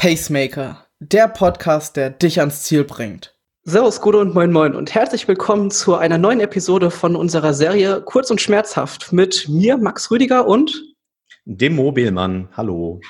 Pacemaker, 0.00 0.86
der 0.98 1.28
Podcast, 1.28 1.94
der 1.94 2.08
dich 2.08 2.40
ans 2.40 2.62
Ziel 2.62 2.84
bringt. 2.84 3.36
Servus, 3.64 4.00
Gute 4.00 4.16
und 4.16 4.32
Moin 4.32 4.50
Moin 4.50 4.74
und 4.74 4.94
herzlich 4.94 5.28
willkommen 5.28 5.70
zu 5.70 5.94
einer 5.94 6.16
neuen 6.16 6.40
Episode 6.40 6.90
von 6.90 7.14
unserer 7.14 7.52
Serie 7.52 8.00
Kurz 8.00 8.30
und 8.30 8.40
Schmerzhaft 8.40 9.12
mit 9.12 9.46
mir, 9.50 9.76
Max 9.76 10.10
Rüdiger 10.10 10.46
und 10.46 10.82
dem 11.44 11.76
Mobilmann. 11.76 12.48
Hallo. 12.56 13.02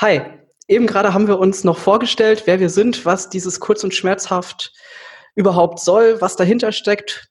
Hi. 0.00 0.20
Eben 0.68 0.86
gerade 0.86 1.12
haben 1.12 1.26
wir 1.26 1.40
uns 1.40 1.64
noch 1.64 1.76
vorgestellt, 1.76 2.44
wer 2.46 2.60
wir 2.60 2.70
sind, 2.70 3.04
was 3.04 3.28
dieses 3.28 3.58
Kurz 3.58 3.82
und 3.82 3.92
Schmerzhaft 3.92 4.72
überhaupt 5.34 5.80
soll, 5.80 6.20
was 6.20 6.36
dahinter 6.36 6.70
steckt. 6.70 7.30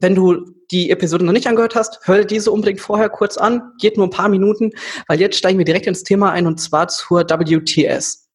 Wenn 0.00 0.14
du 0.14 0.54
die 0.70 0.90
Episode 0.90 1.24
noch 1.24 1.32
nicht 1.32 1.46
angehört 1.46 1.74
hast, 1.74 2.00
hör 2.04 2.24
diese 2.24 2.50
unbedingt 2.52 2.80
vorher 2.80 3.08
kurz 3.08 3.36
an. 3.36 3.72
Geht 3.80 3.96
nur 3.96 4.06
ein 4.06 4.10
paar 4.10 4.28
Minuten, 4.28 4.70
weil 5.08 5.20
jetzt 5.20 5.38
steigen 5.38 5.58
wir 5.58 5.64
direkt 5.64 5.86
ins 5.86 6.04
Thema 6.04 6.30
ein 6.30 6.46
und 6.46 6.60
zwar 6.60 6.88
zur 6.88 7.24
WTS. 7.24 8.28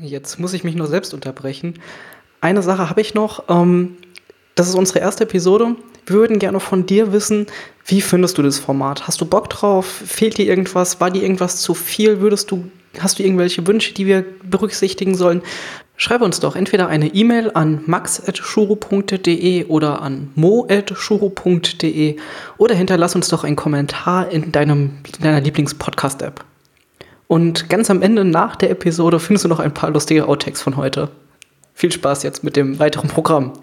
Jetzt 0.00 0.38
muss 0.38 0.52
ich 0.52 0.64
mich 0.64 0.74
nur 0.74 0.86
selbst 0.86 1.14
unterbrechen. 1.14 1.74
Eine 2.40 2.62
Sache 2.62 2.88
habe 2.90 3.00
ich 3.00 3.14
noch. 3.14 3.44
Ähm, 3.48 3.96
das 4.54 4.68
ist 4.68 4.74
unsere 4.74 5.00
erste 5.00 5.24
Episode. 5.24 5.76
Wir 6.06 6.16
würden 6.16 6.38
gerne 6.38 6.60
von 6.60 6.86
dir 6.86 7.12
wissen, 7.12 7.46
wie 7.86 8.00
findest 8.00 8.38
du 8.38 8.42
das 8.42 8.58
Format? 8.58 9.06
Hast 9.06 9.20
du 9.20 9.26
Bock 9.26 9.48
drauf? 9.50 9.86
Fehlt 9.86 10.38
dir 10.38 10.46
irgendwas? 10.46 11.00
War 11.00 11.10
dir 11.10 11.22
irgendwas 11.22 11.60
zu 11.60 11.74
viel? 11.74 12.20
Würdest 12.20 12.50
du, 12.50 12.70
hast 12.98 13.18
du 13.18 13.22
irgendwelche 13.22 13.66
Wünsche, 13.66 13.94
die 13.94 14.06
wir 14.06 14.24
berücksichtigen 14.42 15.14
sollen? 15.14 15.42
Schreibe 16.00 16.24
uns 16.24 16.38
doch 16.38 16.54
entweder 16.54 16.86
eine 16.86 17.08
E-Mail 17.08 17.50
an 17.54 17.80
max.shuro.de 17.86 19.64
oder 19.64 20.00
an 20.00 20.30
mo.shuro.de 20.36 22.16
oder 22.56 22.74
hinterlass 22.76 23.16
uns 23.16 23.26
doch 23.26 23.42
einen 23.42 23.56
Kommentar 23.56 24.30
in, 24.30 24.52
deinem, 24.52 24.98
in 25.18 25.24
deiner 25.24 25.40
Lieblingspodcast-App. 25.40 26.44
Und 27.26 27.68
ganz 27.68 27.90
am 27.90 28.00
Ende 28.00 28.24
nach 28.24 28.54
der 28.54 28.70
Episode 28.70 29.18
findest 29.18 29.46
du 29.46 29.48
noch 29.48 29.58
ein 29.58 29.74
paar 29.74 29.90
lustige 29.90 30.28
Outtakes 30.28 30.62
von 30.62 30.76
heute. 30.76 31.10
Viel 31.74 31.90
Spaß 31.90 32.22
jetzt 32.22 32.44
mit 32.44 32.54
dem 32.54 32.78
weiteren 32.78 33.08
Programm. 33.08 33.54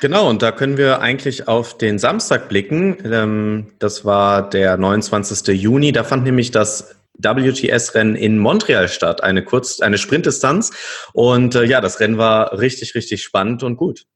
Genau, 0.00 0.28
und 0.28 0.42
da 0.42 0.52
können 0.52 0.76
wir 0.76 1.00
eigentlich 1.00 1.48
auf 1.48 1.78
den 1.78 1.98
Samstag 1.98 2.50
blicken. 2.50 2.98
Ähm, 3.10 3.68
das 3.78 4.04
war 4.04 4.50
der 4.50 4.76
29. 4.76 5.48
Juni. 5.58 5.92
Da 5.92 6.04
fand 6.04 6.24
nämlich 6.24 6.50
das 6.50 6.94
WTS-Rennen 7.18 8.16
in 8.16 8.38
Montreal 8.38 8.88
statt, 8.88 9.22
eine 9.22 9.44
kurz, 9.44 9.80
eine 9.80 9.98
Sprintdistanz. 9.98 10.72
Und 11.12 11.54
äh, 11.54 11.64
ja, 11.64 11.80
das 11.80 12.00
Rennen 12.00 12.18
war 12.18 12.58
richtig, 12.58 12.94
richtig 12.94 13.22
spannend 13.22 13.62
und 13.62 13.76
gut. 13.76 14.06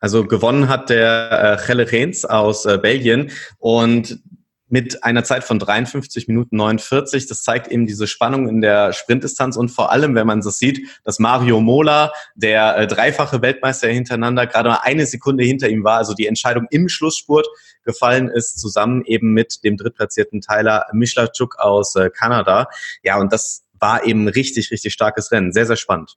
Also 0.00 0.26
gewonnen 0.26 0.68
hat 0.68 0.90
der 0.90 1.58
äh, 1.60 1.64
Chelle 1.64 1.90
Reens 1.90 2.24
aus 2.24 2.66
äh, 2.66 2.78
Belgien 2.78 3.30
und 3.58 4.22
mit 4.68 5.04
einer 5.04 5.24
Zeit 5.24 5.44
von 5.44 5.58
53 5.58 6.26
Minuten 6.26 6.56
49. 6.56 7.26
Das 7.26 7.42
zeigt 7.42 7.68
eben 7.68 7.86
diese 7.86 8.06
Spannung 8.06 8.48
in 8.48 8.60
der 8.60 8.92
Sprintdistanz 8.92 9.56
und 9.56 9.68
vor 9.70 9.92
allem, 9.92 10.14
wenn 10.14 10.26
man 10.26 10.40
das 10.40 10.58
sieht, 10.58 10.88
dass 11.04 11.18
Mario 11.18 11.60
Mola, 11.60 12.12
der 12.34 12.76
äh, 12.76 12.86
dreifache 12.86 13.40
Weltmeister 13.40 13.88
hintereinander, 13.88 14.46
gerade 14.46 14.70
mal 14.70 14.80
eine 14.82 15.06
Sekunde 15.06 15.44
hinter 15.44 15.68
ihm 15.68 15.84
war, 15.84 15.98
also 15.98 16.12
die 16.12 16.26
Entscheidung 16.26 16.66
im 16.70 16.88
Schlussspurt 16.88 17.46
gefallen 17.84 18.28
ist, 18.28 18.58
zusammen 18.58 19.04
eben 19.04 19.32
mit 19.32 19.64
dem 19.64 19.76
drittplatzierten 19.76 20.40
Tyler 20.40 20.86
Michlachuk 20.92 21.56
aus 21.58 21.94
äh, 21.96 22.10
Kanada. 22.10 22.68
Ja, 23.02 23.18
und 23.18 23.32
das 23.32 23.64
war 23.78 24.04
eben 24.04 24.28
richtig, 24.28 24.70
richtig 24.70 24.92
starkes 24.92 25.30
Rennen. 25.32 25.52
Sehr, 25.52 25.66
sehr 25.66 25.76
spannend. 25.76 26.16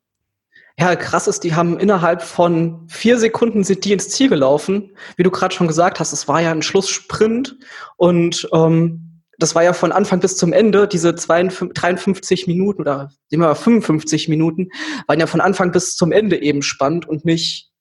Ja, 0.80 0.96
krass 0.96 1.28
ist, 1.28 1.44
die 1.44 1.56
haben 1.56 1.80
innerhalb 1.80 2.22
von 2.22 2.88
vier 2.88 3.18
Sekunden 3.18 3.64
sind 3.64 3.84
die 3.84 3.94
ins 3.94 4.10
Ziel 4.10 4.30
gelaufen. 4.30 4.96
Wie 5.16 5.24
du 5.24 5.32
gerade 5.32 5.54
schon 5.54 5.68
gesagt 5.68 6.00
hast, 6.00 6.14
es 6.14 6.28
war 6.28 6.40
ja 6.42 6.52
ein 6.52 6.62
Schlusssprint 6.62 7.58
und 7.96 8.48
ähm, 8.54 9.24
das 9.40 9.56
war 9.56 9.64
ja 9.64 9.74
von 9.74 9.92
Anfang 9.92 10.20
bis 10.20 10.38
zum 10.38 10.54
Ende, 10.54 10.88
diese 10.88 11.16
52, 11.16 11.74
53 11.74 12.48
Minuten 12.48 12.82
oder 12.82 13.12
sehen 13.28 13.40
wir 13.40 13.48
mal 13.48 13.56
55 13.56 14.30
Minuten, 14.30 14.70
waren 15.08 15.20
ja 15.20 15.28
von 15.28 15.42
Anfang 15.42 15.72
bis 15.72 15.96
zum 15.96 16.12
Ende 16.12 16.42
eben 16.42 16.62
spannend 16.62 17.08
und 17.08 17.26
nicht, 17.26 17.72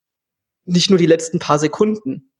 nicht 0.65 0.89
nur 0.89 0.99
die 0.99 1.07
letzten 1.07 1.39
paar 1.39 1.59
Sekunden. 1.59 2.31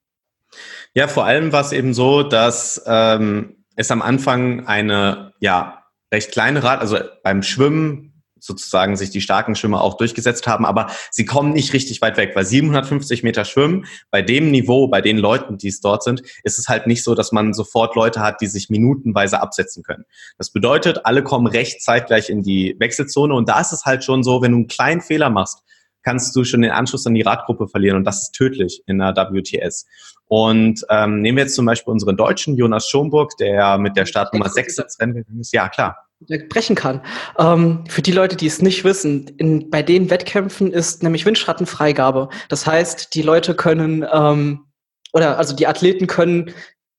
Ja, 0.93 1.07
vor 1.07 1.25
allem 1.25 1.51
war 1.51 1.61
es 1.61 1.71
eben 1.71 1.93
so, 1.93 2.23
dass 2.23 2.81
ähm, 2.85 3.65
es 3.75 3.91
am 3.91 4.01
Anfang 4.01 4.65
eine 4.67 5.33
ja 5.39 5.83
recht 6.11 6.31
kleine 6.31 6.63
Rad, 6.63 6.79
also 6.79 6.97
beim 7.23 7.43
Schwimmen 7.43 8.07
sozusagen 8.39 8.95
sich 8.95 9.09
die 9.09 9.21
starken 9.21 9.55
Schwimmer 9.55 9.81
auch 9.81 9.97
durchgesetzt 9.97 10.47
haben, 10.47 10.65
aber 10.65 10.87
sie 11.11 11.25
kommen 11.25 11.53
nicht 11.53 11.73
richtig 11.73 12.01
weit 12.01 12.17
weg, 12.17 12.31
weil 12.35 12.45
750 12.45 13.23
Meter 13.23 13.45
Schwimmen 13.45 13.85
bei 14.11 14.21
dem 14.21 14.51
Niveau, 14.51 14.87
bei 14.87 15.01
den 15.01 15.17
Leuten, 15.17 15.57
die 15.57 15.67
es 15.67 15.81
dort 15.81 16.03
sind, 16.03 16.21
ist 16.43 16.59
es 16.59 16.67
halt 16.67 16.87
nicht 16.87 17.03
so, 17.03 17.15
dass 17.15 17.31
man 17.31 17.53
sofort 17.53 17.95
Leute 17.95 18.21
hat, 18.21 18.41
die 18.41 18.47
sich 18.47 18.69
minutenweise 18.69 19.41
absetzen 19.41 19.83
können. 19.83 20.05
Das 20.37 20.51
bedeutet, 20.51 21.05
alle 21.05 21.23
kommen 21.23 21.47
recht 21.47 21.81
zeitgleich 21.81 22.29
in 22.29 22.43
die 22.43 22.75
Wechselzone 22.79 23.33
und 23.33 23.49
da 23.49 23.59
ist 23.59 23.73
es 23.73 23.85
halt 23.85 24.03
schon 24.03 24.23
so, 24.23 24.41
wenn 24.41 24.51
du 24.51 24.57
einen 24.57 24.67
kleinen 24.67 25.01
Fehler 25.01 25.29
machst, 25.29 25.63
kannst 26.03 26.35
du 26.35 26.43
schon 26.43 26.61
den 26.61 26.71
Anschluss 26.71 27.05
an 27.05 27.15
die 27.15 27.21
Radgruppe 27.21 27.67
verlieren 27.67 27.97
und 27.97 28.05
das 28.05 28.21
ist 28.23 28.31
tödlich 28.33 28.81
in 28.85 28.99
der 28.99 29.13
WTS. 29.13 29.85
Und 30.27 30.85
ähm, 30.89 31.21
nehmen 31.21 31.37
wir 31.37 31.45
jetzt 31.45 31.55
zum 31.55 31.65
Beispiel 31.65 31.91
unseren 31.91 32.17
Deutschen 32.17 32.55
Jonas 32.55 32.89
Schomburg, 32.89 33.37
der 33.37 33.77
mit 33.77 33.95
der 33.95 34.05
Startnummer 34.05 34.49
6 34.49 34.77
ins 34.77 34.99
Rennen 34.99 35.13
gegangen 35.13 35.39
ist. 35.39 35.53
Ja, 35.53 35.69
klar 35.69 36.07
brechen 36.49 36.75
kann. 36.75 37.01
Ähm, 37.37 37.83
für 37.87 38.01
die 38.01 38.11
Leute, 38.11 38.35
die 38.35 38.47
es 38.47 38.61
nicht 38.61 38.83
wissen, 38.83 39.27
in, 39.37 39.69
bei 39.69 39.83
den 39.83 40.09
Wettkämpfen 40.09 40.71
ist 40.73 41.03
nämlich 41.03 41.25
Windschattenfreigabe. 41.25 42.29
Das 42.49 42.65
heißt, 42.65 43.13
die 43.13 43.21
Leute 43.21 43.55
können, 43.55 44.05
ähm, 44.11 44.65
oder 45.13 45.37
also 45.37 45.55
die 45.55 45.67
Athleten 45.67 46.07
können 46.07 46.53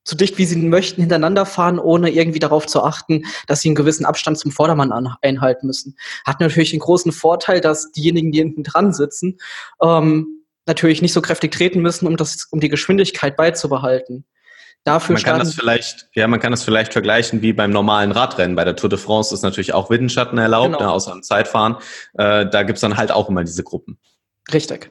so 0.04 0.16
dicht 0.16 0.38
wie 0.38 0.46
sie 0.46 0.56
möchten 0.56 1.02
hintereinander 1.02 1.44
fahren, 1.44 1.78
ohne 1.78 2.10
irgendwie 2.10 2.38
darauf 2.38 2.66
zu 2.66 2.82
achten, 2.82 3.24
dass 3.46 3.60
sie 3.60 3.68
einen 3.68 3.74
gewissen 3.74 4.06
Abstand 4.06 4.38
zum 4.38 4.50
Vordermann 4.50 4.90
an, 4.90 5.14
einhalten 5.20 5.66
müssen. 5.66 5.98
Hat 6.24 6.40
natürlich 6.40 6.70
den 6.70 6.80
großen 6.80 7.12
Vorteil, 7.12 7.60
dass 7.60 7.92
diejenigen, 7.92 8.32
die 8.32 8.38
hinten 8.38 8.62
dran 8.62 8.94
sitzen, 8.94 9.36
ähm, 9.82 10.37
natürlich 10.68 11.02
nicht 11.02 11.12
so 11.12 11.20
kräftig 11.22 11.52
treten 11.52 11.80
müssen, 11.80 12.06
um, 12.06 12.16
das, 12.16 12.46
um 12.50 12.60
die 12.60 12.68
Geschwindigkeit 12.68 13.36
beizubehalten. 13.36 14.24
Dafür 14.84 15.14
man 15.14 15.22
kann 15.22 15.38
das 15.40 15.54
vielleicht, 15.54 16.08
ja, 16.14 16.28
man 16.28 16.40
kann 16.40 16.52
das 16.52 16.62
vielleicht 16.62 16.92
vergleichen 16.92 17.42
wie 17.42 17.52
beim 17.52 17.70
normalen 17.70 18.12
Radrennen. 18.12 18.56
Bei 18.56 18.64
der 18.64 18.76
Tour 18.76 18.88
de 18.88 18.98
France 18.98 19.34
ist 19.34 19.42
natürlich 19.42 19.74
auch 19.74 19.90
Windschatten 19.90 20.38
erlaubt, 20.38 20.72
genau. 20.72 20.80
ne, 20.80 20.90
außer 20.90 21.12
im 21.12 21.22
Zeitfahren. 21.22 21.76
Äh, 22.14 22.46
da 22.46 22.62
gibt's 22.62 22.80
dann 22.80 22.96
halt 22.96 23.10
auch 23.10 23.28
immer 23.28 23.44
diese 23.44 23.64
Gruppen. 23.64 23.98
Richtig. 24.52 24.90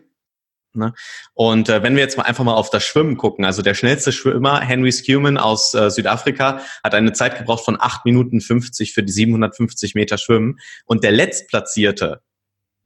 Ne? 0.73 0.93
Und 1.33 1.69
äh, 1.69 1.81
wenn 1.81 1.95
wir 1.95 2.03
jetzt 2.03 2.17
mal 2.17 2.23
einfach 2.23 2.43
mal 2.43 2.53
auf 2.53 2.69
das 2.69 2.83
Schwimmen 2.83 3.17
gucken, 3.17 3.45
also 3.45 3.61
der 3.61 3.73
schnellste 3.73 4.11
Schwimmer, 4.11 4.61
Henry 4.61 4.91
Scuman 4.91 5.37
aus 5.37 5.73
äh, 5.73 5.89
Südafrika, 5.89 6.61
hat 6.83 6.93
eine 6.93 7.13
Zeit 7.13 7.37
gebraucht 7.37 7.65
von 7.65 7.77
8 7.79 8.05
Minuten 8.05 8.39
50 8.39 8.93
für 8.93 9.03
die 9.03 9.11
750 9.11 9.95
Meter 9.95 10.17
Schwimmen. 10.17 10.59
Und 10.85 11.03
der 11.03 11.11
letztplatzierte, 11.11 12.21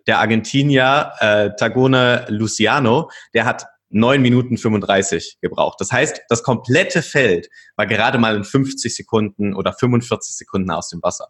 der 0.07 0.19
Argentinier 0.19 1.11
äh, 1.19 1.49
Tagone 1.57 2.25
Luciano, 2.29 3.09
der 3.33 3.45
hat 3.45 3.65
9 3.91 4.21
Minuten 4.21 4.57
35 4.57 5.37
gebraucht. 5.41 5.79
Das 5.79 5.91
heißt, 5.91 6.21
das 6.29 6.43
komplette 6.43 7.01
Feld 7.01 7.49
war 7.75 7.85
gerade 7.85 8.17
mal 8.17 8.35
in 8.35 8.43
50 8.43 8.95
Sekunden 8.95 9.53
oder 9.53 9.73
45 9.73 10.35
Sekunden 10.35 10.71
aus 10.71 10.89
dem 10.89 11.03
Wasser. 11.03 11.27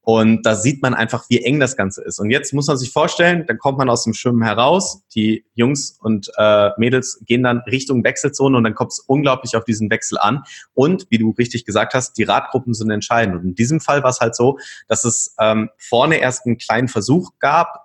Und 0.00 0.42
da 0.44 0.54
sieht 0.54 0.82
man 0.82 0.94
einfach, 0.94 1.24
wie 1.28 1.42
eng 1.42 1.60
das 1.60 1.76
Ganze 1.76 2.02
ist. 2.04 2.20
Und 2.20 2.30
jetzt 2.30 2.52
muss 2.52 2.68
man 2.68 2.76
sich 2.76 2.92
vorstellen, 2.92 3.46
dann 3.46 3.58
kommt 3.58 3.78
man 3.78 3.90
aus 3.90 4.04
dem 4.04 4.14
Schwimmen 4.14 4.42
heraus, 4.42 5.02
die 5.14 5.44
Jungs 5.54 5.98
und 6.00 6.30
äh, 6.36 6.70
Mädels 6.78 7.20
gehen 7.26 7.42
dann 7.42 7.58
Richtung 7.60 8.04
Wechselzone 8.04 8.56
und 8.56 8.64
dann 8.64 8.74
kommt 8.74 8.92
es 8.92 9.00
unglaublich 9.00 9.56
auf 9.56 9.64
diesen 9.64 9.90
Wechsel 9.90 10.18
an. 10.18 10.44
Und 10.72 11.06
wie 11.10 11.18
du 11.18 11.30
richtig 11.30 11.64
gesagt 11.64 11.94
hast, 11.94 12.16
die 12.16 12.24
Radgruppen 12.24 12.74
sind 12.74 12.90
entscheidend. 12.90 13.36
Und 13.36 13.44
in 13.44 13.54
diesem 13.54 13.80
Fall 13.80 14.02
war 14.02 14.10
es 14.10 14.20
halt 14.20 14.36
so, 14.36 14.58
dass 14.88 15.04
es 15.04 15.34
ähm, 15.40 15.70
vorne 15.78 16.16
erst 16.18 16.46
einen 16.46 16.58
kleinen 16.58 16.88
Versuch 16.88 17.32
gab, 17.40 17.83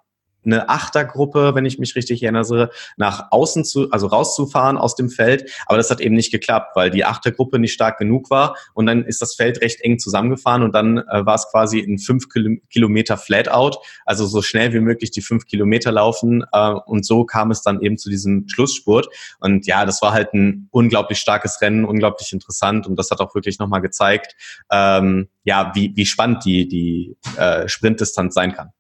eine 0.52 0.70
Achtergruppe, 0.70 1.56
wenn 1.56 1.66
ich 1.66 1.80
mich 1.80 1.96
richtig 1.96 2.24
erinnere, 2.24 2.70
nach 2.98 3.28
außen 3.32 3.66
zu, 3.66 3.92
also 3.92 4.08
rauszufahren 4.08 4.78
aus 4.78 4.96
dem 4.96 5.10
Feld. 5.10 5.50
Aber 5.66 5.78
das 5.78 5.90
hat 5.90 6.02
eben 6.02 6.16
nicht 6.16 6.32
geklappt, 6.32 6.76
weil 6.76 6.90
die 6.90 7.06
Achtergruppe 7.06 7.59
nicht 7.59 7.73
stark 7.73 7.97
genug 7.97 8.29
war. 8.29 8.56
Und 8.73 8.85
dann 8.85 9.03
ist 9.03 9.22
das 9.22 9.35
Feld 9.35 9.62
recht 9.62 9.82
eng 9.82 10.00
zusammengefahren 10.00 10.64
und 10.64 10.73
dann 10.73 10.97
äh, 10.97 11.26
war 11.26 11.35
es 11.35 11.47
quasi 11.52 11.79
ein 11.79 12.00
fünf 12.00 12.26
Kilometer 12.70 13.18
Flatout, 13.18 13.79
also 14.06 14.26
so 14.26 14.41
schnell 14.41 14.73
wie 14.73 14.79
möglich 14.79 15.12
die 15.12 15.22
fünf 15.22 15.46
Kilometer 15.46 15.91
laufen. 15.91 16.44
Äh, 16.52 16.72
und 16.85 17.06
so 17.06 17.26
kam 17.26 17.52
es 17.52 17.62
dann 17.62 17.82
eben 17.82 17.97
zu 17.97 18.09
diesem 18.09 18.47
Schlussspurt. 18.47 19.08
Und 19.40 19.68
ja, 19.68 19.85
das 19.85 20.02
war 20.02 20.14
halt 20.14 20.34
ein 20.34 20.68
unglaublich 20.72 21.20
starkes 21.20 21.62
Rennen, 21.62 21.85
unglaublich 21.85 22.34
interessant. 22.34 22.88
Und 22.88 22.97
das 22.97 23.12
hat 23.12 23.20
auch 23.20 23.35
wirklich 23.35 23.59
nochmal 23.59 23.82
gezeigt, 23.82 24.35
ähm, 24.72 25.29
ja, 25.44 25.72
wie, 25.76 25.94
wie 25.96 26.06
spannend 26.06 26.46
die, 26.46 26.68
die 26.68 27.18
äh, 27.38 27.68
Sprintdistanz 27.68 28.34
sein 28.34 28.53
kann 28.53 28.72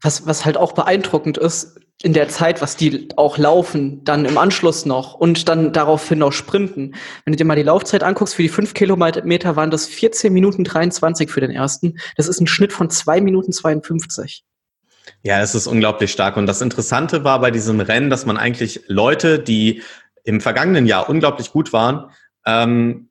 was, 0.00 0.26
was 0.26 0.44
halt 0.44 0.56
auch 0.56 0.72
beeindruckend 0.72 1.38
ist, 1.38 1.80
in 2.02 2.12
der 2.12 2.28
Zeit, 2.28 2.62
was 2.62 2.76
die 2.76 3.08
auch 3.16 3.38
laufen, 3.38 4.04
dann 4.04 4.24
im 4.24 4.38
Anschluss 4.38 4.86
noch 4.86 5.14
und 5.14 5.48
dann 5.48 5.72
daraufhin 5.72 6.20
noch 6.20 6.32
sprinten. 6.32 6.94
Wenn 7.24 7.32
du 7.32 7.36
dir 7.36 7.44
mal 7.44 7.56
die 7.56 7.64
Laufzeit 7.64 8.04
anguckst, 8.04 8.36
für 8.36 8.42
die 8.42 8.48
fünf 8.48 8.72
Kilometer 8.72 9.56
waren 9.56 9.70
das 9.72 9.86
14 9.86 10.32
Minuten 10.32 10.62
23 10.62 11.28
für 11.28 11.40
den 11.40 11.50
ersten. 11.50 11.98
Das 12.16 12.28
ist 12.28 12.40
ein 12.40 12.46
Schnitt 12.46 12.72
von 12.72 12.88
zwei 12.88 13.20
Minuten 13.20 13.50
52. 13.50 14.44
Ja, 15.24 15.40
es 15.40 15.56
ist 15.56 15.66
unglaublich 15.66 16.12
stark. 16.12 16.36
Und 16.36 16.46
das 16.46 16.60
Interessante 16.60 17.24
war 17.24 17.40
bei 17.40 17.50
diesem 17.50 17.80
Rennen, 17.80 18.10
dass 18.10 18.26
man 18.26 18.36
eigentlich 18.36 18.82
Leute, 18.86 19.40
die 19.40 19.82
im 20.22 20.40
vergangenen 20.40 20.86
Jahr 20.86 21.08
unglaublich 21.08 21.50
gut 21.50 21.72
waren, 21.72 22.10
ähm, 22.46 23.08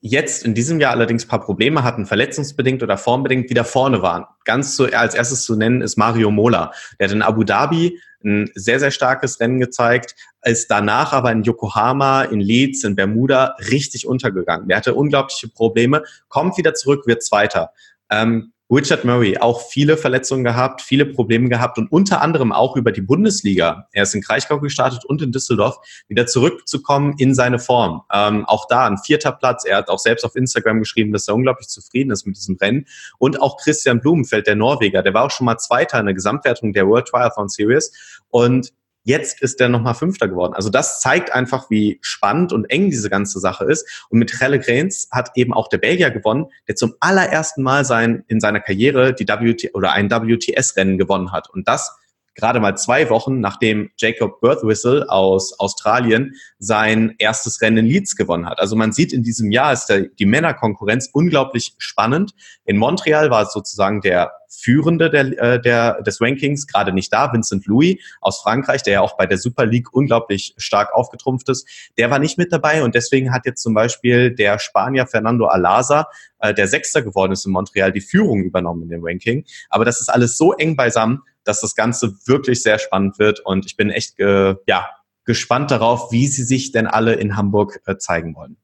jetzt 0.00 0.44
in 0.44 0.54
diesem 0.54 0.80
Jahr 0.80 0.92
allerdings 0.92 1.26
paar 1.26 1.40
Probleme 1.40 1.82
hatten, 1.82 2.06
verletzungsbedingt 2.06 2.82
oder 2.82 2.96
formbedingt 2.96 3.50
wieder 3.50 3.64
vorne 3.64 4.02
waren. 4.02 4.24
Ganz 4.44 4.76
zu, 4.76 4.92
als 4.92 5.14
erstes 5.14 5.42
zu 5.42 5.56
nennen 5.56 5.80
ist 5.80 5.96
Mario 5.96 6.30
Mola. 6.30 6.72
Der 6.98 7.08
hat 7.08 7.14
in 7.14 7.22
Abu 7.22 7.44
Dhabi 7.44 8.00
ein 8.24 8.50
sehr, 8.54 8.80
sehr 8.80 8.90
starkes 8.90 9.40
Rennen 9.40 9.60
gezeigt, 9.60 10.14
ist 10.42 10.70
danach 10.70 11.12
aber 11.12 11.30
in 11.32 11.42
Yokohama, 11.42 12.22
in 12.22 12.40
Leeds, 12.40 12.84
in 12.84 12.96
Bermuda 12.96 13.56
richtig 13.70 14.06
untergegangen. 14.06 14.68
Der 14.68 14.76
hatte 14.76 14.94
unglaubliche 14.94 15.48
Probleme, 15.48 16.02
kommt 16.28 16.58
wieder 16.58 16.74
zurück, 16.74 17.06
wird 17.06 17.22
Zweiter. 17.22 17.72
Ähm, 18.10 18.52
Richard 18.70 19.04
Murray 19.04 19.38
auch 19.38 19.62
viele 19.62 19.96
Verletzungen 19.96 20.44
gehabt, 20.44 20.82
viele 20.82 21.06
Probleme 21.06 21.48
gehabt 21.48 21.78
und 21.78 21.90
unter 21.90 22.20
anderem 22.20 22.52
auch 22.52 22.76
über 22.76 22.92
die 22.92 23.00
Bundesliga. 23.00 23.88
Er 23.92 24.02
ist 24.02 24.14
in 24.14 24.20
Kraichgau 24.20 24.60
gestartet 24.60 25.06
und 25.06 25.22
in 25.22 25.32
Düsseldorf 25.32 25.78
wieder 26.08 26.26
zurückzukommen 26.26 27.14
in 27.16 27.34
seine 27.34 27.58
Form. 27.58 28.02
Ähm, 28.12 28.44
auch 28.44 28.66
da 28.68 28.86
ein 28.86 28.98
vierter 28.98 29.32
Platz. 29.32 29.64
Er 29.64 29.78
hat 29.78 29.88
auch 29.88 29.98
selbst 29.98 30.24
auf 30.24 30.36
Instagram 30.36 30.80
geschrieben, 30.80 31.12
dass 31.12 31.28
er 31.28 31.34
unglaublich 31.34 31.68
zufrieden 31.68 32.10
ist 32.10 32.26
mit 32.26 32.36
diesem 32.36 32.56
Rennen. 32.56 32.86
Und 33.18 33.40
auch 33.40 33.56
Christian 33.56 34.00
Blumenfeld, 34.00 34.46
der 34.46 34.56
Norweger, 34.56 35.02
der 35.02 35.14
war 35.14 35.24
auch 35.24 35.30
schon 35.30 35.46
mal 35.46 35.56
Zweiter 35.56 35.98
in 35.98 36.06
der 36.06 36.14
Gesamtwertung 36.14 36.74
der 36.74 36.86
World 36.86 37.08
Triathlon 37.08 37.48
Series 37.48 37.90
und 38.28 38.72
Jetzt 39.04 39.40
ist 39.40 39.60
er 39.60 39.68
nochmal 39.68 39.94
Fünfter 39.94 40.28
geworden. 40.28 40.54
Also 40.54 40.70
das 40.70 41.00
zeigt 41.00 41.34
einfach, 41.34 41.70
wie 41.70 41.98
spannend 42.02 42.52
und 42.52 42.66
eng 42.66 42.90
diese 42.90 43.08
ganze 43.08 43.40
Sache 43.40 43.64
ist. 43.64 44.06
Und 44.10 44.18
mit 44.18 44.30
Trelle 44.30 44.58
Grains 44.58 45.08
hat 45.10 45.30
eben 45.34 45.54
auch 45.54 45.68
der 45.68 45.78
Belgier 45.78 46.10
gewonnen, 46.10 46.46
der 46.66 46.74
zum 46.74 46.94
allerersten 47.00 47.62
Mal 47.62 47.84
sein, 47.84 48.24
in 48.28 48.40
seiner 48.40 48.60
Karriere 48.60 49.14
die 49.14 49.26
WT 49.26 49.74
oder 49.74 49.92
ein 49.92 50.10
WTS-Rennen 50.10 50.98
gewonnen 50.98 51.32
hat. 51.32 51.48
Und 51.48 51.68
das 51.68 51.96
gerade 52.38 52.60
mal 52.60 52.76
zwei 52.76 53.10
Wochen, 53.10 53.40
nachdem 53.40 53.90
Jacob 53.98 54.40
Birthwhistle 54.40 55.10
aus 55.10 55.58
Australien 55.58 56.34
sein 56.58 57.14
erstes 57.18 57.60
Rennen 57.60 57.78
in 57.78 57.86
Leeds 57.86 58.16
gewonnen 58.16 58.46
hat. 58.46 58.60
Also 58.60 58.76
man 58.76 58.92
sieht 58.92 59.12
in 59.12 59.22
diesem 59.22 59.50
Jahr 59.50 59.72
ist 59.72 59.86
der, 59.86 60.02
die 60.02 60.26
Männerkonkurrenz 60.26 61.10
unglaublich 61.12 61.74
spannend. 61.78 62.32
In 62.64 62.76
Montreal 62.76 63.30
war 63.30 63.42
es 63.42 63.52
sozusagen 63.52 64.00
der 64.00 64.32
Führende 64.48 65.10
der, 65.10 65.38
äh, 65.38 65.60
der, 65.60 66.00
des 66.02 66.20
Rankings, 66.20 66.66
gerade 66.66 66.92
nicht 66.92 67.12
da, 67.12 67.32
Vincent 67.32 67.66
Louis 67.66 67.96
aus 68.20 68.40
Frankreich, 68.40 68.82
der 68.82 68.94
ja 68.94 69.00
auch 69.02 69.16
bei 69.16 69.26
der 69.26 69.36
Super 69.36 69.66
League 69.66 69.92
unglaublich 69.92 70.54
stark 70.56 70.94
aufgetrumpft 70.94 71.48
ist, 71.48 71.68
der 71.98 72.10
war 72.10 72.18
nicht 72.18 72.38
mit 72.38 72.52
dabei 72.52 72.82
und 72.82 72.94
deswegen 72.94 73.32
hat 73.32 73.44
jetzt 73.44 73.62
zum 73.62 73.74
Beispiel 73.74 74.34
der 74.34 74.58
Spanier 74.58 75.06
Fernando 75.06 75.46
Alaza, 75.46 76.08
äh, 76.38 76.54
der 76.54 76.66
Sechster 76.66 77.02
geworden 77.02 77.32
ist 77.32 77.44
in 77.44 77.52
Montreal, 77.52 77.92
die 77.92 78.00
Führung 78.00 78.42
übernommen 78.42 78.84
in 78.84 78.88
dem 78.88 79.04
Ranking. 79.04 79.44
Aber 79.68 79.84
das 79.84 80.00
ist 80.00 80.08
alles 80.08 80.38
so 80.38 80.54
eng 80.54 80.76
beisammen, 80.76 81.20
dass 81.48 81.60
das 81.62 81.74
Ganze 81.74 82.14
wirklich 82.26 82.62
sehr 82.62 82.78
spannend 82.78 83.18
wird 83.18 83.40
und 83.40 83.66
ich 83.66 83.76
bin 83.76 83.90
echt 83.90 84.18
äh, 84.20 84.54
ja, 84.66 84.88
gespannt 85.24 85.70
darauf, 85.70 86.12
wie 86.12 86.26
sie 86.26 86.44
sich 86.44 86.72
denn 86.72 86.86
alle 86.86 87.14
in 87.14 87.36
Hamburg 87.36 87.80
äh, 87.86 87.96
zeigen 87.96 88.34
wollen. 88.34 88.56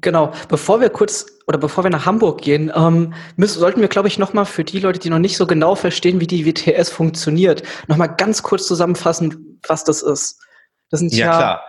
Genau, 0.00 0.32
bevor 0.48 0.80
wir 0.80 0.90
kurz 0.90 1.26
oder 1.46 1.58
bevor 1.58 1.84
wir 1.84 1.90
nach 1.90 2.06
Hamburg 2.06 2.40
gehen, 2.40 2.72
ähm, 2.74 3.14
müssen, 3.36 3.60
sollten 3.60 3.80
wir, 3.80 3.88
glaube 3.88 4.08
ich, 4.08 4.18
nochmal 4.18 4.46
für 4.46 4.64
die 4.64 4.80
Leute, 4.80 4.98
die 4.98 5.10
noch 5.10 5.18
nicht 5.18 5.36
so 5.36 5.46
genau 5.46 5.76
verstehen, 5.76 6.20
wie 6.20 6.26
die 6.26 6.46
WTS 6.46 6.90
funktioniert, 6.90 7.62
nochmal 7.86 8.14
ganz 8.16 8.42
kurz 8.42 8.66
zusammenfassen, 8.66 9.60
was 9.68 9.84
das 9.84 10.02
ist. 10.02 10.40
Das 10.90 11.00
sind 11.00 11.12
ja, 11.12 11.26
ja 11.26 11.36
klar. 11.36 11.64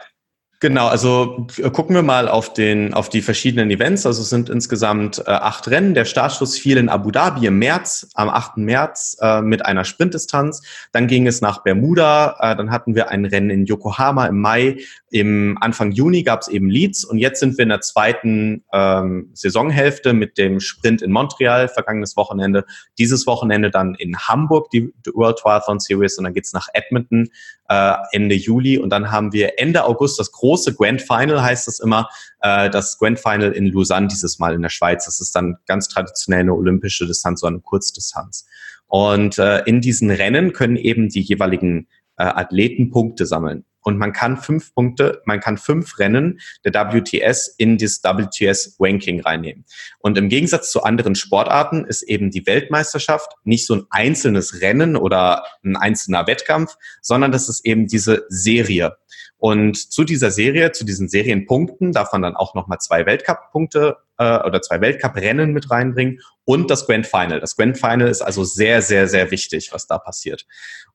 Genau, 0.65 0.87
also 0.87 1.45
äh, 1.61 1.69
gucken 1.69 1.95
wir 1.95 2.01
mal 2.01 2.27
auf, 2.27 2.51
den, 2.51 2.95
auf 2.95 3.09
die 3.09 3.21
verschiedenen 3.21 3.69
Events. 3.69 4.07
Also 4.07 4.23
es 4.23 4.31
sind 4.31 4.49
insgesamt 4.49 5.19
äh, 5.19 5.29
acht 5.29 5.67
Rennen. 5.67 5.93
Der 5.93 6.05
Startschuss 6.05 6.57
fiel 6.57 6.77
in 6.77 6.89
Abu 6.89 7.11
Dhabi 7.11 7.45
im 7.45 7.59
März, 7.59 8.09
am 8.15 8.29
8. 8.29 8.57
März 8.57 9.15
äh, 9.21 9.43
mit 9.43 9.63
einer 9.63 9.85
Sprintdistanz. 9.85 10.63
Dann 10.91 11.05
ging 11.05 11.27
es 11.27 11.39
nach 11.39 11.61
Bermuda. 11.61 12.37
Äh, 12.39 12.55
dann 12.55 12.71
hatten 12.71 12.95
wir 12.95 13.09
ein 13.09 13.25
Rennen 13.25 13.51
in 13.51 13.65
Yokohama 13.67 14.25
im 14.25 14.41
Mai. 14.41 14.77
Im 15.11 15.55
Anfang 15.61 15.91
Juni 15.91 16.23
gab 16.23 16.41
es 16.41 16.47
eben 16.47 16.67
Leeds. 16.67 17.05
Und 17.05 17.19
jetzt 17.19 17.41
sind 17.41 17.59
wir 17.59 17.63
in 17.63 17.69
der 17.69 17.81
zweiten 17.81 18.63
ähm, 18.73 19.29
Saisonhälfte 19.33 20.13
mit 20.13 20.39
dem 20.39 20.59
Sprint 20.59 21.03
in 21.03 21.11
Montreal 21.11 21.67
vergangenes 21.67 22.17
Wochenende. 22.17 22.65
Dieses 22.97 23.27
Wochenende 23.27 23.69
dann 23.69 23.93
in 23.93 24.17
Hamburg 24.17 24.71
die 24.71 24.91
World 25.13 25.37
Triathlon 25.37 25.79
Series. 25.79 26.17
Und 26.17 26.23
dann 26.23 26.33
geht's 26.33 26.53
nach 26.53 26.69
Edmonton 26.73 27.29
äh, 27.69 27.93
Ende 28.11 28.35
Juli. 28.35 28.77
Und 28.77 28.89
dann 28.89 29.11
haben 29.11 29.33
wir 29.33 29.59
Ende 29.59 29.85
August 29.85 30.19
das 30.19 30.31
große 30.31 30.75
Grand 30.75 31.01
Final, 31.01 31.41
heißt 31.41 31.67
es 31.67 31.79
immer, 31.79 32.09
äh, 32.41 32.69
das 32.69 32.97
Grand 32.97 33.19
Final 33.19 33.51
in 33.51 33.71
Lausanne 33.71 34.07
dieses 34.07 34.39
Mal 34.39 34.53
in 34.53 34.61
der 34.61 34.69
Schweiz. 34.69 35.05
Das 35.05 35.19
ist 35.19 35.35
dann 35.35 35.57
ganz 35.67 35.87
traditionell 35.87 36.41
eine 36.41 36.53
olympische 36.53 37.07
Distanz, 37.07 37.41
so 37.41 37.47
eine 37.47 37.59
Kurzdistanz. 37.59 38.45
Und 38.87 39.37
äh, 39.37 39.63
in 39.65 39.81
diesen 39.81 40.11
Rennen 40.11 40.53
können 40.53 40.75
eben 40.75 41.09
die 41.09 41.21
jeweiligen 41.21 41.87
äh, 42.17 42.23
Athleten 42.23 42.91
Punkte 42.91 43.25
sammeln. 43.25 43.65
Und 43.85 43.99
man 43.99 44.13
kann 44.13 44.37
fünf 44.37 44.73
Punkte, 44.73 45.21
man 45.25 45.39
kann 45.39 45.57
fünf 45.57 45.99
Rennen 45.99 46.39
der 46.65 46.73
WTS 46.73 47.53
in 47.59 47.77
das 47.77 48.01
WTS-Ranking 48.03 49.21
reinnehmen. 49.21 49.63
Und 49.99 50.17
im 50.17 50.27
Gegensatz 50.27 50.71
zu 50.71 50.81
anderen 50.81 51.13
Sportarten 51.13 51.85
ist 51.85 52.01
eben 52.01 52.31
die 52.31 52.47
Weltmeisterschaft 52.47 53.31
nicht 53.43 53.67
so 53.67 53.75
ein 53.75 53.83
einzelnes 53.91 54.59
Rennen 54.61 54.95
oder 54.95 55.45
ein 55.63 55.77
einzelner 55.77 56.25
Wettkampf, 56.25 56.75
sondern 57.03 57.31
das 57.31 57.47
ist 57.47 57.63
eben 57.63 57.85
diese 57.85 58.25
Serie. 58.27 58.97
Und 59.37 59.77
zu 59.77 60.03
dieser 60.03 60.31
Serie, 60.31 60.71
zu 60.71 60.83
diesen 60.83 61.07
Serienpunkten 61.07 61.91
darf 61.91 62.11
man 62.11 62.23
dann 62.23 62.35
auch 62.35 62.55
nochmal 62.55 62.79
zwei 62.79 63.05
Weltcup-Punkte 63.05 63.97
äh, 64.17 64.39
oder 64.39 64.63
zwei 64.63 64.81
Weltcup-Rennen 64.81 65.53
mit 65.53 65.69
reinbringen 65.69 66.21
und 66.43 66.71
das 66.71 66.87
Grand 66.87 67.05
Final. 67.05 67.39
Das 67.39 67.55
Grand 67.55 67.77
Final 67.77 68.07
ist 68.07 68.23
also 68.23 68.43
sehr, 68.43 68.81
sehr, 68.81 69.07
sehr 69.07 69.29
wichtig, 69.29 69.69
was 69.71 69.85
da 69.85 69.99
passiert. 69.99 70.47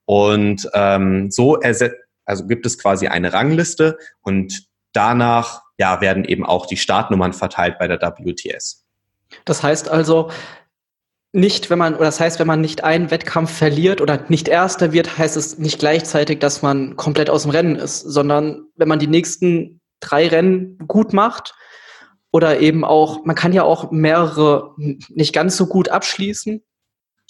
Und 0.06 0.68
ähm, 0.74 1.30
so 1.30 1.54
ersetzt 1.60 2.09
also 2.30 2.46
gibt 2.46 2.64
es 2.64 2.78
quasi 2.78 3.08
eine 3.08 3.32
Rangliste 3.32 3.98
und 4.22 4.66
danach 4.92 5.62
ja, 5.78 6.00
werden 6.00 6.24
eben 6.24 6.46
auch 6.46 6.66
die 6.66 6.76
Startnummern 6.76 7.32
verteilt 7.32 7.78
bei 7.78 7.88
der 7.88 7.98
WTS. 8.00 8.86
Das 9.44 9.62
heißt 9.62 9.88
also, 9.88 10.30
nicht, 11.32 11.70
wenn 11.70 11.78
man, 11.78 11.94
oder 11.94 12.06
das 12.06 12.20
heißt, 12.20 12.38
wenn 12.40 12.46
man 12.46 12.60
nicht 12.60 12.82
einen 12.82 13.10
Wettkampf 13.10 13.52
verliert 13.56 14.00
oder 14.00 14.24
nicht 14.28 14.48
Erster 14.48 14.92
wird, 14.92 15.18
heißt 15.18 15.36
es 15.36 15.58
nicht 15.58 15.78
gleichzeitig, 15.78 16.40
dass 16.40 16.62
man 16.62 16.96
komplett 16.96 17.30
aus 17.30 17.42
dem 17.42 17.52
Rennen 17.52 17.76
ist, 17.76 18.00
sondern 18.00 18.66
wenn 18.76 18.88
man 18.88 18.98
die 18.98 19.06
nächsten 19.06 19.80
drei 20.00 20.26
Rennen 20.26 20.78
gut 20.88 21.12
macht 21.12 21.54
oder 22.32 22.60
eben 22.60 22.84
auch, 22.84 23.24
man 23.24 23.36
kann 23.36 23.52
ja 23.52 23.62
auch 23.62 23.90
mehrere 23.90 24.74
nicht 24.76 25.32
ganz 25.32 25.56
so 25.56 25.66
gut 25.66 25.88
abschließen, 25.88 26.62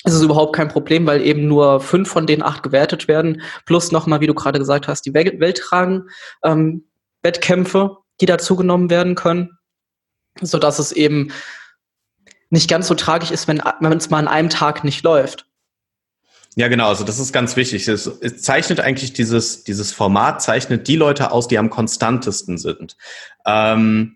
es 0.05 0.15
ist 0.15 0.23
überhaupt 0.23 0.57
kein 0.57 0.69
Problem, 0.69 1.07
weil 1.07 1.21
eben 1.21 1.47
nur 1.47 1.81
fünf 1.81 2.09
von 2.09 2.27
den 2.27 2.43
acht 2.43 2.63
gewertet 2.63 3.07
werden. 3.07 3.43
Plus 3.67 3.93
nochmal, 3.93 4.21
wie 4.21 4.27
du 4.27 4.35
gerade 4.35 4.59
gesagt 4.59 4.89
hast, 4.89 5.03
die 5.03 5.13
Weltragen-Wettkämpfe, 5.13 7.79
ähm, 7.79 7.97
die 8.21 8.27
dazugenommen 8.27 8.89
werden 8.89 9.15
können. 9.15 9.59
Sodass 10.41 10.79
es 10.79 10.93
eben 10.93 11.33
nicht 12.49 12.71
ganz 12.71 12.89
so 12.89 12.95
tragisch 12.95 13.31
ist, 13.31 13.47
wenn, 13.47 13.63
wenn 13.81 13.99
es 13.99 14.11
mal 14.11 14.19
an 14.19 14.29
einem 14.29 14.49
Tag 14.49 14.85
nicht 14.85 15.03
läuft. 15.03 15.47
Ja, 16.57 16.69
genau, 16.69 16.89
also 16.89 17.05
das 17.05 17.19
ist 17.19 17.33
ganz 17.33 17.57
wichtig. 17.57 17.87
Es, 17.87 18.07
es, 18.07 18.43
zeichnet 18.43 18.81
eigentlich 18.81 19.13
dieses, 19.13 19.65
dieses 19.65 19.93
Format, 19.93 20.43
zeichnet 20.43 20.89
die 20.89 20.97
Leute 20.97 21.31
aus, 21.31 21.47
die 21.47 21.59
am 21.59 21.71
konstantesten 21.71 22.59
sind. 22.59 22.97
Ähm, 23.47 24.15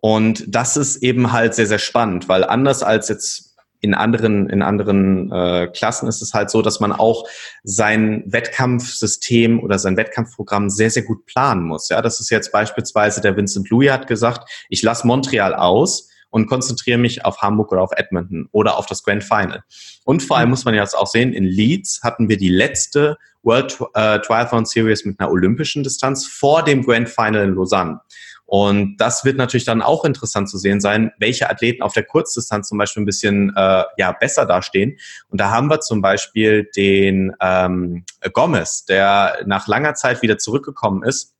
und 0.00 0.44
das 0.46 0.76
ist 0.76 1.02
eben 1.02 1.32
halt 1.32 1.54
sehr, 1.54 1.66
sehr 1.66 1.78
spannend, 1.78 2.28
weil 2.28 2.44
anders 2.44 2.82
als 2.82 3.08
jetzt 3.08 3.45
in 3.86 3.94
anderen, 3.94 4.50
in 4.50 4.62
anderen 4.62 5.30
äh, 5.30 5.68
Klassen 5.68 6.08
ist 6.08 6.20
es 6.20 6.34
halt 6.34 6.50
so, 6.50 6.60
dass 6.60 6.80
man 6.80 6.92
auch 6.92 7.24
sein 7.62 8.24
Wettkampfsystem 8.26 9.60
oder 9.60 9.78
sein 9.78 9.96
Wettkampfprogramm 9.96 10.70
sehr, 10.70 10.90
sehr 10.90 11.04
gut 11.04 11.24
planen 11.26 11.62
muss. 11.62 11.88
Ja, 11.88 12.02
das 12.02 12.18
ist 12.18 12.30
jetzt 12.30 12.50
beispielsweise 12.50 13.20
der 13.20 13.36
Vincent 13.36 13.70
Louis 13.70 13.90
hat 13.90 14.08
gesagt, 14.08 14.50
ich 14.68 14.82
lasse 14.82 15.06
Montreal 15.06 15.54
aus 15.54 16.10
und 16.30 16.48
konzentriere 16.48 16.98
mich 16.98 17.24
auf 17.24 17.40
Hamburg 17.42 17.70
oder 17.70 17.82
auf 17.82 17.92
Edmonton 17.96 18.48
oder 18.50 18.76
auf 18.76 18.86
das 18.86 19.04
Grand 19.04 19.22
Final. 19.22 19.62
Und 20.04 20.22
vor 20.22 20.36
allem 20.36 20.50
muss 20.50 20.64
man 20.64 20.74
jetzt 20.74 20.98
auch 20.98 21.06
sehen, 21.06 21.32
in 21.32 21.44
Leeds 21.44 22.00
hatten 22.02 22.28
wir 22.28 22.36
die 22.36 22.48
letzte 22.48 23.16
World 23.44 23.78
äh, 23.94 24.18
Triathlon 24.18 24.64
Series 24.64 25.04
mit 25.04 25.20
einer 25.20 25.30
olympischen 25.30 25.84
Distanz 25.84 26.26
vor 26.26 26.64
dem 26.64 26.84
Grand 26.84 27.08
Final 27.08 27.44
in 27.44 27.54
Lausanne. 27.54 28.00
Und 28.46 28.96
das 28.98 29.24
wird 29.24 29.36
natürlich 29.36 29.64
dann 29.64 29.82
auch 29.82 30.04
interessant 30.04 30.48
zu 30.48 30.56
sehen 30.56 30.80
sein, 30.80 31.12
welche 31.18 31.50
Athleten 31.50 31.82
auf 31.82 31.92
der 31.92 32.04
Kurzdistanz 32.04 32.68
zum 32.68 32.78
Beispiel 32.78 33.02
ein 33.02 33.06
bisschen 33.06 33.52
äh, 33.56 33.82
ja, 33.98 34.12
besser 34.12 34.46
dastehen. 34.46 34.98
Und 35.28 35.40
da 35.40 35.50
haben 35.50 35.68
wir 35.68 35.80
zum 35.80 36.00
Beispiel 36.00 36.70
den 36.76 37.32
ähm, 37.40 38.04
Gomez, 38.32 38.84
der 38.84 39.42
nach 39.46 39.66
langer 39.66 39.94
Zeit 39.94 40.22
wieder 40.22 40.38
zurückgekommen 40.38 41.02
ist 41.02 41.35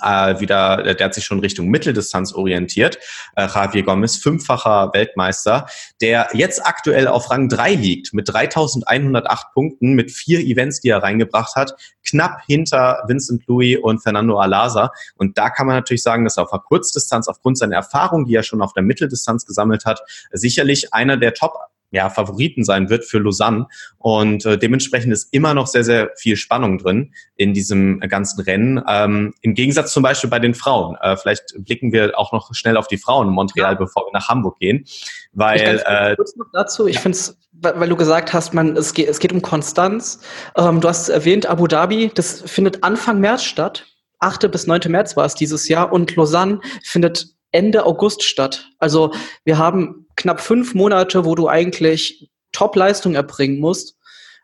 äh, 0.00 0.40
wieder, 0.40 0.94
der 0.94 1.04
hat 1.04 1.14
sich 1.14 1.24
schon 1.24 1.40
Richtung 1.40 1.68
Mitteldistanz 1.68 2.32
orientiert. 2.32 2.98
Äh, 3.36 3.46
Javier 3.46 3.82
Gomez, 3.82 4.16
fünffacher 4.16 4.90
Weltmeister, 4.92 5.66
der 6.00 6.28
jetzt 6.32 6.64
aktuell 6.64 7.06
auf 7.06 7.30
Rang 7.30 7.48
3 7.48 7.74
liegt 7.74 8.14
mit 8.14 8.32
3108 8.32 9.52
Punkten, 9.52 9.94
mit 9.94 10.10
vier 10.10 10.40
Events, 10.40 10.80
die 10.80 10.88
er 10.88 11.02
reingebracht 11.02 11.56
hat, 11.56 11.74
knapp 12.04 12.42
hinter 12.46 13.02
Vincent 13.06 13.46
Louis 13.46 13.78
und 13.80 14.02
Fernando 14.02 14.38
Alaza. 14.38 14.92
Und 15.16 15.38
da 15.38 15.50
kann 15.50 15.66
man 15.66 15.76
natürlich 15.76 16.02
sagen, 16.02 16.24
dass 16.24 16.36
er 16.36 16.44
auf 16.44 16.50
der 16.50 16.60
Kurzdistanz 16.60 17.28
aufgrund 17.28 17.58
seiner 17.58 17.76
Erfahrung, 17.76 18.26
die 18.26 18.34
er 18.34 18.42
schon 18.42 18.62
auf 18.62 18.72
der 18.72 18.82
Mitteldistanz 18.82 19.46
gesammelt 19.46 19.84
hat, 19.84 20.00
sicherlich 20.32 20.92
einer 20.94 21.16
der 21.16 21.34
Top 21.34 21.54
ja, 21.92 22.10
Favoriten 22.10 22.64
sein 22.64 22.90
wird 22.90 23.04
für 23.04 23.18
Lausanne. 23.18 23.66
Und 23.98 24.44
äh, 24.44 24.58
dementsprechend 24.58 25.12
ist 25.12 25.32
immer 25.32 25.54
noch 25.54 25.66
sehr, 25.66 25.84
sehr 25.84 26.10
viel 26.16 26.36
Spannung 26.36 26.78
drin 26.78 27.14
in 27.36 27.54
diesem 27.54 28.00
ganzen 28.00 28.40
Rennen. 28.40 28.82
Ähm, 28.88 29.34
Im 29.42 29.54
Gegensatz 29.54 29.92
zum 29.92 30.02
Beispiel 30.02 30.30
bei 30.30 30.38
den 30.38 30.54
Frauen. 30.54 30.96
Äh, 31.00 31.16
vielleicht 31.16 31.54
blicken 31.58 31.92
wir 31.92 32.18
auch 32.18 32.32
noch 32.32 32.52
schnell 32.54 32.76
auf 32.76 32.88
die 32.88 32.96
Frauen 32.96 33.28
in 33.28 33.34
Montreal, 33.34 33.74
ja. 33.74 33.78
bevor 33.78 34.06
wir 34.06 34.12
nach 34.12 34.28
Hamburg 34.28 34.58
gehen. 34.58 34.84
Weil 35.32 35.60
ich 35.60 35.82
äh, 35.84 36.16
kurz 36.16 36.34
noch 36.36 36.46
dazu, 36.52 36.86
ich 36.86 36.96
ja. 36.96 37.00
finde 37.02 37.18
es, 37.18 37.38
weil 37.52 37.88
du 37.88 37.96
gesagt 37.96 38.32
hast, 38.32 38.54
man, 38.54 38.76
es 38.76 38.94
geht, 38.94 39.08
es 39.08 39.18
geht 39.18 39.32
um 39.32 39.42
Konstanz. 39.42 40.20
Ähm, 40.56 40.80
du 40.80 40.88
hast 40.88 41.10
erwähnt, 41.10 41.46
Abu 41.46 41.66
Dhabi, 41.66 42.10
das 42.14 42.40
findet 42.40 42.82
Anfang 42.82 43.20
März 43.20 43.44
statt. 43.44 43.86
8. 44.18 44.50
bis 44.50 44.66
9. 44.66 44.80
März 44.86 45.16
war 45.16 45.26
es 45.26 45.34
dieses 45.34 45.68
Jahr 45.68 45.92
und 45.92 46.14
Lausanne 46.16 46.60
findet 46.82 47.26
Ende 47.50 47.84
August 47.84 48.22
statt. 48.22 48.70
Also 48.78 49.12
wir 49.44 49.58
haben 49.58 50.01
knapp 50.16 50.40
fünf 50.40 50.74
Monate, 50.74 51.24
wo 51.24 51.34
du 51.34 51.48
eigentlich 51.48 52.30
Top-Leistung 52.52 53.14
erbringen 53.14 53.60
musst 53.60 53.96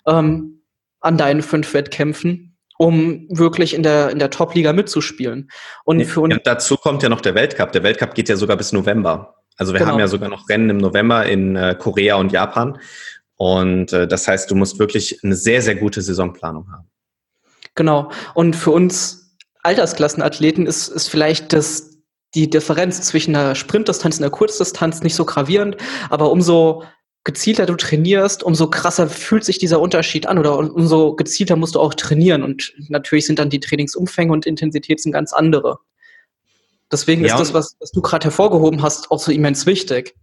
ähm, 0.06 0.62
an 1.00 1.16
deinen 1.16 1.42
fünf 1.42 1.72
Wettkämpfen, 1.74 2.56
um 2.78 3.26
wirklich 3.30 3.74
in 3.74 3.82
der, 3.82 4.10
in 4.10 4.18
der 4.18 4.30
Top-Liga 4.30 4.72
mitzuspielen. 4.72 5.50
Und 5.84 6.04
für 6.04 6.20
uns 6.20 6.34
ja, 6.34 6.40
dazu 6.42 6.76
kommt 6.76 7.02
ja 7.02 7.08
noch 7.08 7.20
der 7.20 7.34
Weltcup. 7.34 7.72
Der 7.72 7.82
Weltcup 7.82 8.14
geht 8.14 8.28
ja 8.28 8.36
sogar 8.36 8.56
bis 8.56 8.72
November. 8.72 9.34
Also 9.56 9.72
wir 9.72 9.80
genau. 9.80 9.92
haben 9.92 10.00
ja 10.00 10.08
sogar 10.08 10.28
noch 10.28 10.48
Rennen 10.48 10.70
im 10.70 10.76
November 10.78 11.26
in 11.26 11.56
äh, 11.56 11.76
Korea 11.78 12.16
und 12.16 12.32
Japan. 12.32 12.78
Und 13.36 13.92
äh, 13.92 14.06
das 14.08 14.26
heißt, 14.26 14.50
du 14.50 14.54
musst 14.54 14.78
wirklich 14.78 15.20
eine 15.22 15.34
sehr, 15.34 15.62
sehr 15.62 15.76
gute 15.76 16.00
Saisonplanung 16.02 16.70
haben. 16.72 16.88
Genau. 17.74 18.10
Und 18.34 18.56
für 18.56 18.70
uns 18.70 19.36
Altersklassenathleten 19.62 20.66
ist, 20.66 20.88
ist 20.88 21.08
vielleicht 21.08 21.52
das 21.52 21.87
die 22.34 22.50
Differenz 22.50 23.00
zwischen 23.02 23.34
einer 23.34 23.54
Sprintdistanz 23.54 24.16
und 24.16 24.24
einer 24.24 24.30
Kurzdistanz 24.30 25.02
nicht 25.02 25.14
so 25.14 25.24
gravierend, 25.24 25.76
aber 26.10 26.30
umso 26.30 26.84
gezielter 27.24 27.66
du 27.66 27.76
trainierst, 27.76 28.42
umso 28.42 28.70
krasser 28.70 29.08
fühlt 29.08 29.44
sich 29.44 29.58
dieser 29.58 29.80
Unterschied 29.80 30.26
an 30.26 30.38
oder 30.38 30.58
umso 30.58 31.14
gezielter 31.14 31.56
musst 31.56 31.74
du 31.74 31.80
auch 31.80 31.94
trainieren 31.94 32.42
und 32.42 32.74
natürlich 32.88 33.26
sind 33.26 33.38
dann 33.38 33.50
die 33.50 33.60
Trainingsumfänge 33.60 34.32
und 34.32 34.46
Intensitäten 34.46 35.12
ganz 35.12 35.32
andere. 35.32 35.78
Deswegen 36.90 37.24
ja, 37.24 37.34
ist 37.34 37.40
das, 37.40 37.54
was, 37.54 37.76
was 37.80 37.90
du 37.90 38.00
gerade 38.00 38.24
hervorgehoben 38.24 38.82
hast, 38.82 39.10
auch 39.10 39.18
so 39.18 39.30
immens 39.30 39.66
wichtig. 39.66 40.14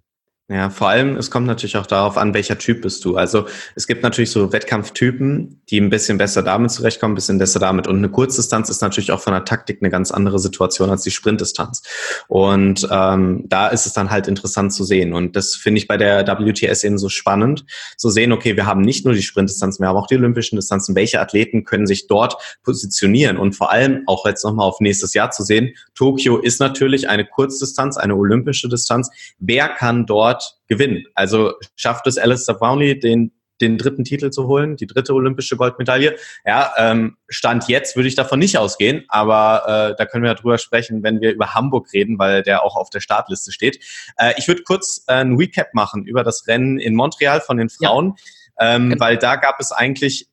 Ja, 0.48 0.70
vor 0.70 0.90
allem, 0.90 1.18
es 1.18 1.32
kommt 1.32 1.48
natürlich 1.48 1.76
auch 1.76 1.88
darauf 1.88 2.18
an, 2.18 2.36
welcher 2.36 2.60
Typ 2.60 2.84
bist 2.84 3.04
du. 3.04 3.18
Also 3.18 3.48
es 3.74 3.88
gibt 3.88 4.04
natürlich 4.04 4.30
so 4.30 4.54
Wettkampftypen, 4.54 5.60
die 5.72 5.82
ein 5.82 5.90
bisschen 5.90 6.20
besser 6.20 6.44
damit 6.44 6.70
zurechtkommen, 6.70 7.14
ein 7.14 7.16
bisschen 7.16 7.40
besser 7.40 7.60
damit. 7.60 7.88
Und 7.88 7.98
eine 7.98 8.10
Kurzdistanz 8.10 8.70
ist 8.70 8.80
natürlich 8.80 9.12
auch 9.12 9.22
von 9.22 9.34
der 9.34 9.44
Taktik 9.44 9.80
eine 9.82 9.90
ganz 9.90 10.12
andere 10.12 10.38
Situation 10.38 10.92
als 10.92 11.02
die 11.02 11.10
Sprintdistanz. 11.10 11.82
Und 12.28 12.88
ähm, 12.92 13.46
da 13.48 13.70
ist 13.70 13.88
es 13.88 13.94
dann 13.94 14.12
halt 14.12 14.28
interessant 14.28 14.72
zu 14.72 14.84
sehen. 14.84 15.14
Und 15.14 15.36
das 15.36 15.56
finde 15.56 15.80
ich 15.80 15.88
bei 15.88 15.98
der 15.98 16.24
WTS 16.28 16.84
eben 16.84 17.00
so 17.00 17.10
spannend, 17.10 17.66
zu 17.98 18.12
sehen, 18.12 18.32
okay, 18.32 18.56
wir 18.56 18.68
haben 18.68 18.82
nicht 18.82 19.04
nur 19.04 19.16
die 19.16 19.24
Sprintdistanz, 19.24 19.80
wir 19.80 19.88
haben 19.88 19.98
auch 19.98 20.06
die 20.06 20.16
olympischen 20.16 20.58
Distanzen. 20.58 20.94
Welche 20.94 21.20
Athleten 21.20 21.64
können 21.64 21.88
sich 21.88 22.06
dort 22.06 22.60
positionieren? 22.64 23.38
Und 23.38 23.56
vor 23.56 23.72
allem 23.72 24.04
auch 24.06 24.28
jetzt 24.28 24.44
nochmal 24.44 24.68
auf 24.68 24.80
nächstes 24.80 25.16
Jahr 25.16 25.32
zu 25.32 25.42
sehen, 25.42 25.74
Tokio 25.96 26.38
ist 26.38 26.60
natürlich 26.60 27.10
eine 27.10 27.26
Kurzdistanz, 27.26 27.98
eine 27.98 28.16
olympische 28.16 28.70
Distanz. 28.70 29.10
Wer 29.40 29.70
kann 29.70 30.06
dort 30.06 30.35
dort 30.36 30.58
gewinnen. 30.68 31.06
Also 31.16 31.54
schafft 31.76 32.08
es 32.08 32.18
Alistair 32.18 32.56
Brownlee, 32.56 32.96
den 32.96 33.32
den 33.62 33.78
dritten 33.78 34.04
Titel 34.04 34.32
zu 34.32 34.48
holen, 34.48 34.76
die 34.76 34.86
dritte 34.86 35.14
olympische 35.14 35.56
Goldmedaille. 35.56 36.18
Ja, 36.46 36.74
ähm, 36.78 37.16
Stand 37.30 37.70
jetzt 37.70 37.96
würde 37.96 38.10
ich 38.10 38.16
davon 38.16 38.38
nicht 38.40 38.58
ausgehen, 38.58 39.06
aber 39.08 39.92
äh, 39.92 39.96
da 39.98 40.06
können 40.06 40.24
wir 40.24 40.32
ja 40.32 40.36
drüber 40.36 40.58
sprechen, 40.58 41.04
wenn 41.04 41.22
wir 41.22 41.34
über 41.34 41.54
Hamburg 41.54 41.94
reden, 41.94 42.20
weil 42.20 42.44
der 42.44 42.64
auch 42.64 42.76
auf 42.76 42.90
der 42.90 43.00
Startliste 43.00 43.54
steht. 43.54 43.80
Äh, 44.18 44.34
ich 44.36 44.50
würde 44.50 44.64
kurz 44.64 45.06
äh, 45.08 45.14
ein 45.14 45.38
Recap 45.38 45.74
machen 45.74 46.06
über 46.06 46.26
das 46.26 46.48
Rennen 46.48 46.80
in 46.80 46.96
Montreal 46.96 47.40
von 47.40 47.56
den 47.56 47.70
Frauen, 47.70 48.16
ja. 48.60 48.76
ähm, 48.76 48.96
weil 48.98 49.18
da 49.18 49.38
gab 49.38 49.60
es 49.62 49.72
eigentlich 49.72 50.28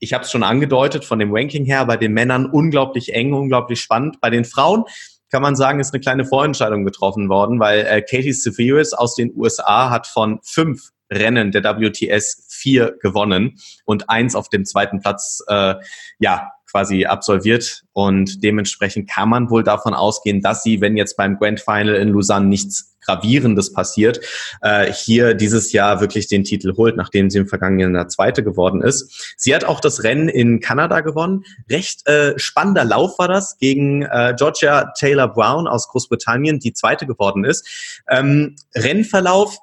ich 0.00 0.12
habe 0.12 0.22
es 0.22 0.30
schon 0.30 0.44
angedeutet, 0.44 1.04
von 1.04 1.18
dem 1.18 1.34
Ranking 1.34 1.64
her 1.64 1.84
bei 1.84 1.96
den 1.96 2.12
Männern 2.12 2.46
unglaublich 2.46 3.14
eng, 3.14 3.32
unglaublich 3.32 3.80
spannend. 3.80 4.20
Bei 4.20 4.30
den 4.30 4.44
Frauen 4.44 4.84
kann 5.30 5.42
man 5.42 5.56
sagen, 5.56 5.80
ist 5.80 5.92
eine 5.92 6.00
kleine 6.00 6.24
Vorentscheidung 6.24 6.84
getroffen 6.84 7.28
worden, 7.28 7.60
weil 7.60 7.80
äh, 7.80 8.02
Katie 8.02 8.32
Severus 8.32 8.92
aus 8.92 9.14
den 9.14 9.32
USA 9.36 9.90
hat 9.90 10.06
von 10.06 10.40
fünf 10.42 10.90
Rennen 11.10 11.52
der 11.52 11.62
WTS 11.64 12.46
vier 12.50 12.96
gewonnen 13.00 13.58
und 13.84 14.10
eins 14.10 14.34
auf 14.34 14.48
dem 14.48 14.64
zweiten 14.64 15.00
Platz 15.00 15.42
äh, 15.48 15.74
ja 16.18 16.50
quasi 16.70 17.06
absolviert. 17.06 17.84
Und 17.92 18.42
dementsprechend 18.44 19.08
kann 19.08 19.28
man 19.28 19.50
wohl 19.50 19.64
davon 19.64 19.94
ausgehen, 19.94 20.40
dass 20.40 20.62
sie, 20.62 20.80
wenn 20.80 20.96
jetzt 20.96 21.16
beim 21.16 21.38
Grand 21.38 21.60
Final 21.60 21.94
in 21.94 22.10
Lausanne 22.10 22.46
nichts 22.46 22.87
Gravierendes 23.00 23.72
passiert, 23.72 24.20
äh, 24.60 24.92
hier 24.92 25.34
dieses 25.34 25.72
Jahr 25.72 26.00
wirklich 26.00 26.28
den 26.28 26.44
Titel 26.44 26.76
holt, 26.76 26.96
nachdem 26.96 27.30
sie 27.30 27.38
im 27.38 27.48
vergangenen 27.48 27.94
Jahr 27.94 28.08
Zweite 28.08 28.42
geworden 28.42 28.82
ist. 28.82 29.34
Sie 29.36 29.54
hat 29.54 29.64
auch 29.64 29.80
das 29.80 30.02
Rennen 30.02 30.28
in 30.28 30.60
Kanada 30.60 31.00
gewonnen. 31.00 31.44
Recht 31.70 32.06
äh, 32.06 32.38
spannender 32.38 32.84
Lauf 32.84 33.18
war 33.18 33.28
das 33.28 33.58
gegen 33.58 34.02
äh, 34.02 34.34
Georgia 34.36 34.92
Taylor 34.98 35.28
Brown 35.28 35.66
aus 35.66 35.88
Großbritannien, 35.88 36.58
die 36.58 36.72
Zweite 36.72 37.06
geworden 37.06 37.44
ist. 37.44 38.02
Ähm, 38.08 38.56
Rennverlauf 38.74 39.58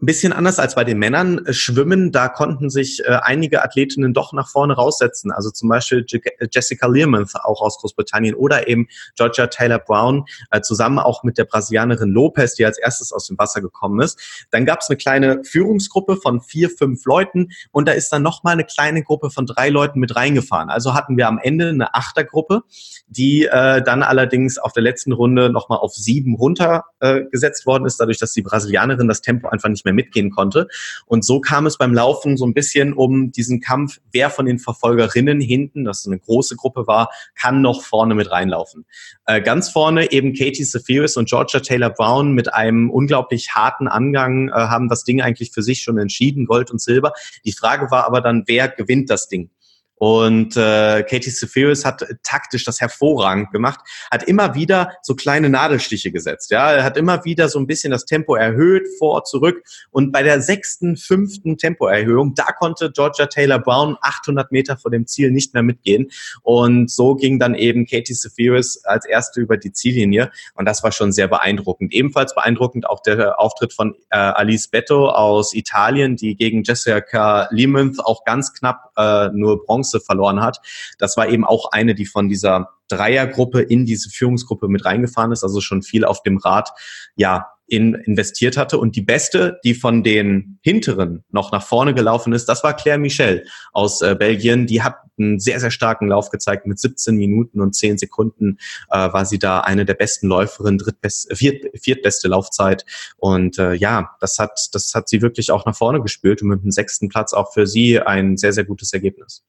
ein 0.00 0.06
bisschen 0.06 0.32
anders 0.32 0.60
als 0.60 0.76
bei 0.76 0.84
den 0.84 0.98
Männern. 0.98 1.44
Äh, 1.44 1.52
Schwimmen, 1.52 2.12
da 2.12 2.28
konnten 2.28 2.70
sich 2.70 3.02
äh, 3.04 3.18
einige 3.22 3.64
Athletinnen 3.64 4.14
doch 4.14 4.32
nach 4.32 4.48
vorne 4.48 4.74
raussetzen. 4.74 5.32
Also 5.32 5.50
zum 5.50 5.68
Beispiel 5.68 6.04
Je 6.06 6.20
Jessica 6.52 6.86
Learmonth, 6.86 7.34
auch 7.34 7.60
aus 7.60 7.78
Großbritannien, 7.78 8.34
oder 8.34 8.68
eben 8.68 8.86
Georgia 9.16 9.48
Taylor 9.48 9.80
Brown, 9.80 10.24
äh, 10.50 10.60
zusammen 10.60 11.00
auch 11.00 11.24
mit 11.24 11.36
der 11.36 11.44
Brasilianerin 11.44 12.10
Lopez, 12.10 12.54
die 12.54 12.64
als 12.64 12.78
erstes 12.78 13.12
aus 13.12 13.26
dem 13.26 13.38
Wasser 13.38 13.60
gekommen 13.60 14.00
ist. 14.00 14.46
Dann 14.50 14.64
gab 14.64 14.80
es 14.82 14.88
eine 14.88 14.96
kleine 14.96 15.42
Führungsgruppe 15.42 16.16
von 16.16 16.40
vier, 16.40 16.70
fünf 16.70 17.04
Leuten 17.04 17.48
und 17.72 17.88
da 17.88 17.92
ist 17.92 18.12
dann 18.12 18.22
nochmal 18.22 18.52
eine 18.52 18.64
kleine 18.64 19.02
Gruppe 19.02 19.30
von 19.30 19.46
drei 19.46 19.68
Leuten 19.68 19.98
mit 19.98 20.14
reingefahren. 20.14 20.70
Also 20.70 20.94
hatten 20.94 21.16
wir 21.16 21.26
am 21.26 21.38
Ende 21.42 21.70
eine 21.70 21.94
Achtergruppe, 21.94 22.62
die 23.08 23.46
äh, 23.46 23.82
dann 23.82 24.04
allerdings 24.04 24.58
auf 24.58 24.72
der 24.72 24.82
letzten 24.82 25.12
Runde 25.12 25.50
nochmal 25.50 25.78
auf 25.78 25.94
sieben 25.94 26.36
runtergesetzt 26.36 27.62
äh, 27.62 27.66
worden 27.66 27.84
ist, 27.84 27.98
dadurch, 27.98 28.18
dass 28.18 28.32
die 28.32 28.42
Brasilianerin 28.42 29.08
das 29.08 29.22
Tempo 29.22 29.48
einfach 29.48 29.68
nicht 29.68 29.84
mehr 29.84 29.87
mitgehen 29.92 30.30
konnte. 30.30 30.68
Und 31.06 31.24
so 31.24 31.40
kam 31.40 31.66
es 31.66 31.78
beim 31.78 31.94
Laufen 31.94 32.36
so 32.36 32.46
ein 32.46 32.54
bisschen 32.54 32.92
um 32.92 33.32
diesen 33.32 33.60
Kampf, 33.60 34.00
wer 34.12 34.30
von 34.30 34.46
den 34.46 34.58
Verfolgerinnen 34.58 35.40
hinten, 35.40 35.84
das 35.84 36.06
eine 36.06 36.18
große 36.18 36.56
Gruppe 36.56 36.86
war, 36.86 37.10
kann 37.34 37.62
noch 37.62 37.82
vorne 37.82 38.14
mit 38.14 38.30
reinlaufen. 38.30 38.84
Äh, 39.26 39.40
ganz 39.42 39.70
vorne 39.70 40.12
eben 40.12 40.34
Katie 40.34 40.64
Zephyrus 40.64 41.16
und 41.16 41.28
Georgia 41.28 41.60
Taylor 41.60 41.90
Brown 41.90 42.32
mit 42.32 42.52
einem 42.54 42.90
unglaublich 42.90 43.50
harten 43.54 43.88
Angang 43.88 44.48
äh, 44.48 44.52
haben 44.52 44.88
das 44.88 45.04
Ding 45.04 45.20
eigentlich 45.20 45.52
für 45.52 45.62
sich 45.62 45.82
schon 45.82 45.98
entschieden, 45.98 46.46
Gold 46.46 46.70
und 46.70 46.80
Silber. 46.80 47.12
Die 47.44 47.52
Frage 47.52 47.90
war 47.90 48.06
aber 48.06 48.20
dann, 48.20 48.44
wer 48.46 48.68
gewinnt 48.68 49.10
das 49.10 49.28
Ding? 49.28 49.50
Und 49.98 50.56
äh, 50.56 51.02
Katie 51.02 51.30
Seferis 51.30 51.84
hat 51.84 52.04
taktisch 52.22 52.64
das 52.64 52.80
hervorragend 52.80 53.50
gemacht, 53.50 53.80
hat 54.10 54.22
immer 54.22 54.54
wieder 54.54 54.92
so 55.02 55.14
kleine 55.14 55.50
Nadelstiche 55.50 56.12
gesetzt. 56.12 56.50
Ja, 56.50 56.82
hat 56.84 56.96
immer 56.96 57.24
wieder 57.24 57.48
so 57.48 57.58
ein 57.58 57.66
bisschen 57.66 57.90
das 57.90 58.04
Tempo 58.04 58.34
erhöht, 58.34 58.86
vor, 58.98 59.24
zurück. 59.24 59.62
Und 59.90 60.12
bei 60.12 60.22
der 60.22 60.40
sechsten, 60.40 60.96
fünften 60.96 61.58
Tempoerhöhung, 61.58 62.34
da 62.34 62.52
konnte 62.52 62.92
Georgia 62.92 63.26
Taylor 63.26 63.58
Brown 63.58 63.96
800 64.00 64.52
Meter 64.52 64.76
vor 64.76 64.90
dem 64.90 65.06
Ziel 65.06 65.30
nicht 65.30 65.54
mehr 65.54 65.62
mitgehen. 65.62 66.10
Und 66.42 66.90
so 66.90 67.14
ging 67.14 67.38
dann 67.38 67.54
eben 67.54 67.86
Katie 67.86 68.14
Seferis 68.14 68.84
als 68.84 69.04
erste 69.04 69.40
über 69.40 69.56
die 69.56 69.72
Ziellinie. 69.72 70.30
Und 70.54 70.66
das 70.66 70.82
war 70.82 70.92
schon 70.92 71.12
sehr 71.12 71.28
beeindruckend. 71.28 71.92
Ebenfalls 71.92 72.34
beeindruckend 72.34 72.88
auch 72.88 73.02
der 73.02 73.40
Auftritt 73.40 73.72
von 73.72 73.94
äh, 74.10 74.16
Alice 74.16 74.68
Betto 74.68 75.08
aus 75.08 75.54
Italien, 75.54 76.16
die 76.16 76.36
gegen 76.36 76.62
Jessica 76.62 77.48
Lemonth 77.50 77.98
auch 78.00 78.24
ganz 78.24 78.52
knapp 78.54 78.92
äh, 78.96 79.28
nur 79.32 79.64
Bronze 79.64 79.87
Chance 79.88 80.00
verloren 80.00 80.40
hat. 80.40 80.60
Das 80.98 81.16
war 81.16 81.28
eben 81.28 81.44
auch 81.44 81.72
eine, 81.72 81.94
die 81.94 82.06
von 82.06 82.28
dieser 82.28 82.70
Dreiergruppe 82.88 83.60
in 83.60 83.84
diese 83.84 84.10
Führungsgruppe 84.10 84.68
mit 84.68 84.84
reingefahren 84.84 85.32
ist, 85.32 85.44
also 85.44 85.60
schon 85.60 85.82
viel 85.82 86.04
auf 86.04 86.22
dem 86.22 86.38
Rad, 86.38 86.70
ja, 87.16 87.46
in, 87.66 87.94
investiert 87.94 88.56
hatte. 88.56 88.78
Und 88.78 88.96
die 88.96 89.02
beste, 89.02 89.60
die 89.62 89.74
von 89.74 90.02
den 90.02 90.58
hinteren 90.62 91.24
noch 91.30 91.52
nach 91.52 91.62
vorne 91.62 91.92
gelaufen 91.92 92.32
ist, 92.32 92.46
das 92.46 92.64
war 92.64 92.74
Claire 92.74 92.98
Michel 92.98 93.44
aus 93.72 94.00
äh, 94.00 94.16
Belgien. 94.18 94.66
Die 94.66 94.82
hat 94.82 94.96
einen 95.18 95.38
sehr, 95.38 95.60
sehr 95.60 95.70
starken 95.70 96.08
Lauf 96.08 96.30
gezeigt. 96.30 96.66
Mit 96.66 96.78
17 96.78 97.14
Minuten 97.14 97.60
und 97.60 97.74
10 97.74 97.98
Sekunden 97.98 98.56
äh, 98.90 99.12
war 99.12 99.26
sie 99.26 99.38
da 99.38 99.60
eine 99.60 99.84
der 99.84 99.94
besten 99.94 100.28
Läuferinnen, 100.28 100.78
drittbest, 100.78 101.36
viert, 101.36 101.66
viertbeste 101.78 102.28
Laufzeit. 102.28 102.86
Und 103.18 103.58
äh, 103.58 103.74
ja, 103.74 104.16
das 104.20 104.38
hat, 104.38 104.58
das 104.72 104.94
hat 104.94 105.10
sie 105.10 105.20
wirklich 105.20 105.50
auch 105.50 105.66
nach 105.66 105.76
vorne 105.76 106.00
gespült 106.00 106.40
und 106.40 106.48
mit 106.48 106.62
dem 106.62 106.70
sechsten 106.70 107.10
Platz 107.10 107.34
auch 107.34 107.52
für 107.52 107.66
sie 107.66 108.00
ein 108.00 108.38
sehr, 108.38 108.54
sehr 108.54 108.64
gutes 108.64 108.94
Ergebnis. 108.94 109.44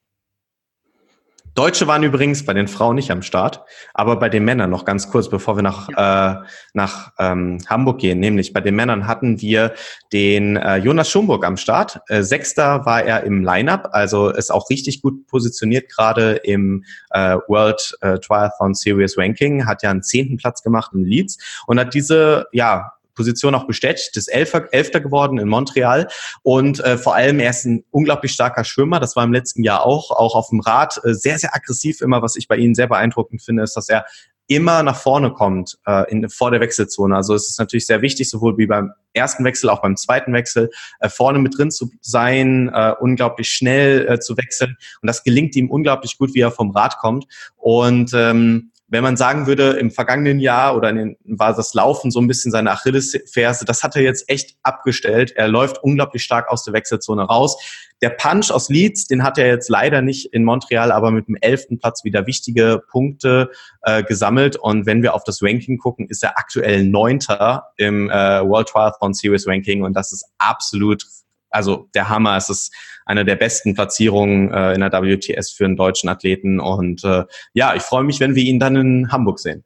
Deutsche 1.55 1.87
waren 1.87 2.03
übrigens 2.03 2.45
bei 2.45 2.53
den 2.53 2.67
Frauen 2.67 2.95
nicht 2.95 3.11
am 3.11 3.21
Start, 3.21 3.63
aber 3.93 4.17
bei 4.17 4.29
den 4.29 4.45
Männern 4.45 4.69
noch 4.69 4.85
ganz 4.85 5.09
kurz, 5.09 5.29
bevor 5.29 5.57
wir 5.57 5.61
nach, 5.61 5.89
ja. 5.89 6.41
äh, 6.41 6.45
nach 6.73 7.11
ähm, 7.19 7.59
Hamburg 7.67 7.99
gehen. 7.99 8.19
Nämlich 8.19 8.53
bei 8.53 8.61
den 8.61 8.75
Männern 8.75 9.07
hatten 9.07 9.41
wir 9.41 9.73
den 10.13 10.57
äh, 10.57 10.77
Jonas 10.77 11.09
Schumburg 11.09 11.45
am 11.45 11.57
Start. 11.57 11.99
Äh, 12.07 12.23
Sechster 12.23 12.85
war 12.85 13.03
er 13.03 13.23
im 13.23 13.43
Lineup, 13.43 13.89
also 13.91 14.29
ist 14.29 14.51
auch 14.51 14.69
richtig 14.69 15.01
gut 15.01 15.27
positioniert 15.27 15.89
gerade 15.89 16.33
im 16.43 16.85
äh, 17.11 17.37
World 17.47 17.97
äh, 18.01 18.19
Triathlon 18.19 18.73
Series 18.73 19.17
Ranking. 19.17 19.65
Hat 19.65 19.83
ja 19.83 19.91
einen 19.91 20.03
zehnten 20.03 20.37
Platz 20.37 20.61
gemacht 20.61 20.91
in 20.93 21.03
Leeds 21.03 21.37
und 21.67 21.79
hat 21.79 21.93
diese 21.93 22.47
ja 22.51 22.93
Position 23.19 23.53
auch 23.53 23.67
bestätigt, 23.67 24.15
ist 24.15 24.29
Elfer, 24.29 24.73
Elfter 24.73 25.01
geworden 25.01 25.39
in 25.39 25.49
Montreal 25.49 26.07
und 26.41 26.79
äh, 26.79 26.97
vor 26.97 27.15
allem 27.15 27.41
er 27.41 27.49
ist 27.49 27.65
ein 27.65 27.83
unglaublich 27.91 28.31
starker 28.31 28.63
Schwimmer, 28.63 29.01
das 29.01 29.17
war 29.17 29.25
im 29.25 29.33
letzten 29.33 29.61
Jahr 29.61 29.85
auch, 29.85 30.11
auch 30.11 30.35
auf 30.35 30.47
dem 30.51 30.61
Rad, 30.61 31.01
äh, 31.03 31.13
sehr, 31.13 31.37
sehr 31.37 31.53
aggressiv 31.53 31.99
immer, 31.99 32.21
was 32.21 32.37
ich 32.37 32.47
bei 32.47 32.55
ihm 32.55 32.73
sehr 32.75 32.87
beeindruckend 32.87 33.41
finde, 33.41 33.63
ist, 33.63 33.75
dass 33.75 33.89
er 33.89 34.05
immer 34.47 34.83
nach 34.83 34.95
vorne 34.95 35.33
kommt 35.33 35.77
äh, 35.85 36.09
in, 36.09 36.29
vor 36.29 36.49
der 36.49 36.61
Wechselzone. 36.61 37.13
Also 37.13 37.35
es 37.35 37.49
ist 37.49 37.59
natürlich 37.59 37.85
sehr 37.85 38.01
wichtig, 38.01 38.29
sowohl 38.29 38.57
wie 38.57 38.67
beim 38.67 38.93
ersten 39.11 39.43
Wechsel, 39.43 39.69
auch 39.69 39.81
beim 39.81 39.97
zweiten 39.97 40.31
Wechsel, 40.31 40.69
äh, 41.01 41.09
vorne 41.09 41.39
mit 41.39 41.57
drin 41.57 41.71
zu 41.71 41.91
sein, 41.99 42.71
äh, 42.73 42.93
unglaublich 43.01 43.49
schnell 43.49 44.07
äh, 44.07 44.19
zu 44.19 44.37
wechseln. 44.37 44.77
Und 45.01 45.07
das 45.07 45.23
gelingt 45.23 45.57
ihm 45.57 45.69
unglaublich 45.69 46.17
gut, 46.17 46.33
wie 46.33 46.39
er 46.39 46.51
vom 46.51 46.71
Rad 46.71 46.97
kommt. 46.99 47.27
Und 47.57 48.11
ähm, 48.15 48.71
wenn 48.89 49.03
man 49.03 49.17
sagen 49.17 49.45
würde, 49.45 49.71
im 49.71 49.91
vergangenen 49.91 50.39
Jahr 50.39 50.75
oder 50.75 50.89
in 50.89 50.95
den, 50.95 51.17
war 51.25 51.55
das 51.55 51.73
Laufen 51.73 52.11
so 52.11 52.19
ein 52.19 52.27
bisschen 52.27 52.51
seine 52.51 52.71
Achillesferse, 52.71 53.65
das 53.65 53.83
hat 53.83 53.95
er 53.95 54.01
jetzt 54.01 54.29
echt 54.29 54.57
abgestellt. 54.63 55.31
Er 55.35 55.47
läuft 55.47 55.83
unglaublich 55.83 56.23
stark 56.23 56.49
aus 56.49 56.63
der 56.63 56.73
Wechselzone 56.73 57.23
raus. 57.23 57.57
Der 58.01 58.09
Punch 58.09 58.49
aus 58.51 58.69
Leeds, 58.69 59.07
den 59.07 59.23
hat 59.23 59.37
er 59.37 59.47
jetzt 59.47 59.69
leider 59.69 60.01
nicht 60.01 60.33
in 60.33 60.43
Montreal, 60.43 60.91
aber 60.91 61.11
mit 61.11 61.27
dem 61.27 61.35
elften 61.39 61.77
Platz 61.79 62.03
wieder 62.03 62.25
wichtige 62.25 62.81
Punkte 62.89 63.51
äh, 63.83 64.03
gesammelt. 64.03 64.55
Und 64.55 64.85
wenn 64.85 65.03
wir 65.03 65.13
auf 65.13 65.23
das 65.23 65.43
Ranking 65.43 65.77
gucken, 65.77 66.07
ist 66.07 66.23
er 66.23 66.37
aktuell 66.37 66.83
Neunter 66.83 67.65
im 67.77 68.09
äh, 68.09 68.13
World 68.13 68.69
Triathlon 68.69 69.13
Series 69.13 69.47
Ranking 69.47 69.83
und 69.83 69.93
das 69.93 70.11
ist 70.11 70.25
absolut 70.37 71.03
also 71.49 71.89
der 71.93 72.09
Hammer. 72.09 72.37
Es 72.37 72.49
ist 72.49 72.73
eine 73.05 73.25
der 73.25 73.35
besten 73.35 73.73
Platzierungen 73.73 74.51
äh, 74.51 74.73
in 74.73 74.81
der 74.81 74.91
WTS 74.91 75.51
für 75.51 75.65
einen 75.65 75.75
deutschen 75.75 76.09
Athleten. 76.09 76.59
Und 76.59 77.03
äh, 77.03 77.25
ja, 77.53 77.75
ich 77.75 77.81
freue 77.81 78.03
mich, 78.03 78.19
wenn 78.19 78.35
wir 78.35 78.43
ihn 78.43 78.59
dann 78.59 78.75
in 78.75 79.11
Hamburg 79.11 79.39
sehen. 79.39 79.63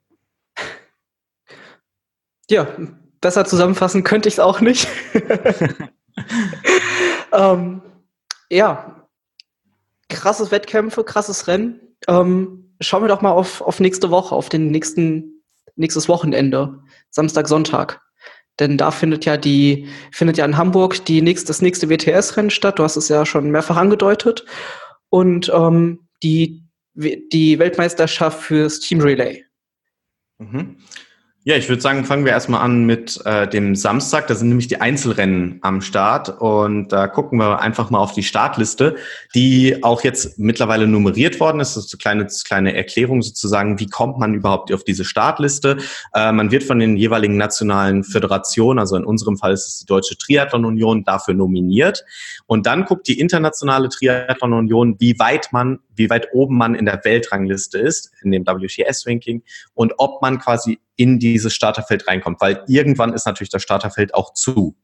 Ja, 2.48 2.66
besser 3.20 3.44
zusammenfassen 3.44 4.04
könnte 4.04 4.28
ich 4.28 4.34
es 4.34 4.40
auch 4.40 4.60
nicht. 4.60 4.88
ähm, 7.32 7.82
ja, 8.50 9.08
krasses 10.08 10.50
Wettkämpfe, 10.50 11.04
krasses 11.04 11.46
Rennen. 11.48 11.80
Ähm, 12.06 12.74
schauen 12.80 13.02
wir 13.02 13.08
doch 13.08 13.22
mal 13.22 13.32
auf, 13.32 13.60
auf 13.60 13.80
nächste 13.80 14.10
Woche, 14.10 14.34
auf 14.34 14.48
den 14.48 14.68
nächsten, 14.68 15.42
nächstes 15.76 16.08
Wochenende, 16.08 16.82
Samstag, 17.10 17.48
Sonntag. 17.48 18.00
Denn 18.60 18.78
da 18.78 18.90
findet 18.90 19.24
ja 19.24 19.36
die, 19.36 19.88
findet 20.12 20.38
ja 20.38 20.44
in 20.44 20.56
Hamburg 20.56 21.04
die 21.06 21.22
nächst, 21.22 21.48
das 21.48 21.60
nächste 21.60 21.88
WTS-Rennen 21.88 22.50
statt. 22.50 22.78
Du 22.78 22.84
hast 22.84 22.96
es 22.96 23.08
ja 23.08 23.26
schon 23.26 23.50
mehrfach 23.50 23.76
angedeutet. 23.76 24.44
Und 25.08 25.50
ähm, 25.54 26.08
die, 26.22 26.64
die 26.94 27.58
Weltmeisterschaft 27.58 28.40
fürs 28.40 28.80
Team 28.80 29.00
Relay. 29.00 29.44
Mhm. 30.38 30.76
Ja, 31.46 31.56
ich 31.56 31.68
würde 31.68 31.82
sagen, 31.82 32.06
fangen 32.06 32.24
wir 32.24 32.32
erstmal 32.32 32.62
an 32.62 32.86
mit 32.86 33.20
äh, 33.26 33.46
dem 33.46 33.76
Samstag. 33.76 34.28
Da 34.28 34.34
sind 34.34 34.48
nämlich 34.48 34.68
die 34.68 34.80
Einzelrennen 34.80 35.58
am 35.60 35.82
Start 35.82 36.40
und 36.40 36.88
da 36.88 37.06
gucken 37.06 37.38
wir 37.38 37.60
einfach 37.60 37.90
mal 37.90 37.98
auf 37.98 38.12
die 38.14 38.22
Startliste, 38.22 38.96
die 39.34 39.84
auch 39.84 40.02
jetzt 40.04 40.38
mittlerweile 40.38 40.86
nummeriert 40.86 41.40
worden 41.40 41.60
ist. 41.60 41.76
Das 41.76 41.84
ist 41.84 41.92
eine 41.92 41.98
kleine, 41.98 42.26
kleine 42.46 42.74
Erklärung 42.74 43.20
sozusagen, 43.20 43.78
wie 43.78 43.88
kommt 43.88 44.18
man 44.18 44.32
überhaupt 44.32 44.72
auf 44.72 44.84
diese 44.84 45.04
Startliste. 45.04 45.76
Äh, 46.14 46.32
man 46.32 46.50
wird 46.50 46.64
von 46.64 46.78
den 46.78 46.96
jeweiligen 46.96 47.36
nationalen 47.36 48.04
Föderationen, 48.04 48.78
also 48.78 48.96
in 48.96 49.04
unserem 49.04 49.36
Fall 49.36 49.52
ist 49.52 49.68
es 49.68 49.78
die 49.80 49.86
Deutsche 49.86 50.16
Triathlon 50.16 50.64
Union, 50.64 51.04
dafür 51.04 51.34
nominiert. 51.34 52.06
Und 52.46 52.64
dann 52.64 52.86
guckt 52.86 53.06
die 53.06 53.20
internationale 53.20 53.90
Triathlon 53.90 54.54
Union, 54.54 54.96
wie 54.98 55.18
weit 55.18 55.48
man, 55.52 55.80
wie 55.96 56.10
weit 56.10 56.28
oben 56.32 56.56
man 56.56 56.74
in 56.74 56.86
der 56.86 57.00
Weltrangliste 57.04 57.78
ist, 57.78 58.12
in 58.22 58.30
dem 58.30 58.46
WTS-Ranking 58.46 59.42
und 59.74 59.94
ob 59.98 60.22
man 60.22 60.38
quasi 60.38 60.78
in 60.96 61.18
dieses 61.18 61.54
Starterfeld 61.54 62.06
reinkommt, 62.08 62.40
weil 62.40 62.62
irgendwann 62.68 63.12
ist 63.12 63.26
natürlich 63.26 63.50
das 63.50 63.62
Starterfeld 63.62 64.14
auch 64.14 64.32
zu. 64.32 64.76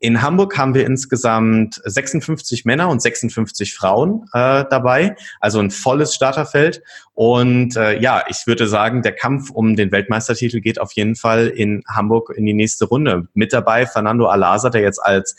In 0.00 0.22
Hamburg 0.22 0.56
haben 0.56 0.74
wir 0.74 0.86
insgesamt 0.86 1.80
56 1.84 2.64
Männer 2.64 2.88
und 2.88 3.02
56 3.02 3.74
Frauen 3.74 4.26
äh, 4.32 4.64
dabei, 4.70 5.16
also 5.40 5.58
ein 5.58 5.72
volles 5.72 6.14
Starterfeld. 6.14 6.82
Und 7.14 7.76
äh, 7.76 7.98
ja, 7.98 8.22
ich 8.28 8.46
würde 8.46 8.68
sagen, 8.68 9.02
der 9.02 9.12
Kampf 9.12 9.50
um 9.50 9.74
den 9.74 9.90
Weltmeistertitel 9.90 10.60
geht 10.60 10.80
auf 10.80 10.92
jeden 10.92 11.16
Fall 11.16 11.48
in 11.48 11.82
Hamburg 11.88 12.32
in 12.36 12.46
die 12.46 12.54
nächste 12.54 12.84
Runde. 12.84 13.26
Mit 13.34 13.52
dabei 13.52 13.86
Fernando 13.86 14.28
Alasa, 14.28 14.70
der 14.70 14.82
jetzt 14.82 15.02
als 15.02 15.34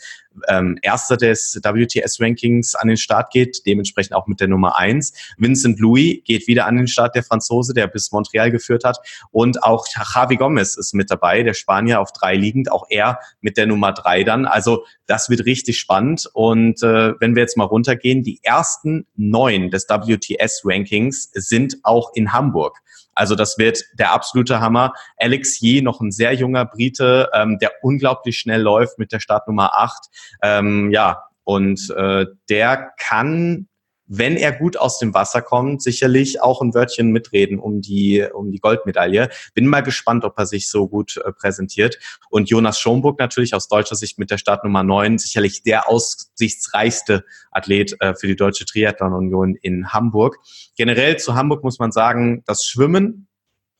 ähm, 0.48 0.78
Erster 0.82 1.16
des 1.16 1.60
WTS-Rankings 1.62 2.74
an 2.74 2.88
den 2.88 2.96
Start 2.96 3.32
geht, 3.32 3.66
dementsprechend 3.66 4.14
auch 4.14 4.26
mit 4.26 4.40
der 4.40 4.48
Nummer 4.48 4.78
eins. 4.78 5.12
Vincent 5.36 5.78
Louis 5.80 6.22
geht 6.24 6.46
wieder 6.46 6.66
an 6.66 6.76
den 6.76 6.88
Start, 6.88 7.14
der 7.14 7.22
Franzose, 7.22 7.74
der 7.74 7.86
bis 7.86 8.12
Montreal 8.12 8.50
geführt 8.50 8.84
hat. 8.84 8.98
Und 9.30 9.62
auch 9.62 9.86
Javi 9.88 10.36
Gomez 10.36 10.76
ist 10.76 10.94
mit 10.94 11.10
dabei, 11.10 11.42
der 11.42 11.54
Spanier 11.54 12.00
auf 12.00 12.12
drei 12.12 12.36
liegend, 12.36 12.70
auch 12.70 12.86
er 12.88 13.18
mit 13.40 13.56
der 13.56 13.66
Nummer 13.66 13.92
drei 13.92 14.24
dann. 14.24 14.46
Also 14.46 14.84
das 15.06 15.28
wird 15.28 15.44
richtig 15.46 15.78
spannend. 15.78 16.28
Und 16.32 16.82
äh, 16.82 17.14
wenn 17.20 17.34
wir 17.34 17.42
jetzt 17.42 17.56
mal 17.56 17.64
runtergehen, 17.64 18.22
die 18.22 18.40
ersten 18.42 19.06
neun 19.16 19.70
des 19.70 19.86
WTS-Rankings 19.88 21.30
sind 21.34 21.78
auch 21.82 22.12
in 22.14 22.32
Hamburg. 22.32 22.80
Also 23.20 23.34
das 23.34 23.58
wird 23.58 23.84
der 23.98 24.12
absolute 24.12 24.60
Hammer. 24.60 24.94
Alex 25.18 25.60
Yee, 25.60 25.82
noch 25.82 26.00
ein 26.00 26.10
sehr 26.10 26.32
junger 26.32 26.64
Brite, 26.64 27.28
ähm, 27.34 27.58
der 27.58 27.70
unglaublich 27.82 28.38
schnell 28.38 28.62
läuft 28.62 28.98
mit 28.98 29.12
der 29.12 29.20
Startnummer 29.20 29.74
8. 29.74 29.98
Ähm, 30.42 30.90
ja, 30.90 31.24
und 31.44 31.90
äh, 31.90 32.24
der 32.48 32.92
kann 32.96 33.68
wenn 34.12 34.36
er 34.36 34.50
gut 34.50 34.76
aus 34.76 34.98
dem 34.98 35.14
Wasser 35.14 35.40
kommt, 35.40 35.82
sicherlich 35.82 36.42
auch 36.42 36.60
ein 36.60 36.74
Wörtchen 36.74 37.12
mitreden 37.12 37.60
um 37.60 37.80
die, 37.80 38.26
um 38.34 38.50
die 38.50 38.58
Goldmedaille. 38.58 39.28
Bin 39.54 39.66
mal 39.66 39.82
gespannt, 39.82 40.24
ob 40.24 40.36
er 40.36 40.46
sich 40.46 40.68
so 40.68 40.88
gut 40.88 41.16
äh, 41.16 41.32
präsentiert. 41.32 41.96
Und 42.28 42.50
Jonas 42.50 42.80
Schomburg 42.80 43.20
natürlich 43.20 43.54
aus 43.54 43.68
deutscher 43.68 43.94
Sicht 43.94 44.18
mit 44.18 44.32
der 44.32 44.38
Startnummer 44.38 44.82
9 44.82 45.18
sicherlich 45.18 45.62
der 45.62 45.88
aussichtsreichste 45.88 47.24
Athlet 47.52 47.96
äh, 48.00 48.14
für 48.14 48.26
die 48.26 48.36
Deutsche 48.36 48.64
Triathlon 48.64 49.14
Union 49.14 49.54
in 49.54 49.92
Hamburg. 49.92 50.38
Generell 50.76 51.16
zu 51.18 51.36
Hamburg 51.36 51.62
muss 51.62 51.78
man 51.78 51.92
sagen, 51.92 52.42
das 52.46 52.64
Schwimmen 52.64 53.28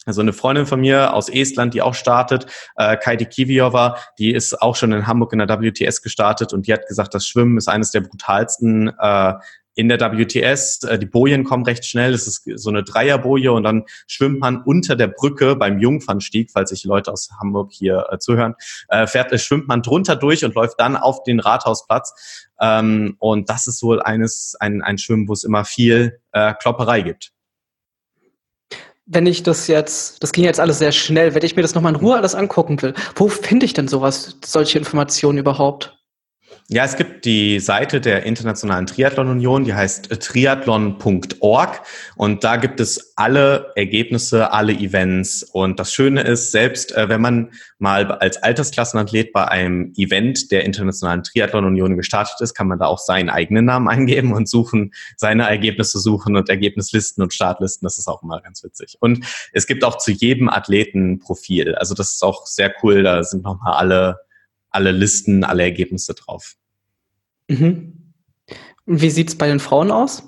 also 0.07 0.23
eine 0.23 0.33
Freundin 0.33 0.65
von 0.65 0.81
mir 0.81 1.13
aus 1.13 1.29
Estland, 1.29 1.75
die 1.75 1.83
auch 1.83 1.93
startet, 1.93 2.47
äh, 2.77 2.97
Kaiti 2.97 3.27
Kiviova, 3.27 3.99
die 4.19 4.33
ist 4.33 4.63
auch 4.63 4.75
schon 4.75 4.93
in 4.93 5.07
Hamburg 5.07 5.35
in 5.35 5.41
der 5.41 5.49
WTS 5.49 6.01
gestartet 6.01 6.55
und 6.55 6.67
die 6.67 6.73
hat 6.73 6.87
gesagt, 6.87 7.13
das 7.13 7.27
Schwimmen 7.27 7.59
ist 7.59 7.69
eines 7.69 7.91
der 7.91 8.01
brutalsten 8.01 8.89
äh, 8.99 9.35
in 9.75 9.89
der 9.89 10.01
WTS. 10.01 10.83
Äh, 10.85 10.99
die 10.99 11.07
Bojen 11.07 11.45
kommen 11.45 11.65
recht 11.65 11.85
schnell. 11.85 12.13
Es 12.13 12.27
ist 12.27 12.49
so 12.57 12.71
eine 12.71 12.83
Dreierboje 12.83 13.53
und 13.53 13.63
dann 13.63 13.85
schwimmt 14.07 14.41
man 14.41 14.63
unter 14.63 14.97
der 14.97 15.09
Brücke 15.09 15.57
beim 15.57 15.79
Jungfernstieg, 15.79 16.51
falls 16.53 16.71
sich 16.71 16.85
Leute 16.85 17.13
aus 17.13 17.29
Hamburg 17.41 17.73
hier 17.73 18.07
äh, 18.11 18.19
zuhören, 18.19 18.55
äh, 18.89 19.07
fährt, 19.07 19.33
äh, 19.33 19.39
schwimmt 19.39 19.69
man 19.69 19.83
drunter 19.83 20.17
durch 20.17 20.45
und 20.45 20.55
läuft 20.55 20.81
dann 20.81 20.97
auf 20.97 21.23
den 21.23 21.41
Rathausplatz. 21.41 22.49
Ähm, 22.61 23.17
und 23.19 23.49
das 23.49 23.67
ist 23.67 23.83
wohl 23.83 24.03
eines, 24.03 24.57
ein, 24.61 24.83
ein 24.83 24.99
Schwimmen, 24.99 25.29
wo 25.29 25.33
es 25.33 25.45
immer 25.45 25.65
viel 25.65 26.21
äh, 26.33 26.55
Klopperei 26.55 27.03
gibt. 27.03 27.33
Wenn 29.07 29.27
ich 29.27 29.43
das 29.43 29.67
jetzt, 29.67 30.23
das 30.23 30.31
ging 30.31 30.45
jetzt 30.45 30.61
alles 30.61 30.79
sehr 30.79 30.93
schnell, 30.93 31.35
wenn 31.35 31.43
ich 31.43 31.57
mir 31.57 31.63
das 31.63 31.75
nochmal 31.75 31.95
in 31.95 32.01
Ruhe 32.01 32.17
alles 32.17 32.37
angucken 32.37 32.81
will, 32.81 32.95
wo 33.17 33.29
finde 33.29 33.67
ich 33.67 33.73
denn 33.73 33.89
sowas, 33.89 34.37
solche 34.45 34.79
Informationen 34.79 35.39
überhaupt? 35.39 36.00
Ja, 36.73 36.85
es 36.85 36.95
gibt 36.97 37.25
die 37.25 37.59
Seite 37.59 38.01
der 38.01 38.23
Internationalen 38.23 38.87
Triathlon 38.87 39.29
Union, 39.29 39.65
die 39.65 39.75
heißt 39.75 40.09
triathlon.org 40.09 41.83
und 42.15 42.45
da 42.45 42.57
gibt 42.59 42.79
es 42.79 43.13
alle 43.17 43.73
Ergebnisse, 43.75 44.53
alle 44.53 44.73
Events. 44.75 45.43
Und 45.43 45.81
das 45.81 45.93
Schöne 45.93 46.21
ist, 46.21 46.53
selbst 46.53 46.95
äh, 46.95 47.09
wenn 47.09 47.21
man 47.21 47.51
mal 47.81 48.13
als 48.13 48.41
Altersklassenathlet 48.41 49.33
bei 49.33 49.49
einem 49.49 49.93
Event 49.97 50.53
der 50.53 50.65
Internationalen 50.65 51.25
Triathlon 51.25 51.65
Union 51.65 51.97
gestartet 51.97 52.41
ist, 52.41 52.55
kann 52.55 52.69
man 52.69 52.79
da 52.79 52.87
auch 52.87 53.01
seinen 53.01 53.31
eigenen 53.31 53.65
Namen 53.65 53.89
eingeben 53.89 54.33
und 54.33 54.49
suchen, 54.49 54.93
seine 55.17 55.49
Ergebnisse 55.49 55.99
suchen 55.99 56.37
und 56.37 56.49
Ergebnislisten 56.49 57.21
und 57.21 57.35
Startlisten, 57.35 57.85
das 57.85 57.99
ist 57.99 58.07
auch 58.07 58.23
immer 58.23 58.41
ganz 58.43 58.63
witzig. 58.63 58.97
Und 59.01 59.27
es 59.53 59.67
gibt 59.67 59.83
auch 59.83 59.99
zu 59.99 60.13
jedem 60.13 60.49
Athleten 60.49 61.19
Profil, 61.19 61.75
also 61.75 61.95
das 61.95 62.13
ist 62.13 62.23
auch 62.23 62.47
sehr 62.47 62.73
cool, 62.85 63.03
da 63.03 63.25
sind 63.25 63.43
nochmal 63.43 63.75
alle 63.75 64.30
alle 64.71 64.93
Listen, 64.93 65.45
alle 65.45 65.63
Ergebnisse 65.63 66.15
drauf. 66.15 66.57
Mhm. 67.49 68.13
Wie 68.87 69.11
sieht's 69.11 69.37
bei 69.37 69.47
den 69.47 69.61
Frauen 69.61 69.91
aus? 69.91 70.25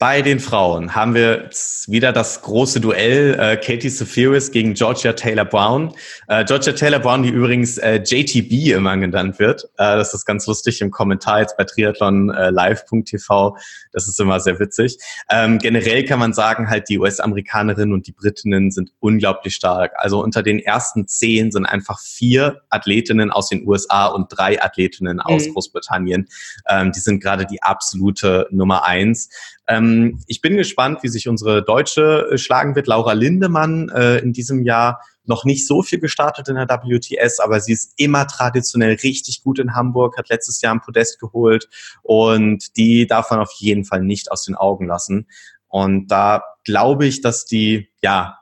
Bei 0.00 0.22
den 0.22 0.40
Frauen 0.40 0.94
haben 0.94 1.12
wir 1.12 1.50
wieder 1.86 2.10
das 2.14 2.40
große 2.40 2.80
Duell 2.80 3.38
äh, 3.38 3.58
Katie 3.58 3.90
Sephiris 3.90 4.50
gegen 4.50 4.72
Georgia 4.72 5.12
Taylor 5.12 5.44
Brown. 5.44 5.92
Äh, 6.26 6.42
Georgia 6.46 6.72
Taylor 6.72 7.00
Brown, 7.00 7.22
die 7.22 7.28
übrigens 7.28 7.76
äh, 7.76 7.96
JTB 7.96 8.74
immer 8.74 8.96
genannt 8.96 9.38
wird. 9.38 9.64
Äh, 9.76 9.98
das 9.98 10.14
ist 10.14 10.24
ganz 10.24 10.46
lustig 10.46 10.80
im 10.80 10.90
Kommentar 10.90 11.40
jetzt 11.40 11.58
bei 11.58 11.64
triathlonlive.tv. 11.64 13.48
Äh, 13.48 13.60
das 13.92 14.08
ist 14.08 14.18
immer 14.18 14.40
sehr 14.40 14.58
witzig. 14.58 14.96
Ähm, 15.28 15.58
generell 15.58 16.06
kann 16.06 16.18
man 16.18 16.32
sagen, 16.32 16.70
halt 16.70 16.88
die 16.88 16.98
US-Amerikanerinnen 16.98 17.92
und 17.92 18.06
die 18.06 18.12
Britinnen 18.12 18.70
sind 18.70 18.92
unglaublich 19.00 19.54
stark. 19.54 19.92
Also 19.96 20.22
unter 20.22 20.42
den 20.42 20.60
ersten 20.60 21.08
zehn 21.08 21.50
sind 21.50 21.66
einfach 21.66 22.00
vier 22.00 22.62
Athletinnen 22.70 23.30
aus 23.30 23.50
den 23.50 23.68
USA 23.68 24.06
und 24.06 24.28
drei 24.30 24.62
Athletinnen 24.62 25.20
aus 25.20 25.46
mhm. 25.46 25.52
Großbritannien. 25.52 26.26
Ähm, 26.70 26.90
die 26.90 27.00
sind 27.00 27.22
gerade 27.22 27.44
die 27.44 27.62
absolute 27.62 28.46
Nummer 28.50 28.86
eins. 28.86 29.28
Ähm, 29.70 30.20
ich 30.26 30.40
bin 30.40 30.56
gespannt, 30.56 31.02
wie 31.02 31.08
sich 31.08 31.28
unsere 31.28 31.62
Deutsche 31.62 32.28
äh, 32.32 32.38
schlagen 32.38 32.74
wird. 32.74 32.88
Laura 32.88 33.12
Lindemann 33.12 33.88
äh, 33.90 34.18
in 34.18 34.32
diesem 34.32 34.64
Jahr 34.64 35.00
noch 35.24 35.44
nicht 35.44 35.64
so 35.64 35.82
viel 35.82 36.00
gestartet 36.00 36.48
in 36.48 36.56
der 36.56 36.66
WTS, 36.66 37.38
aber 37.38 37.60
sie 37.60 37.72
ist 37.72 37.92
immer 37.96 38.26
traditionell 38.26 38.96
richtig 38.96 39.44
gut 39.44 39.60
in 39.60 39.76
Hamburg, 39.76 40.18
hat 40.18 40.28
letztes 40.28 40.60
Jahr 40.60 40.74
ein 40.74 40.80
Podest 40.80 41.20
geholt 41.20 41.68
und 42.02 42.76
die 42.76 43.06
darf 43.06 43.30
man 43.30 43.38
auf 43.38 43.52
jeden 43.58 43.84
Fall 43.84 44.02
nicht 44.02 44.32
aus 44.32 44.42
den 44.42 44.56
Augen 44.56 44.88
lassen. 44.88 45.28
Und 45.68 46.08
da 46.08 46.42
glaube 46.64 47.06
ich, 47.06 47.20
dass 47.20 47.44
die, 47.44 47.90
ja, 48.02 48.39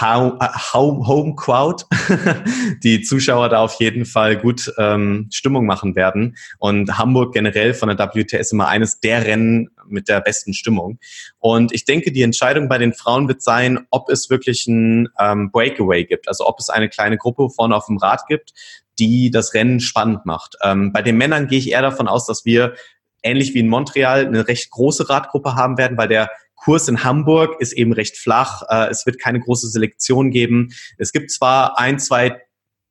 Home 0.00 1.34
Crowd, 1.36 1.84
die 2.82 3.02
Zuschauer 3.02 3.48
da 3.48 3.60
auf 3.60 3.80
jeden 3.80 4.04
Fall 4.04 4.36
gut 4.36 4.72
ähm, 4.78 5.28
Stimmung 5.32 5.66
machen 5.66 5.94
werden. 5.94 6.36
Und 6.58 6.98
Hamburg 6.98 7.32
generell 7.34 7.74
von 7.74 7.88
der 7.88 7.98
WTS 7.98 8.52
immer 8.52 8.68
eines 8.68 9.00
der 9.00 9.24
Rennen 9.24 9.70
mit 9.86 10.08
der 10.08 10.20
besten 10.20 10.54
Stimmung. 10.54 10.98
Und 11.38 11.72
ich 11.72 11.84
denke, 11.84 12.12
die 12.12 12.22
Entscheidung 12.22 12.68
bei 12.68 12.78
den 12.78 12.92
Frauen 12.92 13.28
wird 13.28 13.42
sein, 13.42 13.86
ob 13.90 14.10
es 14.10 14.30
wirklich 14.30 14.66
ein 14.66 15.08
ähm, 15.18 15.50
Breakaway 15.50 16.04
gibt, 16.04 16.28
also 16.28 16.46
ob 16.46 16.58
es 16.58 16.70
eine 16.70 16.88
kleine 16.88 17.16
Gruppe 17.16 17.50
vorne 17.50 17.76
auf 17.76 17.86
dem 17.86 17.98
Rad 17.98 18.26
gibt, 18.28 18.52
die 18.98 19.30
das 19.30 19.54
Rennen 19.54 19.80
spannend 19.80 20.24
macht. 20.24 20.56
Ähm, 20.62 20.92
bei 20.92 21.02
den 21.02 21.16
Männern 21.16 21.48
gehe 21.48 21.58
ich 21.58 21.70
eher 21.70 21.82
davon 21.82 22.08
aus, 22.08 22.26
dass 22.26 22.44
wir 22.44 22.74
ähnlich 23.22 23.54
wie 23.54 23.60
in 23.60 23.68
Montreal 23.68 24.26
eine 24.26 24.46
recht 24.46 24.70
große 24.70 25.08
Radgruppe 25.08 25.54
haben 25.54 25.78
werden, 25.78 25.96
weil 25.96 26.08
der 26.08 26.30
Kurs 26.56 26.88
in 26.88 27.04
Hamburg 27.04 27.60
ist 27.60 27.72
eben 27.72 27.92
recht 27.92 28.16
flach. 28.16 28.62
Äh, 28.68 28.88
es 28.90 29.06
wird 29.06 29.18
keine 29.18 29.40
große 29.40 29.68
Selektion 29.68 30.30
geben. 30.30 30.72
Es 30.98 31.12
gibt 31.12 31.30
zwar 31.30 31.78
ein, 31.78 31.98
zwei 31.98 32.40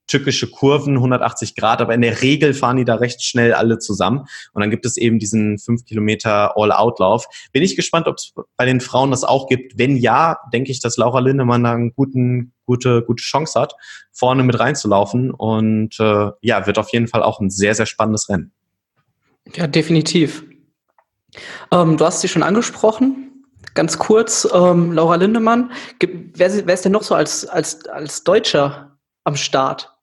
tückische 0.07 0.49
Kurven, 0.49 0.95
180 0.97 1.55
Grad, 1.55 1.81
aber 1.81 1.93
in 1.93 2.01
der 2.01 2.21
Regel 2.21 2.53
fahren 2.53 2.77
die 2.77 2.85
da 2.85 2.95
recht 2.95 3.23
schnell 3.23 3.53
alle 3.53 3.79
zusammen. 3.79 4.25
Und 4.53 4.61
dann 4.61 4.69
gibt 4.69 4.85
es 4.85 4.97
eben 4.97 5.17
diesen 5.17 5.57
5 5.57 5.85
Kilometer 5.85 6.57
All-Out-Lauf. 6.57 7.25
Bin 7.51 7.63
ich 7.63 7.75
gespannt, 7.75 8.07
ob 8.07 8.17
es 8.17 8.33
bei 8.57 8.65
den 8.65 8.81
Frauen 8.81 9.11
das 9.11 9.23
auch 9.23 9.47
gibt. 9.47 9.77
Wenn 9.77 9.97
ja, 9.97 10.37
denke 10.51 10.71
ich, 10.71 10.81
dass 10.81 10.97
Laura 10.97 11.19
Lindemann 11.19 11.63
da 11.63 11.73
eine 11.73 11.91
guten, 11.91 12.53
gute, 12.65 13.03
gute 13.03 13.23
Chance 13.23 13.59
hat, 13.59 13.75
vorne 14.11 14.43
mit 14.43 14.59
reinzulaufen. 14.59 15.31
Und 15.31 15.99
äh, 15.99 16.31
ja, 16.41 16.67
wird 16.67 16.77
auf 16.77 16.91
jeden 16.91 17.07
Fall 17.07 17.23
auch 17.23 17.39
ein 17.39 17.49
sehr, 17.49 17.73
sehr 17.73 17.85
spannendes 17.85 18.29
Rennen. 18.29 18.51
Ja, 19.55 19.67
definitiv. 19.67 20.43
Ähm, 21.71 21.97
du 21.97 22.05
hast 22.05 22.21
sie 22.21 22.27
schon 22.27 22.43
angesprochen. 22.43 23.32
Ganz 23.73 23.97
kurz, 23.97 24.47
ähm, 24.53 24.91
Laura 24.91 25.15
Lindemann, 25.15 25.71
wer, 25.99 26.67
wer 26.67 26.73
ist 26.73 26.85
denn 26.85 26.91
noch 26.91 27.03
so 27.03 27.15
als, 27.15 27.45
als, 27.47 27.85
als 27.87 28.23
Deutscher 28.23 28.97
am 29.23 29.35
Start? 29.35 29.93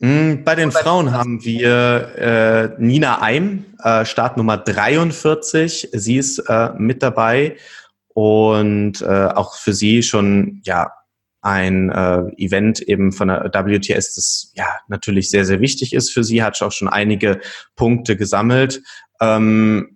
Hm, 0.00 0.42
bei 0.44 0.54
den 0.54 0.72
Frauen 0.72 1.12
haben 1.12 1.44
wir 1.44 2.74
äh, 2.78 2.82
Nina 2.82 3.22
Eim, 3.22 3.64
äh, 3.82 4.04
Startnummer 4.04 4.58
43. 4.58 5.90
Sie 5.92 6.16
ist 6.16 6.38
äh, 6.40 6.70
mit 6.76 7.02
dabei 7.02 7.56
und 8.08 9.02
äh, 9.02 9.26
auch 9.26 9.54
für 9.56 9.72
sie 9.72 10.02
schon 10.02 10.60
ja 10.64 10.90
ein 11.42 11.90
äh, 11.90 12.22
Event 12.38 12.80
eben 12.80 13.12
von 13.12 13.28
der 13.28 13.66
WTS, 13.66 14.14
das 14.14 14.52
ja 14.54 14.66
natürlich 14.88 15.30
sehr, 15.30 15.44
sehr 15.44 15.60
wichtig 15.60 15.92
ist 15.92 16.10
für 16.10 16.24
sie, 16.24 16.42
hat 16.42 16.60
auch 16.62 16.72
schon 16.72 16.88
einige 16.88 17.40
Punkte 17.76 18.16
gesammelt. 18.16 18.82
Ähm, 19.20 19.93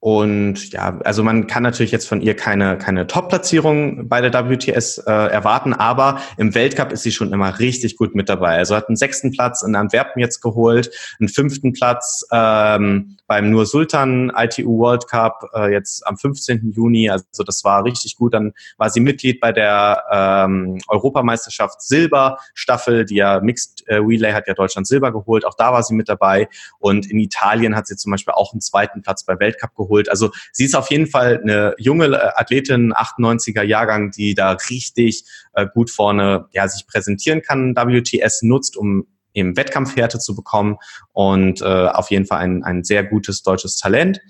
und 0.00 0.70
ja, 0.70 0.96
also 1.02 1.24
man 1.24 1.48
kann 1.48 1.64
natürlich 1.64 1.90
jetzt 1.90 2.08
von 2.08 2.20
ihr 2.20 2.36
keine, 2.36 2.78
keine 2.78 3.08
Top-Platzierung 3.08 4.08
bei 4.08 4.20
der 4.20 4.32
WTS 4.32 4.98
äh, 4.98 5.10
erwarten, 5.10 5.74
aber 5.74 6.20
im 6.36 6.54
Weltcup 6.54 6.92
ist 6.92 7.02
sie 7.02 7.10
schon 7.10 7.32
immer 7.32 7.58
richtig 7.58 7.96
gut 7.96 8.14
mit 8.14 8.28
dabei. 8.28 8.58
Also 8.58 8.76
hat 8.76 8.88
einen 8.88 8.96
sechsten 8.96 9.32
Platz 9.32 9.62
in 9.62 9.74
Antwerpen 9.74 10.20
jetzt 10.20 10.40
geholt, 10.40 10.90
einen 11.18 11.28
fünften 11.28 11.72
Platz 11.72 12.24
ähm, 12.30 13.16
beim 13.26 13.50
Nur 13.50 13.66
Sultan 13.66 14.30
ITU 14.36 14.78
World 14.78 15.08
Cup 15.08 15.50
äh, 15.52 15.72
jetzt 15.72 16.06
am 16.06 16.16
15. 16.16 16.72
Juni. 16.76 17.10
Also 17.10 17.42
das 17.44 17.64
war 17.64 17.84
richtig 17.84 18.14
gut. 18.14 18.34
Dann 18.34 18.52
war 18.76 18.90
sie 18.90 19.00
Mitglied 19.00 19.40
bei 19.40 19.50
der 19.50 20.04
ähm, 20.12 20.78
Europameisterschaft 20.86 21.82
Silber 21.82 22.38
Staffel, 22.54 23.04
die 23.04 23.16
ja 23.16 23.40
Mixed 23.40 23.82
äh, 23.88 23.96
Relay 23.96 24.32
hat 24.32 24.46
ja 24.46 24.54
Deutschland 24.54 24.86
Silber 24.86 25.10
geholt. 25.10 25.44
Auch 25.44 25.54
da 25.54 25.72
war 25.72 25.82
sie 25.82 25.94
mit 25.94 26.08
dabei. 26.08 26.48
Und 26.78 27.10
in 27.10 27.18
Italien 27.18 27.74
hat 27.74 27.88
sie 27.88 27.96
zum 27.96 28.12
Beispiel 28.12 28.34
auch 28.34 28.52
einen 28.52 28.60
zweiten 28.60 29.02
Platz 29.02 29.24
bei 29.24 29.38
Weltcup 29.40 29.74
geholt 29.74 29.87
geholt. 29.88 30.10
Also 30.10 30.30
sie 30.52 30.64
ist 30.64 30.76
auf 30.76 30.90
jeden 30.90 31.06
Fall 31.06 31.40
eine 31.42 31.74
junge 31.78 32.06
äh, 32.06 32.30
Athletin, 32.34 32.92
98er 32.92 33.62
Jahrgang, 33.62 34.10
die 34.10 34.34
da 34.34 34.52
richtig 34.52 35.24
äh, 35.54 35.66
gut 35.72 35.90
vorne 35.90 36.46
ja, 36.52 36.68
sich 36.68 36.86
präsentieren 36.86 37.42
kann. 37.42 37.74
WTS 37.74 38.42
nutzt, 38.42 38.76
um 38.76 39.06
eben 39.34 39.56
Wettkampfhärte 39.56 40.18
zu 40.18 40.34
bekommen 40.34 40.76
und 41.12 41.60
äh, 41.60 41.64
auf 41.64 42.10
jeden 42.10 42.26
Fall 42.26 42.40
ein, 42.40 42.64
ein 42.64 42.84
sehr 42.84 43.04
gutes 43.04 43.42
deutsches 43.42 43.76
Talent. 43.76 44.20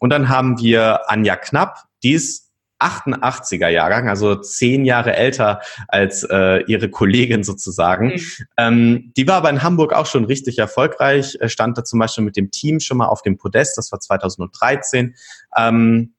Und 0.00 0.10
dann 0.10 0.28
haben 0.28 0.58
wir 0.60 1.10
Anja 1.10 1.36
Knapp, 1.36 1.84
die 2.02 2.12
ist 2.12 2.43
88er 2.84 3.68
Jahrgang, 3.68 4.08
also 4.08 4.36
zehn 4.36 4.84
Jahre 4.84 5.16
älter 5.16 5.60
als 5.88 6.22
äh, 6.24 6.62
ihre 6.66 6.90
Kollegin 6.90 7.42
sozusagen. 7.42 8.08
Mhm. 8.08 8.20
Ähm, 8.58 9.12
die 9.16 9.26
war 9.26 9.36
aber 9.36 9.50
in 9.50 9.62
Hamburg 9.62 9.92
auch 9.92 10.06
schon 10.06 10.24
richtig 10.24 10.58
erfolgreich, 10.58 11.36
äh, 11.40 11.48
stand 11.48 11.78
da 11.78 11.84
zum 11.84 11.98
Beispiel 11.98 12.24
mit 12.24 12.36
dem 12.36 12.50
Team 12.50 12.80
schon 12.80 12.98
mal 12.98 13.06
auf 13.06 13.22
dem 13.22 13.36
Podest, 13.36 13.78
das 13.78 13.90
war 13.92 14.00
2013. 14.00 15.14
Ähm, 15.56 16.14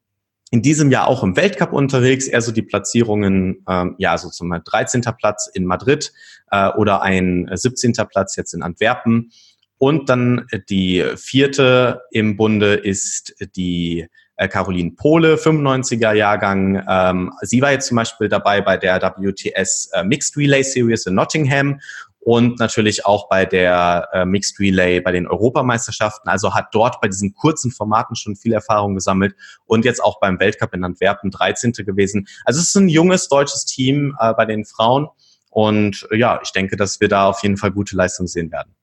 in 0.52 0.62
diesem 0.62 0.92
Jahr 0.92 1.08
auch 1.08 1.24
im 1.24 1.36
Weltcup 1.36 1.74
unterwegs, 1.74 2.28
eher 2.28 2.42
so 2.42 2.52
die 2.52 2.62
Platzierungen, 2.62 3.64
ähm, 3.68 3.96
ja, 3.98 4.18
so 4.18 4.30
zum 4.30 4.50
Beispiel 4.50 4.72
13. 4.72 5.02
Platz 5.18 5.50
in 5.54 5.66
Madrid 5.66 6.14
äh, 6.52 6.70
oder 6.70 7.02
ein 7.02 7.50
17. 7.52 7.94
Platz 8.10 8.36
jetzt 8.36 8.54
in 8.54 8.62
Antwerpen. 8.62 9.32
Und 9.78 10.10
dann 10.10 10.48
die 10.70 11.04
vierte 11.18 12.02
im 12.12 12.38
Bunde 12.38 12.76
ist 12.76 13.36
die 13.58 14.08
äh, 14.38 14.48
Caroline 14.48 14.92
Pohle, 14.92 15.36
95er 15.36 16.14
Jahrgang. 16.14 16.84
Ähm, 16.88 17.32
sie 17.42 17.62
war 17.62 17.72
jetzt 17.72 17.88
zum 17.88 17.98
Beispiel 17.98 18.30
dabei 18.30 18.62
bei 18.62 18.78
der 18.78 19.02
WTS 19.02 19.92
äh, 19.94 20.04
Mixed 20.04 20.38
Relay 20.38 20.64
Series 20.64 21.06
in 21.06 21.16
Nottingham 21.16 21.80
und 22.20 22.60
natürlich 22.60 23.06
auch 23.06 23.30
bei 23.30 23.46
der 23.46 24.10
äh, 24.12 24.26
Mixed 24.26 24.60
Relay 24.60 25.00
bei 25.00 25.12
den 25.12 25.28
Europameisterschaften. 25.28 26.28
Also 26.28 26.56
hat 26.56 26.70
dort 26.72 27.00
bei 27.00 27.08
diesen 27.08 27.34
kurzen 27.34 27.72
Formaten 27.72 28.16
schon 28.16 28.36
viel 28.36 28.54
Erfahrung 28.54 28.96
gesammelt 28.96 29.36
und 29.66 29.86
jetzt 29.86 30.04
auch 30.04 30.20
beim 30.20 30.40
Weltcup 30.40 30.74
in 30.74 30.84
Antwerpen 30.84 31.30
13. 31.30 31.72
gewesen. 31.74 32.28
Also 32.44 32.60
es 32.60 32.70
ist 32.70 32.76
ein 32.76 32.90
junges 32.90 33.30
deutsches 33.30 33.66
Team 33.66 34.18
äh, 34.20 34.34
bei 34.34 34.46
den 34.46 34.66
Frauen 34.66 35.08
und 35.52 36.08
äh, 36.12 36.18
ja, 36.18 36.40
ich 36.44 36.52
denke, 36.52 36.76
dass 36.76 37.00
wir 37.00 37.08
da 37.08 37.30
auf 37.30 37.44
jeden 37.44 37.58
Fall 37.58 37.72
gute 37.72 37.96
Leistungen 37.96 38.28
sehen 38.28 38.52
werden. 38.52 38.76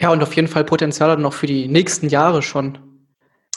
Ja, 0.00 0.10
und 0.10 0.22
auf 0.22 0.34
jeden 0.34 0.48
Fall 0.48 0.64
Potenzial 0.64 1.18
noch 1.18 1.34
für 1.34 1.46
die 1.46 1.68
nächsten 1.68 2.08
Jahre 2.08 2.40
schon. 2.40 2.89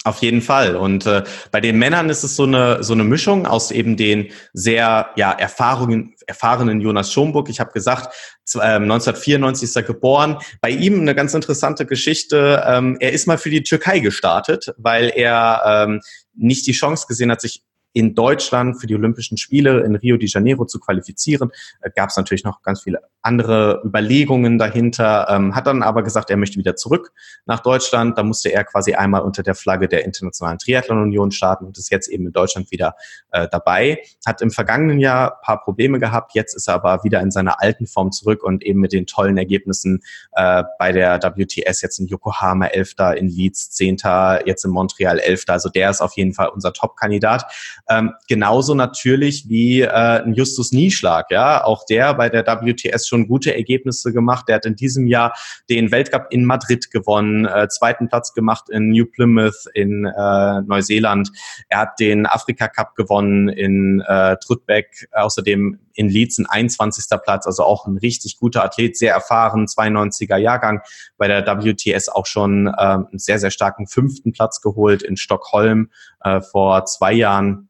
Auf 0.05 0.21
jeden 0.21 0.41
Fall. 0.41 0.75
Und 0.75 1.05
äh, 1.05 1.23
bei 1.51 1.61
den 1.61 1.77
Männern 1.77 2.09
ist 2.09 2.23
es 2.23 2.35
so 2.35 2.43
eine, 2.43 2.83
so 2.83 2.91
eine 2.91 3.05
Mischung 3.05 3.45
aus 3.45 3.71
eben 3.71 3.95
den 3.95 4.31
sehr 4.51 5.11
ja, 5.15 5.31
erfahrenen, 5.31 6.13
erfahrenen 6.27 6.81
Jonas 6.81 7.13
Schomburg. 7.13 7.47
Ich 7.49 7.61
habe 7.61 7.71
gesagt, 7.71 8.13
1994 8.53 9.63
ähm, 9.63 9.63
ist 9.63 9.75
er 9.77 9.83
geboren. 9.83 10.39
Bei 10.59 10.71
ihm 10.71 10.99
eine 10.99 11.15
ganz 11.15 11.33
interessante 11.33 11.85
Geschichte. 11.85 12.63
Ähm, 12.67 12.97
er 12.99 13.13
ist 13.13 13.27
mal 13.27 13.37
für 13.37 13.49
die 13.49 13.63
Türkei 13.63 13.99
gestartet, 13.99 14.73
weil 14.77 15.09
er 15.15 15.61
ähm, 15.65 16.01
nicht 16.35 16.67
die 16.67 16.73
Chance 16.73 17.05
gesehen 17.07 17.31
hat, 17.31 17.39
sich 17.39 17.63
in 17.93 18.15
Deutschland 18.15 18.79
für 18.79 18.87
die 18.87 18.95
Olympischen 18.95 19.37
Spiele 19.37 19.81
in 19.81 19.95
Rio 19.95 20.17
de 20.17 20.27
Janeiro 20.27 20.65
zu 20.65 20.79
qualifizieren. 20.79 21.51
Äh, 21.81 21.91
Gab 21.95 22.09
es 22.09 22.17
natürlich 22.17 22.43
noch 22.43 22.61
ganz 22.61 22.81
viele 22.81 22.99
andere 23.21 23.81
Überlegungen 23.85 24.57
dahinter, 24.57 25.27
ähm, 25.29 25.55
hat 25.55 25.65
dann 25.65 25.81
aber 25.81 26.03
gesagt, 26.03 26.29
er 26.29 26.37
möchte 26.37 26.57
wieder 26.57 26.75
zurück 26.75 27.13
nach 27.45 27.61
Deutschland. 27.61 28.17
Da 28.17 28.23
musste 28.23 28.49
er 28.49 28.65
quasi 28.65 28.95
einmal 28.95 29.21
unter 29.21 29.43
der 29.43 29.55
Flagge 29.55 29.87
der 29.87 30.03
Internationalen 30.03 30.57
Triathlon 30.57 31.01
Union 31.01 31.31
starten 31.31 31.65
und 31.65 31.77
ist 31.77 31.89
jetzt 31.89 32.09
eben 32.09 32.27
in 32.27 32.33
Deutschland 32.33 32.69
wieder 32.71 32.95
äh, 33.31 33.47
dabei. 33.49 34.03
Hat 34.25 34.41
im 34.41 34.51
vergangenen 34.51 34.99
Jahr 34.99 35.39
paar 35.41 35.63
Probleme 35.63 35.99
gehabt, 35.99 36.35
jetzt 36.35 36.53
ist 36.53 36.67
er 36.67 36.75
aber 36.75 37.03
wieder 37.03 37.21
in 37.21 37.31
seiner 37.31 37.61
alten 37.61 37.87
Form 37.87 38.11
zurück 38.11 38.43
und 38.43 38.63
eben 38.63 38.79
mit 38.79 38.91
den 38.91 39.05
tollen 39.05 39.37
Ergebnissen 39.37 40.01
äh, 40.33 40.63
bei 40.77 40.91
der 40.91 41.19
WTS 41.23 41.81
jetzt 41.81 41.99
in 41.99 42.07
Yokohama 42.07 42.65
11. 42.65 42.95
in 43.15 43.27
Leeds 43.29 43.71
10. 43.71 43.97
jetzt 44.45 44.65
in 44.65 44.71
Montreal 44.71 45.19
11. 45.19 45.45
Also 45.47 45.69
der 45.69 45.89
ist 45.89 46.01
auf 46.01 46.17
jeden 46.17 46.33
Fall 46.33 46.49
unser 46.49 46.73
Top-Kandidat. 46.73 47.45
Ähm, 47.89 48.13
genauso 48.29 48.75
natürlich 48.75 49.49
wie 49.49 49.81
äh, 49.81 49.89
ein 49.89 50.33
Justus 50.33 50.71
Nieschlag, 50.71 51.31
ja, 51.31 51.63
auch 51.63 51.85
der 51.85 52.13
bei 52.13 52.29
der 52.29 52.45
WTS 52.45 53.07
schon 53.07 53.27
gute 53.27 53.55
Ergebnisse 53.55 54.13
gemacht. 54.13 54.45
Der 54.47 54.55
hat 54.55 54.65
in 54.65 54.75
diesem 54.75 55.07
Jahr 55.07 55.33
den 55.69 55.91
Weltcup 55.91 56.27
in 56.29 56.45
Madrid 56.45 56.91
gewonnen, 56.91 57.45
äh, 57.45 57.67
zweiten 57.67 58.07
Platz 58.07 58.33
gemacht 58.33 58.69
in 58.69 58.89
New 58.89 59.05
Plymouth 59.05 59.65
in 59.73 60.05
äh, 60.05 60.61
Neuseeland. 60.61 61.29
Er 61.67 61.79
hat 61.79 61.99
den 61.99 62.25
Afrika 62.25 62.67
Cup 62.67 62.95
gewonnen 62.95 63.49
in 63.49 64.01
äh, 64.07 64.37
Trutbeck, 64.37 65.09
außerdem 65.11 65.79
in 65.93 66.09
Leeds 66.09 66.37
ein 66.39 66.45
21. 66.45 67.05
Platz, 67.23 67.45
also 67.45 67.63
auch 67.63 67.85
ein 67.85 67.97
richtig 67.97 68.37
guter 68.37 68.63
Athlet, 68.63 68.97
sehr 68.97 69.13
erfahren, 69.13 69.65
92er 69.65 70.37
Jahrgang, 70.37 70.81
bei 71.17 71.27
der 71.27 71.45
WTS 71.45 72.09
auch 72.09 72.25
schon 72.25 72.67
äh, 72.67 72.71
einen 72.71 73.19
sehr, 73.19 73.39
sehr 73.39 73.51
starken 73.51 73.87
fünften 73.87 74.33
Platz 74.33 74.61
geholt 74.61 75.03
in 75.03 75.17
Stockholm 75.17 75.89
äh, 76.21 76.41
vor 76.41 76.85
zwei 76.85 77.13
Jahren. 77.13 77.69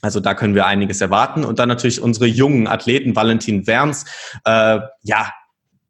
Also 0.00 0.20
da 0.20 0.34
können 0.34 0.54
wir 0.54 0.66
einiges 0.66 1.00
erwarten. 1.00 1.44
Und 1.44 1.58
dann 1.58 1.68
natürlich 1.68 2.00
unsere 2.00 2.26
jungen 2.26 2.68
Athleten, 2.68 3.16
Valentin 3.16 3.66
Werns, 3.66 4.04
äh, 4.44 4.80
ja, 5.02 5.32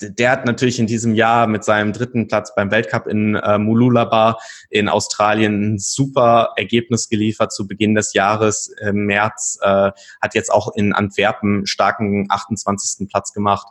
der 0.00 0.30
hat 0.30 0.44
natürlich 0.44 0.78
in 0.78 0.86
diesem 0.86 1.14
Jahr 1.14 1.46
mit 1.46 1.64
seinem 1.64 1.92
dritten 1.92 2.28
Platz 2.28 2.54
beim 2.54 2.70
Weltcup 2.70 3.06
in 3.06 3.34
äh, 3.34 3.58
Mululaba 3.58 4.38
in 4.70 4.88
Australien 4.88 5.74
ein 5.74 5.78
super 5.78 6.52
Ergebnis 6.56 7.08
geliefert 7.08 7.52
zu 7.52 7.66
Beginn 7.66 7.94
des 7.94 8.14
Jahres 8.14 8.72
im 8.80 9.06
März, 9.06 9.58
äh, 9.62 9.90
hat 10.20 10.34
jetzt 10.34 10.52
auch 10.52 10.74
in 10.74 10.92
Antwerpen 10.92 11.66
starken 11.66 12.26
28. 12.28 13.08
Platz 13.08 13.32
gemacht. 13.32 13.66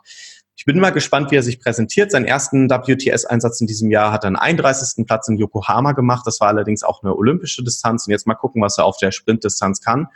Ich 0.56 0.64
bin 0.64 0.80
mal 0.80 0.90
gespannt, 0.90 1.30
wie 1.30 1.36
er 1.36 1.42
sich 1.44 1.60
präsentiert. 1.60 2.10
Seinen 2.10 2.24
ersten 2.24 2.68
WTS-Einsatz 2.68 3.60
in 3.60 3.68
diesem 3.68 3.92
Jahr 3.92 4.10
hat 4.10 4.24
er 4.24 4.26
einen 4.26 4.36
31. 4.36 5.06
Platz 5.06 5.28
in 5.28 5.36
Yokohama 5.36 5.92
gemacht. 5.92 6.26
Das 6.26 6.40
war 6.40 6.48
allerdings 6.48 6.82
auch 6.82 7.04
eine 7.04 7.14
olympische 7.14 7.62
Distanz. 7.62 8.08
Und 8.08 8.10
jetzt 8.10 8.26
mal 8.26 8.34
gucken, 8.34 8.60
was 8.60 8.76
er 8.76 8.84
auf 8.84 8.96
der 8.96 9.12
Sprintdistanz 9.12 9.80
kann 9.80 10.08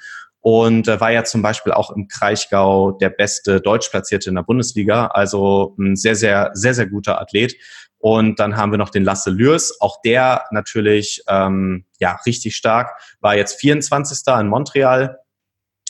und 0.42 0.88
äh, 0.88 1.00
war 1.00 1.12
ja 1.12 1.22
zum 1.24 1.40
Beispiel 1.40 1.72
auch 1.72 1.90
im 1.90 2.08
Kraichgau 2.08 2.90
der 2.90 3.10
beste 3.10 3.60
Deutschplatzierte 3.60 4.28
in 4.28 4.34
der 4.34 4.42
Bundesliga. 4.42 5.06
Also 5.06 5.76
ein 5.78 5.94
sehr, 5.94 6.16
sehr, 6.16 6.50
sehr, 6.52 6.74
sehr 6.74 6.86
guter 6.86 7.20
Athlet. 7.20 7.54
Und 7.98 8.40
dann 8.40 8.56
haben 8.56 8.72
wir 8.72 8.78
noch 8.78 8.90
den 8.90 9.04
Lasse 9.04 9.30
Lürs, 9.30 9.80
auch 9.80 10.02
der 10.04 10.44
natürlich 10.50 11.22
ähm, 11.28 11.84
ja 12.00 12.18
richtig 12.26 12.56
stark, 12.56 13.00
war 13.20 13.36
jetzt 13.36 13.60
24. 13.60 14.18
in 14.40 14.48
Montreal 14.48 15.20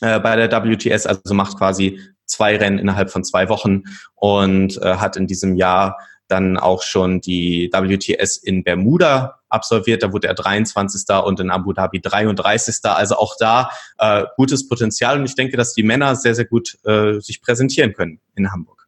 äh, 0.03 0.21
bei 0.21 0.37
der 0.37 0.51
WTS, 0.51 1.07
also 1.07 1.33
macht 1.33 1.57
quasi 1.57 1.99
zwei 2.27 2.59
Rennen 2.59 2.79
innerhalb 2.79 3.11
von 3.11 3.25
zwei 3.25 3.49
Wochen 3.49 3.85
und 4.15 4.77
äh, 4.83 4.97
hat 4.97 5.17
in 5.17 5.27
diesem 5.27 5.57
Jahr 5.57 5.97
dann 6.29 6.57
auch 6.57 6.83
schon 6.83 7.21
die 7.21 7.71
WTS 7.73 8.37
in 8.39 8.65
Bermuda 8.65 9.41
absolviert. 9.49 10.03
Da 10.03 10.13
wurde 10.13 10.29
er 10.29 10.35
23. 10.35 11.03
und 11.25 11.41
in 11.41 11.51
Abu 11.51 11.73
Dhabi 11.73 12.01
33. 12.01 12.77
Also 12.85 13.17
auch 13.17 13.37
da 13.39 13.71
äh, 13.99 14.25
gutes 14.37 14.69
Potenzial. 14.69 15.19
Und 15.19 15.27
ich 15.27 15.35
denke, 15.35 15.57
dass 15.57 15.75
die 15.75 15.83
Männer 15.83 16.17
sehr, 16.17 16.35
sehr 16.35 16.47
gut 16.47 16.79
äh, 16.85 17.21
sich 17.21 17.43
präsentieren 17.43 17.93
können 17.93 18.21
in 18.35 18.51
Hamburg. 18.51 18.87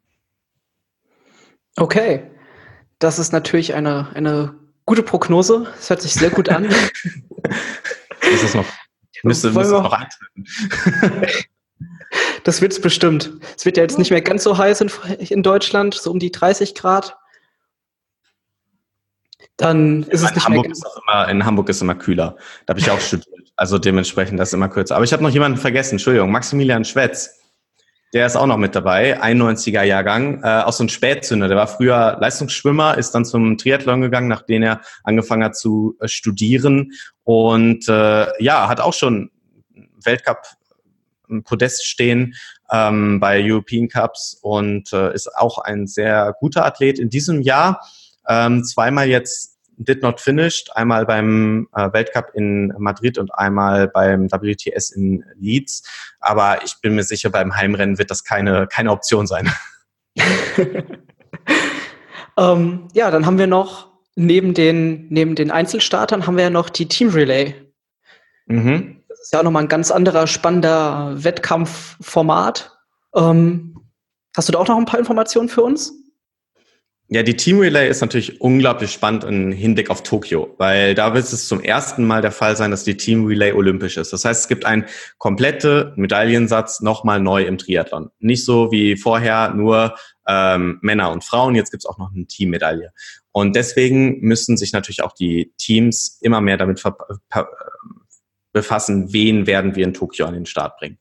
Okay. 1.77 2.31
Das 2.99 3.19
ist 3.19 3.33
natürlich 3.33 3.75
eine, 3.75 4.09
eine 4.15 4.55
gute 4.87 5.03
Prognose. 5.03 5.67
Das 5.77 5.91
hört 5.91 6.03
sich 6.03 6.15
sehr 6.15 6.31
gut 6.31 6.49
an. 6.49 6.65
ist 8.33 8.45
es 8.45 8.55
noch? 8.55 8.67
Müsste, 9.23 9.51
müsste 9.51 9.75
noch 9.75 9.93
eintreten. 9.93 10.45
Das 12.45 12.61
wird 12.61 12.73
es 12.73 12.81
bestimmt. 12.81 13.33
Es 13.57 13.65
wird 13.65 13.77
ja 13.77 13.83
jetzt 13.83 13.99
nicht 13.99 14.11
mehr 14.11 14.21
ganz 14.21 14.45
so 14.45 14.57
heiß 14.57 14.83
in, 14.83 14.91
in 15.19 15.43
Deutschland, 15.43 15.95
so 15.95 16.11
um 16.11 16.19
die 16.19 16.31
30 16.31 16.75
Grad 16.75 17.17
dann 19.57 20.03
ist 20.05 20.23
ja, 20.23 20.29
es 20.29 20.35
nicht 20.35 20.45
Hamburg 20.45 20.67
mehr 20.67 20.73
ist 20.73 20.87
immer, 21.07 21.29
In 21.29 21.45
Hamburg 21.45 21.69
ist 21.69 21.81
immer 21.81 21.95
kühler. 21.95 22.37
Da 22.67 22.73
habe 22.73 22.81
ich 22.81 22.91
auch 22.91 23.01
studiert. 23.01 23.53
Also 23.57 23.79
dementsprechend 23.79 24.41
das 24.41 24.49
ist 24.49 24.55
immer 24.55 24.69
kürzer. 24.69 24.97
Aber 24.97 25.05
ich 25.05 25.13
habe 25.13 25.23
noch 25.23 25.31
jemanden 25.31 25.59
vergessen. 25.59 25.95
Entschuldigung, 25.95 26.31
Maximilian 26.31 26.85
Schwetz. 26.85 27.41
Der 28.13 28.27
ist 28.27 28.37
auch 28.37 28.47
noch 28.47 28.59
mit 28.59 28.77
dabei, 28.77 29.21
91er 29.21 29.83
Jahrgang, 29.83 30.41
äh, 30.45 30.63
auch 30.63 30.73
so 30.73 30.85
ein 30.85 30.89
Spätzünder. 30.89 31.49
Der 31.49 31.57
war 31.57 31.67
früher 31.67 32.17
Leistungsschwimmer, 32.21 32.97
ist 32.97 33.13
dann 33.13 33.25
zum 33.25 33.59
Triathlon 33.59 34.03
gegangen, 34.03 34.29
nachdem 34.29 34.63
er 34.63 34.83
angefangen 35.03 35.43
hat 35.43 35.57
zu 35.57 35.97
äh, 35.99 36.07
studieren. 36.07 36.93
Und 37.25 37.89
äh, 37.89 38.27
ja, 38.41 38.69
hat 38.69 38.81
auch 38.81 38.93
schon 38.93 39.33
Weltcup 40.05 40.43
Podest 41.43 41.87
stehen 41.87 42.35
ähm, 42.71 43.19
bei 43.19 43.43
European 43.43 43.89
Cups 43.89 44.39
und 44.43 44.93
äh, 44.93 45.13
ist 45.13 45.35
auch 45.37 45.59
ein 45.59 45.87
sehr 45.87 46.37
guter 46.39 46.65
Athlet 46.65 46.99
in 46.99 47.11
diesem 47.11 47.41
Jahr 47.41 47.81
ähm, 48.29 48.65
zweimal 48.65 49.09
jetzt 49.09 49.59
did 49.77 50.03
not 50.03 50.21
finished, 50.21 50.75
einmal 50.77 51.05
beim 51.05 51.69
äh, 51.75 51.93
Weltcup 51.93 52.31
in 52.35 52.73
Madrid 52.79 53.19
und 53.19 53.35
einmal 53.35 53.89
beim 53.89 54.31
WTS 54.31 54.91
in 54.91 55.25
Leeds. 55.37 55.83
Aber 56.21 56.65
ich 56.65 56.77
bin 56.81 56.95
mir 56.95 57.03
sicher, 57.03 57.31
beim 57.31 57.57
Heimrennen 57.57 57.99
wird 57.99 58.11
das 58.11 58.25
keine, 58.25 58.69
keine 58.69 58.91
Option 58.93 59.27
sein. 59.27 59.51
ähm, 62.39 62.89
ja, 62.93 63.11
dann 63.11 63.27
haben 63.27 63.39
wir 63.39 63.47
noch 63.47 63.95
neben 64.17 64.55
den, 64.55 65.09
neben 65.09 65.35
den 65.35 65.51
Einzelstartern 65.51 66.27
haben 66.27 66.37
wir 66.37 66.45
ja 66.45 66.51
noch 66.51 66.71
die 66.71 66.87
Team 66.87 67.11
Relay. 67.11 67.55
Mhm. 68.47 69.03
Das 69.09 69.21
ist 69.21 69.33
ja 69.33 69.41
auch 69.41 69.45
nochmal 69.45 69.65
ein 69.65 69.69
ganz 69.69 69.91
anderer 69.91 70.27
spannender 70.27 71.15
Wettkampfformat. 71.17 72.79
Ähm, 73.15 73.81
hast 74.37 74.49
du 74.49 74.53
da 74.53 74.59
auch 74.59 74.69
noch 74.69 74.77
ein 74.77 74.87
paar 74.87 75.01
Informationen 75.01 75.49
für 75.49 75.63
uns? 75.63 75.93
Ja, 77.09 77.23
die 77.23 77.37
Team 77.37 77.61
Relay 77.61 77.89
ist 77.89 78.01
natürlich 78.01 78.41
unglaublich 78.41 78.91
spannend 78.91 79.25
im 79.25 79.53
Hinblick 79.53 79.91
auf 79.91 80.03
Tokio, 80.03 80.55
weil 80.57 80.95
da 80.95 81.13
wird 81.13 81.25
es 81.25 81.47
zum 81.47 81.61
ersten 81.61 82.07
Mal 82.07 82.23
der 82.23 82.33
Fall 82.33 82.57
sein, 82.57 82.71
dass 82.71 82.83
die 82.83 82.97
Team 82.97 83.27
Relay 83.27 83.53
olympisch 83.53 83.99
ist. 83.99 84.15
Das 84.15 84.25
heißt, 84.25 84.41
es 84.43 84.49
gibt 84.49 84.65
einen 84.65 84.87
kompletten 85.19 85.93
Medaillensatz 85.97 86.81
nochmal 86.81 87.21
neu 87.21 87.45
im 87.45 87.59
Triathlon. 87.59 88.11
Nicht 88.21 88.47
so 88.47 88.73
wie 88.73 88.97
vorher 88.97 89.53
nur 89.53 89.97
ähm, 90.27 90.79
Männer 90.81 91.13
und 91.13 91.25
Frauen, 91.25 91.55
jetzt 91.55 91.71
gibt 91.71 91.83
es 91.83 91.87
auch 91.87 91.99
noch 91.99 92.11
eine 92.11 92.25
Teammedaille. 92.25 92.91
Und 93.33 93.55
deswegen 93.55 94.21
müssen 94.21 94.57
sich 94.57 94.73
natürlich 94.73 95.03
auch 95.03 95.13
die 95.13 95.53
Teams 95.59 96.19
immer 96.23 96.41
mehr 96.41 96.57
damit 96.57 96.83
befassen, 98.53 99.13
wen 99.13 99.47
werden 99.47 99.77
wir 99.77 99.85
in 99.85 99.93
Tokio 99.93 100.25
an 100.25 100.35
den 100.35 100.47
Start 100.47 100.79
bringen. 100.79 100.99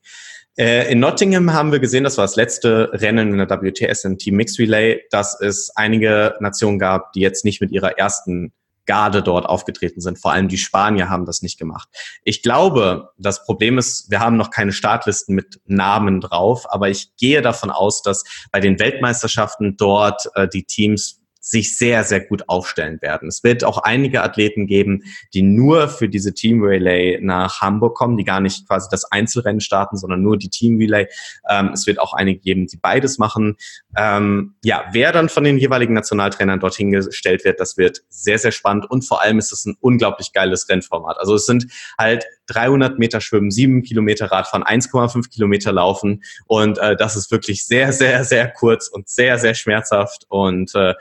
Äh, 0.56 0.92
in 0.92 1.00
Nottingham 1.00 1.52
haben 1.52 1.72
wir 1.72 1.80
gesehen, 1.80 2.04
das 2.04 2.16
war 2.16 2.24
das 2.24 2.36
letzte 2.36 2.90
Rennen 2.92 3.32
in 3.32 3.38
der 3.38 3.62
WTS 3.62 4.04
im 4.04 4.18
Team 4.18 4.36
Mixed 4.36 4.58
Relay, 4.58 5.02
dass 5.10 5.40
es 5.40 5.70
einige 5.74 6.36
Nationen 6.40 6.78
gab, 6.78 7.12
die 7.12 7.20
jetzt 7.20 7.44
nicht 7.44 7.60
mit 7.60 7.72
ihrer 7.72 7.98
ersten 7.98 8.52
Garde 8.86 9.22
dort 9.22 9.46
aufgetreten 9.46 10.00
sind. 10.00 10.18
Vor 10.18 10.32
allem 10.32 10.48
die 10.48 10.58
Spanier 10.58 11.08
haben 11.08 11.24
das 11.24 11.42
nicht 11.42 11.58
gemacht. 11.58 11.88
Ich 12.22 12.42
glaube, 12.42 13.10
das 13.18 13.44
Problem 13.44 13.78
ist, 13.78 14.10
wir 14.10 14.20
haben 14.20 14.36
noch 14.36 14.50
keine 14.50 14.72
Startlisten 14.72 15.34
mit 15.34 15.60
Namen 15.64 16.20
drauf, 16.20 16.66
aber 16.70 16.88
ich 16.88 17.16
gehe 17.16 17.42
davon 17.42 17.70
aus, 17.70 18.02
dass 18.02 18.24
bei 18.52 18.60
den 18.60 18.78
Weltmeisterschaften 18.78 19.76
dort 19.76 20.28
äh, 20.34 20.46
die 20.46 20.64
Teams 20.64 21.23
sich 21.44 21.76
sehr, 21.76 22.04
sehr 22.04 22.20
gut 22.20 22.48
aufstellen 22.48 23.02
werden. 23.02 23.28
Es 23.28 23.44
wird 23.44 23.64
auch 23.64 23.76
einige 23.78 24.22
Athleten 24.22 24.66
geben, 24.66 25.04
die 25.34 25.42
nur 25.42 25.88
für 25.88 26.08
diese 26.08 26.32
Team 26.32 26.62
Relay 26.62 27.18
nach 27.20 27.60
Hamburg 27.60 27.94
kommen, 27.94 28.16
die 28.16 28.24
gar 28.24 28.40
nicht 28.40 28.66
quasi 28.66 28.88
das 28.90 29.04
Einzelrennen 29.12 29.60
starten, 29.60 29.98
sondern 29.98 30.22
nur 30.22 30.38
die 30.38 30.48
Team 30.48 30.78
Relay. 30.78 31.06
Ähm, 31.48 31.70
es 31.74 31.86
wird 31.86 32.00
auch 32.00 32.14
einige 32.14 32.40
geben, 32.40 32.66
die 32.66 32.78
beides 32.78 33.18
machen. 33.18 33.56
Ähm, 33.94 34.54
ja, 34.64 34.86
wer 34.92 35.12
dann 35.12 35.28
von 35.28 35.44
den 35.44 35.58
jeweiligen 35.58 35.92
Nationaltrainern 35.92 36.60
dorthin 36.60 36.90
gestellt 36.90 37.44
wird, 37.44 37.60
das 37.60 37.76
wird 37.76 38.00
sehr, 38.08 38.38
sehr 38.38 38.52
spannend 38.52 38.90
und 38.90 39.02
vor 39.04 39.20
allem 39.20 39.38
ist 39.38 39.52
es 39.52 39.66
ein 39.66 39.76
unglaublich 39.80 40.32
geiles 40.32 40.66
Rennformat. 40.70 41.18
Also 41.18 41.34
es 41.34 41.44
sind 41.44 41.66
halt 41.98 42.24
300 42.46 42.98
Meter 42.98 43.20
Schwimmen, 43.20 43.50
7 43.50 43.82
Kilometer 43.82 44.32
Radfahren, 44.32 44.64
1,5 44.64 45.30
Kilometer 45.30 45.72
Laufen 45.72 46.22
und 46.46 46.78
äh, 46.78 46.96
das 46.96 47.16
ist 47.16 47.30
wirklich 47.30 47.66
sehr, 47.66 47.92
sehr, 47.92 48.24
sehr 48.24 48.48
kurz 48.48 48.88
und 48.88 49.10
sehr, 49.10 49.38
sehr 49.38 49.54
schmerzhaft 49.54 50.24
und 50.30 50.74
äh, 50.74 50.94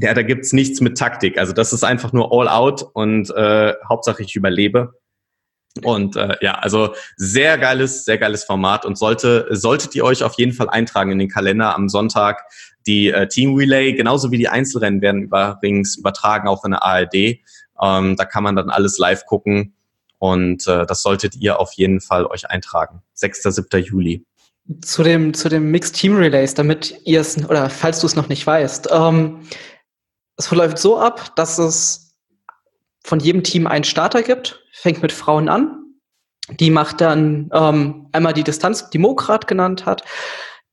ja, 0.00 0.14
da 0.14 0.22
gibt's 0.22 0.52
nichts 0.52 0.80
mit 0.80 0.96
Taktik. 0.96 1.38
Also 1.38 1.52
das 1.52 1.72
ist 1.72 1.84
einfach 1.84 2.12
nur 2.12 2.32
all 2.32 2.48
out 2.48 2.82
und 2.94 3.30
äh, 3.30 3.74
Hauptsache 3.88 4.22
ich 4.22 4.34
überlebe. 4.34 4.94
Und 5.84 6.16
äh, 6.16 6.36
ja, 6.40 6.54
also 6.54 6.94
sehr 7.16 7.58
geiles, 7.58 8.04
sehr 8.04 8.18
geiles 8.18 8.44
Format 8.44 8.84
und 8.84 8.98
sollte, 8.98 9.46
solltet 9.50 9.94
ihr 9.94 10.04
euch 10.04 10.24
auf 10.24 10.34
jeden 10.34 10.52
Fall 10.52 10.68
eintragen 10.68 11.12
in 11.12 11.18
den 11.18 11.28
Kalender 11.28 11.76
am 11.76 11.88
Sonntag. 11.88 12.42
Die 12.86 13.08
äh, 13.08 13.28
Team 13.28 13.54
Relay, 13.54 13.92
genauso 13.92 14.30
wie 14.30 14.38
die 14.38 14.48
Einzelrennen 14.48 15.00
werden 15.00 15.24
übrigens 15.24 15.96
übertragen, 15.96 16.48
auch 16.48 16.64
in 16.64 16.72
der 16.72 16.82
ARD. 16.82 17.14
Ähm, 17.80 18.16
da 18.16 18.24
kann 18.24 18.42
man 18.42 18.56
dann 18.56 18.70
alles 18.70 18.98
live 18.98 19.26
gucken 19.26 19.74
und 20.18 20.66
äh, 20.66 20.86
das 20.86 21.02
solltet 21.02 21.36
ihr 21.36 21.60
auf 21.60 21.72
jeden 21.74 22.00
Fall 22.00 22.26
euch 22.26 22.48
eintragen. 22.50 23.02
6. 23.14 23.42
7. 23.42 23.82
Juli. 23.82 24.24
Zu 24.82 25.02
dem, 25.02 25.34
zu 25.34 25.48
dem 25.48 25.70
Mixed 25.70 25.94
Team 25.94 26.16
Relays, 26.16 26.54
damit 26.54 27.00
ihr 27.04 27.20
es, 27.20 27.42
oder 27.48 27.70
falls 27.70 28.00
du 28.00 28.06
es 28.06 28.16
noch 28.16 28.28
nicht 28.28 28.46
weißt, 28.46 28.88
ähm, 28.92 29.40
es 30.40 30.46
verläuft 30.46 30.78
so 30.78 30.98
ab, 30.98 31.36
dass 31.36 31.58
es 31.58 32.16
von 33.04 33.20
jedem 33.20 33.42
Team 33.42 33.66
einen 33.66 33.84
Starter 33.84 34.22
gibt, 34.22 34.64
fängt 34.72 35.02
mit 35.02 35.12
Frauen 35.12 35.50
an. 35.50 35.84
Die 36.48 36.70
macht 36.70 37.02
dann 37.02 37.50
ähm, 37.52 38.08
einmal 38.12 38.32
die 38.32 38.42
Distanz, 38.42 38.88
die 38.88 38.98
Mo 38.98 39.14
gerade 39.14 39.46
genannt 39.46 39.84
hat. 39.84 40.02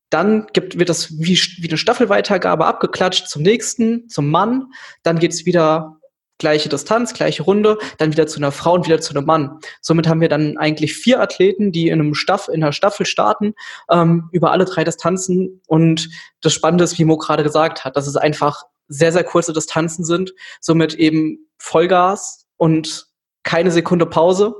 Dann 0.09 0.47
gibt, 0.53 0.79
wird 0.79 0.87
das 0.87 1.19
wie, 1.19 1.37
wie 1.59 1.67
eine 1.67 1.77
Staffelweitergabe 1.77 2.65
abgeklatscht 2.65 3.27
zum 3.27 3.41
nächsten, 3.41 4.07
zum 4.07 4.31
Mann. 4.31 4.71
Dann 5.03 5.19
geht's 5.19 5.45
wieder 5.45 5.97
gleiche 6.37 6.69
Distanz, 6.69 7.13
gleiche 7.13 7.43
Runde, 7.43 7.77
dann 7.97 8.13
wieder 8.13 8.25
zu 8.25 8.39
einer 8.39 8.53
Frau 8.53 8.73
und 8.73 8.85
wieder 8.85 9.01
zu 9.01 9.13
einem 9.13 9.25
Mann. 9.25 9.59
Somit 9.81 10.07
haben 10.07 10.21
wir 10.21 10.29
dann 10.29 10.57
eigentlich 10.57 10.95
vier 10.95 11.19
Athleten, 11.19 11.73
die 11.73 11.89
in 11.89 11.99
einem 11.99 12.13
Staff, 12.13 12.47
in 12.47 12.63
einer 12.63 12.71
Staffel 12.71 13.05
starten, 13.05 13.53
ähm, 13.91 14.29
über 14.31 14.51
alle 14.51 14.63
drei 14.63 14.85
Distanzen. 14.85 15.61
Und 15.67 16.09
das 16.39 16.53
Spannende 16.53 16.85
ist, 16.85 16.97
wie 16.97 17.05
Mo 17.05 17.17
gerade 17.17 17.43
gesagt 17.43 17.83
hat, 17.83 17.97
dass 17.97 18.07
es 18.07 18.15
einfach 18.15 18.63
sehr, 18.87 19.11
sehr 19.11 19.23
kurze 19.23 19.53
Distanzen 19.53 20.05
sind, 20.05 20.33
somit 20.61 20.95
eben 20.95 21.49
Vollgas 21.57 22.45
und 22.57 23.07
keine 23.43 23.71
Sekunde 23.71 24.05
Pause. 24.05 24.55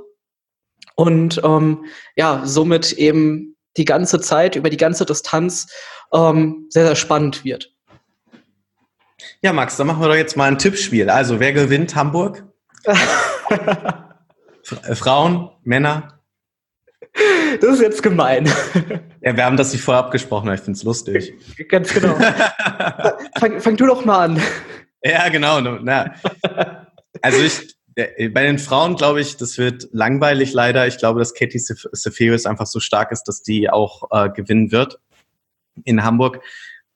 Und 0.94 1.40
ähm, 1.44 1.84
ja, 2.16 2.42
somit 2.44 2.92
eben 2.92 3.56
die 3.76 3.84
ganze 3.84 4.20
Zeit, 4.20 4.56
über 4.56 4.70
die 4.70 4.76
ganze 4.76 5.06
Distanz 5.06 5.68
ähm, 6.12 6.66
sehr, 6.70 6.86
sehr 6.86 6.96
spannend 6.96 7.44
wird. 7.44 7.72
Ja, 9.40 9.52
Max, 9.52 9.76
dann 9.76 9.86
machen 9.86 10.00
wir 10.00 10.08
doch 10.08 10.14
jetzt 10.14 10.36
mal 10.36 10.48
ein 10.48 10.58
Tippspiel. 10.58 11.10
Also, 11.10 11.38
wer 11.38 11.52
gewinnt 11.52 11.94
Hamburg? 11.94 12.44
Frauen, 14.94 15.50
Männer? 15.62 16.17
Das 17.60 17.74
ist 17.74 17.80
jetzt 17.80 18.02
gemein. 18.02 18.48
Ja, 19.20 19.36
wir 19.36 19.44
haben 19.44 19.56
das 19.56 19.72
nicht 19.72 19.82
vorher 19.82 20.04
abgesprochen, 20.04 20.48
aber 20.48 20.54
ich 20.54 20.60
finde 20.60 20.76
es 20.76 20.84
lustig. 20.84 21.34
Ganz 21.68 21.92
genau. 21.92 22.14
fang, 23.38 23.60
fang 23.60 23.76
du 23.76 23.86
doch 23.86 24.04
mal 24.04 24.26
an. 24.26 24.42
Ja, 25.02 25.28
genau. 25.28 25.60
Na. 25.60 26.14
Also 27.20 27.42
ich, 27.42 27.76
bei 27.94 28.44
den 28.44 28.58
Frauen 28.58 28.96
glaube 28.96 29.20
ich, 29.20 29.36
das 29.36 29.58
wird 29.58 29.88
langweilig 29.92 30.52
leider. 30.52 30.86
Ich 30.86 30.98
glaube, 30.98 31.18
dass 31.18 31.34
Katie 31.34 31.58
Seferis 31.58 32.46
einfach 32.46 32.66
so 32.66 32.80
stark 32.80 33.10
ist, 33.10 33.24
dass 33.24 33.42
die 33.42 33.70
auch 33.70 34.04
äh, 34.10 34.30
gewinnen 34.30 34.70
wird 34.70 35.00
in 35.84 36.04
Hamburg. 36.04 36.40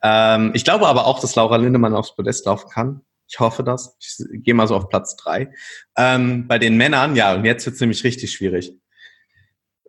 Ähm, 0.02 0.52
ich 0.54 0.64
glaube 0.64 0.86
aber 0.86 1.06
auch, 1.06 1.20
dass 1.20 1.34
Laura 1.34 1.56
Lindemann 1.56 1.94
aufs 1.94 2.14
Podest 2.14 2.46
laufen 2.46 2.68
kann. 2.70 3.00
Ich 3.28 3.40
hoffe 3.40 3.64
das. 3.64 3.96
Ich 3.98 4.42
gehe 4.44 4.54
mal 4.54 4.68
so 4.68 4.76
auf 4.76 4.88
Platz 4.88 5.16
drei. 5.16 5.50
Ähm, 5.96 6.46
bei 6.46 6.58
den 6.58 6.76
Männern, 6.76 7.16
ja, 7.16 7.34
und 7.34 7.44
jetzt 7.44 7.64
wird 7.64 7.74
es 7.74 7.80
nämlich 7.80 8.04
richtig 8.04 8.32
schwierig. 8.32 8.72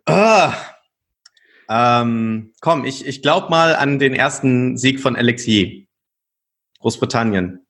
Ah. 0.06 0.54
Ähm, 1.68 2.52
komm, 2.60 2.84
ich, 2.84 3.06
ich 3.06 3.22
glaube 3.22 3.48
mal 3.48 3.74
an 3.74 3.98
den 3.98 4.14
ersten 4.14 4.76
Sieg 4.76 5.00
von 5.00 5.16
Alexis. 5.16 5.86
Großbritannien. 6.80 7.66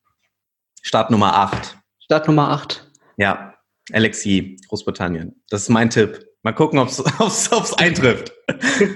Start 0.81 1.11
Nummer 1.11 1.35
8. 1.35 1.77
Start 1.99 2.27
Nummer 2.27 2.49
8. 2.49 2.91
Ja, 3.17 3.55
Alexis, 3.93 4.61
Großbritannien. 4.67 5.41
Das 5.49 5.61
ist 5.63 5.69
mein 5.69 5.89
Tipp. 5.89 6.25
Mal 6.43 6.53
gucken, 6.53 6.77
ob 6.79 6.89
es 6.89 7.73
eintrifft. 7.77 8.33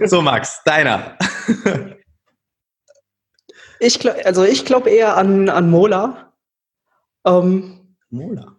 so, 0.05 0.21
Max, 0.21 0.61
deiner. 0.65 1.17
ich 3.79 3.99
glaub, 3.99 4.15
also 4.25 4.43
ich 4.43 4.65
glaube 4.65 4.89
eher 4.89 5.15
an, 5.15 5.49
an 5.49 5.69
Mola. 5.69 6.33
Ähm, 7.25 7.95
Mola. 8.09 8.58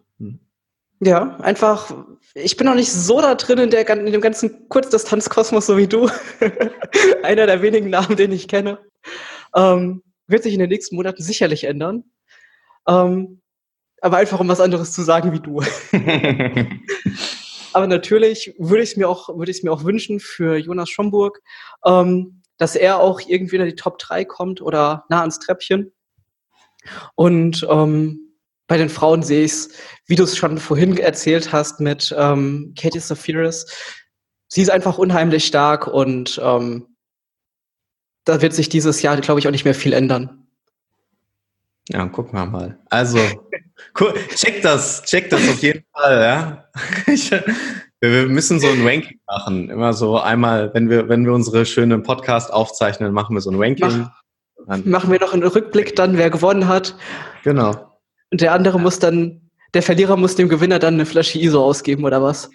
Ja, 1.03 1.35
einfach, 1.37 1.91
ich 2.35 2.57
bin 2.57 2.67
noch 2.67 2.75
nicht 2.75 2.91
so 2.91 3.21
da 3.21 3.33
drin 3.33 3.57
in, 3.57 3.71
der, 3.71 3.89
in 3.89 4.11
dem 4.11 4.21
ganzen 4.21 4.69
Kurzdistanzkosmos 4.69 5.65
so 5.65 5.75
wie 5.75 5.87
du. 5.87 6.07
Einer 7.23 7.47
der 7.47 7.63
wenigen 7.63 7.89
Namen, 7.89 8.15
den 8.15 8.31
ich 8.31 8.47
kenne. 8.47 8.77
Ähm, 9.55 10.03
wird 10.27 10.43
sich 10.43 10.53
in 10.53 10.59
den 10.59 10.69
nächsten 10.69 10.95
Monaten 10.95 11.23
sicherlich 11.23 11.63
ändern. 11.63 12.03
Ähm, 12.87 13.41
aber 13.99 14.17
einfach 14.17 14.39
um 14.39 14.47
was 14.47 14.59
anderes 14.59 14.91
zu 14.91 15.01
sagen 15.01 15.31
wie 15.33 15.39
du. 15.39 15.63
aber 17.73 17.87
natürlich 17.87 18.53
würde 18.59 18.83
ich 18.83 18.91
es 18.91 18.97
mir 18.97 19.09
auch, 19.09 19.29
würde 19.35 19.51
mir 19.63 19.71
auch 19.71 19.83
wünschen 19.83 20.19
für 20.19 20.55
Jonas 20.55 20.91
Schomburg, 20.91 21.41
ähm, 21.83 22.43
dass 22.57 22.75
er 22.75 22.99
auch 22.99 23.21
irgendwie 23.21 23.55
in 23.55 23.65
die 23.65 23.75
Top 23.75 23.97
3 23.97 24.23
kommt 24.25 24.61
oder 24.61 25.05
nah 25.09 25.21
ans 25.21 25.39
Treppchen. 25.39 25.93
Und 27.15 27.65
ähm, 27.67 28.30
bei 28.71 28.77
den 28.77 28.87
Frauen 28.87 29.21
sehe 29.21 29.43
ich 29.43 29.51
es, 29.51 29.69
wie 30.05 30.15
du 30.15 30.23
es 30.23 30.37
schon 30.37 30.57
vorhin 30.57 30.95
erzählt 30.95 31.51
hast 31.51 31.81
mit 31.81 32.15
ähm, 32.17 32.73
Katie 32.79 33.01
Safiris. 33.01 33.65
Sie 34.47 34.61
ist 34.61 34.71
einfach 34.71 34.97
unheimlich 34.97 35.45
stark 35.45 35.87
und 35.87 36.39
ähm, 36.41 36.87
da 38.23 38.41
wird 38.41 38.53
sich 38.53 38.69
dieses 38.69 39.01
Jahr, 39.01 39.19
glaube 39.19 39.41
ich, 39.41 39.47
auch 39.49 39.51
nicht 39.51 39.65
mehr 39.65 39.75
viel 39.75 39.91
ändern. 39.91 40.47
Ja, 41.89 42.05
gucken 42.05 42.39
wir 42.39 42.45
mal. 42.45 42.79
Also, 42.89 43.19
cool. 43.99 44.13
check 44.35 44.61
das, 44.61 45.03
check 45.03 45.29
das 45.29 45.41
auf 45.49 45.61
jeden 45.61 45.83
Fall, 45.91 46.21
ja. 46.21 46.65
Ich, 47.13 47.29
wir 47.99 48.27
müssen 48.29 48.61
so 48.61 48.69
ein 48.69 48.87
Ranking 48.87 49.19
machen. 49.27 49.69
Immer 49.69 49.91
so 49.91 50.17
einmal, 50.17 50.73
wenn 50.73 50.89
wir, 50.89 51.09
wenn 51.09 51.25
wir 51.25 51.33
unsere 51.33 51.65
schönen 51.65 52.03
Podcast 52.03 52.53
aufzeichnen, 52.53 53.11
machen 53.11 53.35
wir 53.35 53.41
so 53.41 53.51
ein 53.51 53.61
Ranking. 53.61 54.07
Mach, 54.65 54.85
machen 54.85 55.11
wir 55.11 55.19
noch 55.19 55.33
einen 55.33 55.43
Rückblick 55.43 55.93
dann, 55.97 56.17
wer 56.17 56.29
gewonnen 56.29 56.69
hat. 56.69 56.95
Genau. 57.43 57.90
Und 58.31 58.41
der 58.41 58.53
andere 58.53 58.79
muss 58.79 58.99
dann, 58.99 59.49
der 59.73 59.83
Verlierer 59.83 60.17
muss 60.17 60.35
dem 60.35 60.49
Gewinner 60.49 60.79
dann 60.79 60.95
eine 60.95 61.05
Flasche 61.05 61.39
ISO 61.39 61.63
ausgeben, 61.63 62.05
oder 62.05 62.21
was? 62.23 62.49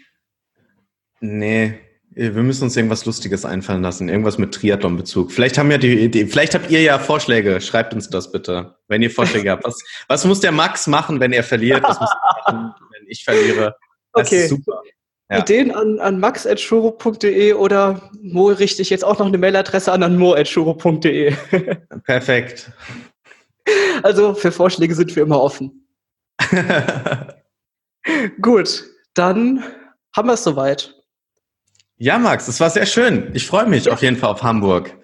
Nee, 1.21 1.79
wir 2.11 2.43
müssen 2.43 2.65
uns 2.65 2.77
irgendwas 2.77 3.05
Lustiges 3.05 3.45
einfallen 3.45 3.83
lassen, 3.83 4.09
irgendwas 4.09 4.39
mit 4.39 4.55
Triathlon-Bezug. 4.55 5.31
Vielleicht 5.33 5.59
haben 5.59 5.71
ja 5.71 5.77
die 5.77 6.01
Idee, 6.01 6.27
vielleicht 6.27 6.55
habt 6.55 6.71
ihr 6.71 6.81
ja 6.81 6.99
Vorschläge. 6.99 7.61
Schreibt 7.61 7.93
uns 7.93 8.09
das 8.09 8.33
bitte, 8.33 8.77
wenn 8.89 9.03
ihr 9.03 9.11
Vorschläge 9.11 9.51
habt. 9.51 9.65
Was, 9.65 9.79
was 10.09 10.25
muss 10.25 10.41
der 10.41 10.53
Max 10.53 10.87
machen, 10.87 11.21
wenn 11.21 11.33
er 11.33 11.43
verliert? 11.43 11.83
Was 11.83 12.01
muss 12.01 12.11
er 12.11 12.53
machen, 12.55 12.75
wenn 12.93 13.07
ich 13.09 13.23
verliere? 13.23 13.77
Das 14.15 14.29
okay. 14.29 14.45
ist 14.45 14.49
super. 14.49 14.81
Ja. 15.29 15.41
Ideen 15.41 15.73
an, 15.73 15.99
an 15.99 16.21
max.shuro.de 16.21 17.53
oder 17.55 18.11
Mo 18.23 18.47
richte 18.47 18.81
ich 18.81 18.91
jetzt 18.91 19.05
auch 19.05 19.19
noch 19.19 19.27
eine 19.27 19.39
Mailadresse 19.39 19.93
an 19.93 20.03
an 20.03 20.17
mo.shuro.de. 20.17 21.35
Perfekt. 22.05 22.71
Also 24.03 24.35
für 24.35 24.53
Vorschläge 24.53 24.95
sind 24.95 25.15
wir 25.17 25.23
immer 25.23 25.41
offen. 25.41 25.89
Gut, 28.41 28.85
dann 29.15 29.65
haben 30.15 30.29
wir 30.29 30.35
es 30.35 30.45
soweit. 30.45 30.95
Ja, 31.99 32.19
Max, 32.19 32.47
es 32.47 32.61
war 32.61 32.71
sehr 32.71 32.87
schön. 32.87 33.31
Ich 33.35 33.47
freue 33.47 33.67
mich 33.67 33.87
ja. 33.87 33.93
auf 33.93 34.03
jeden 34.03 34.17
Fall 34.17 34.31
auf 34.31 34.43
Hamburg. 34.43 34.95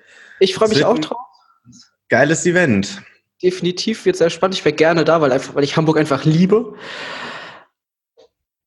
Ich 0.41 0.55
freue 0.55 0.69
mich 0.69 0.85
auch 0.85 0.99
drauf. 0.99 1.19
Geiles 2.09 2.45
Event. 2.45 3.03
Definitiv 3.43 4.05
wird 4.05 4.17
sehr 4.17 4.31
spannend. 4.31 4.55
Ich 4.57 4.65
wäre 4.65 4.75
gerne 4.75 5.05
da, 5.05 5.21
weil, 5.21 5.33
einfach, 5.33 5.55
weil 5.55 5.65
ich 5.65 5.77
Hamburg 5.77 5.97
einfach 5.97 6.25
liebe. 6.25 6.75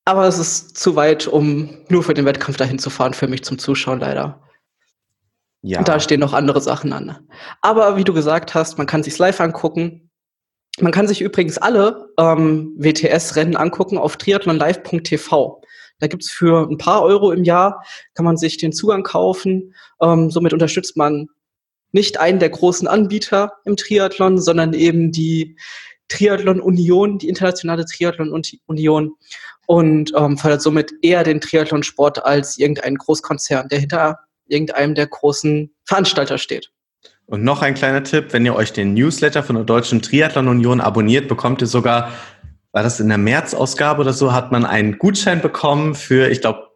Aber 0.04 0.26
es 0.26 0.38
ist 0.38 0.76
zu 0.76 0.96
weit, 0.96 1.26
um 1.26 1.84
nur 1.88 2.02
für 2.02 2.14
den 2.14 2.24
Wettkampf 2.24 2.56
dahin 2.56 2.78
zu 2.78 2.90
fahren, 2.90 3.14
für 3.14 3.28
mich 3.28 3.44
zum 3.44 3.58
Zuschauen 3.58 4.00
leider. 4.00 4.45
Ja. 5.62 5.82
Da 5.82 5.98
stehen 6.00 6.20
noch 6.20 6.32
andere 6.32 6.60
Sachen 6.60 6.92
an. 6.92 7.18
Aber 7.60 7.96
wie 7.96 8.04
du 8.04 8.12
gesagt 8.12 8.54
hast, 8.54 8.78
man 8.78 8.86
kann 8.86 9.02
sich 9.02 9.18
live 9.18 9.40
angucken. 9.40 10.10
Man 10.78 10.92
kann 10.92 11.08
sich 11.08 11.22
übrigens 11.22 11.58
alle 11.58 12.08
ähm, 12.18 12.74
WTS-Rennen 12.76 13.56
angucken 13.56 13.98
auf 13.98 14.16
triathlonlive.tv. 14.16 15.62
Da 15.98 16.06
gibt's 16.06 16.30
für 16.30 16.68
ein 16.68 16.76
paar 16.76 17.02
Euro 17.02 17.32
im 17.32 17.44
Jahr, 17.44 17.82
kann 18.14 18.26
man 18.26 18.36
sich 18.36 18.58
den 18.58 18.72
Zugang 18.72 19.02
kaufen. 19.02 19.74
Ähm, 20.00 20.30
somit 20.30 20.52
unterstützt 20.52 20.96
man 20.96 21.28
nicht 21.92 22.20
einen 22.20 22.38
der 22.38 22.50
großen 22.50 22.86
Anbieter 22.86 23.52
im 23.64 23.76
Triathlon, 23.76 24.38
sondern 24.38 24.74
eben 24.74 25.12
die 25.12 25.56
Triathlon 26.08 26.60
Union, 26.60 27.18
die 27.18 27.28
internationale 27.28 27.86
Triathlon 27.86 28.30
Union 28.66 29.12
und 29.66 30.12
ähm, 30.14 30.38
fördert 30.38 30.62
somit 30.62 30.92
eher 31.02 31.24
den 31.24 31.40
Triathlonsport 31.40 32.24
als 32.24 32.58
irgendein 32.58 32.96
Großkonzern, 32.96 33.68
der 33.68 33.80
hinter 33.80 34.18
irgendeinem 34.48 34.94
der 34.94 35.06
großen 35.06 35.74
Veranstalter 35.84 36.38
steht. 36.38 36.70
Und 37.26 37.42
noch 37.42 37.62
ein 37.62 37.74
kleiner 37.74 38.04
Tipp, 38.04 38.32
wenn 38.32 38.46
ihr 38.46 38.54
euch 38.54 38.72
den 38.72 38.94
Newsletter 38.94 39.42
von 39.42 39.56
der 39.56 39.64
Deutschen 39.64 40.00
Triathlon 40.00 40.46
Union 40.48 40.80
abonniert, 40.80 41.26
bekommt 41.26 41.60
ihr 41.60 41.66
sogar 41.66 42.12
war 42.76 42.82
das 42.82 43.00
in 43.00 43.08
der 43.08 43.16
März-Ausgabe 43.16 44.02
oder 44.02 44.12
so, 44.12 44.34
hat 44.34 44.52
man 44.52 44.66
einen 44.66 44.98
Gutschein 44.98 45.40
bekommen 45.40 45.94
für, 45.94 46.28
ich 46.28 46.42
glaube, 46.42 46.68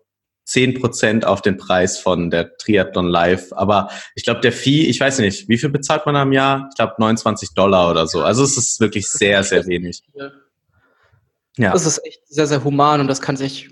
10% 0.49 1.25
auf 1.25 1.43
den 1.43 1.59
Preis 1.59 1.99
von 1.99 2.31
der 2.31 2.57
Triathlon 2.57 3.07
Live. 3.07 3.53
Aber 3.53 3.91
ich 4.15 4.25
glaube, 4.25 4.41
der 4.41 4.51
Fee, 4.51 4.87
ich 4.87 4.99
weiß 4.99 5.19
nicht, 5.19 5.51
wie 5.51 5.59
viel 5.59 5.69
bezahlt 5.69 6.07
man 6.07 6.17
am 6.17 6.33
Jahr? 6.33 6.69
Ich 6.71 6.77
glaube, 6.77 6.95
29 6.97 7.51
Dollar 7.53 7.91
oder 7.91 8.07
so. 8.07 8.23
Also 8.23 8.43
es 8.45 8.57
ist 8.57 8.81
wirklich 8.81 9.11
sehr, 9.11 9.45
sehr 9.45 9.67
wenig. 9.67 10.03
Ja. 11.59 11.73
Das 11.73 11.85
ist 11.85 12.03
echt 12.07 12.23
sehr, 12.29 12.47
sehr 12.47 12.65
human 12.65 13.03
und 13.03 13.07
das 13.07 13.21
kann 13.21 13.37
sich 13.37 13.69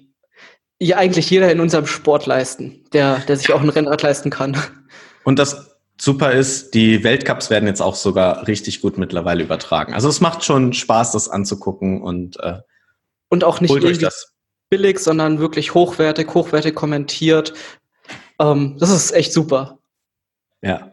ja 0.81 0.97
eigentlich 0.97 1.31
jeder 1.31 1.51
in 1.51 1.61
unserem 1.61 1.87
Sport 1.87 2.27
leisten, 2.27 2.85
der, 2.93 3.19
der 3.21 3.37
sich 3.37 3.53
auch 3.53 3.61
ein 3.61 3.69
Rennrad 3.69 4.03
leisten 4.03 4.31
kann. 4.31 4.57
Und 5.25 5.38
das 5.38 5.77
super 6.01 6.33
ist, 6.33 6.75
die 6.75 7.03
Weltcups 7.05 7.51
werden 7.51 7.67
jetzt 7.67 7.83
auch 7.83 7.97
sogar 7.97 8.47
richtig 8.47 8.81
gut 8.81 8.99
mittlerweile 8.99 9.43
übertragen. 9.43 9.95
Also 9.95 10.09
es 10.09 10.21
macht 10.21 10.45
schon 10.45 10.73
Spaß, 10.73 11.12
das 11.12 11.29
anzugucken 11.29 12.03
und 12.03 12.38
äh, 12.41 12.61
und 13.29 13.45
auch 13.45 13.61
nicht 13.61 13.75
billig, 14.71 14.99
sondern 15.01 15.38
wirklich 15.38 15.75
hochwertig, 15.75 16.33
hochwertig 16.33 16.75
kommentiert. 16.75 17.53
Ähm, 18.38 18.77
das 18.79 18.91
ist 18.91 19.12
echt 19.12 19.33
super. 19.33 19.79
Ja. 20.62 20.91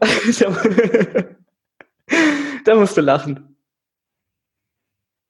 da 2.64 2.74
musst 2.74 2.96
du 2.96 3.00
lachen. 3.00 3.56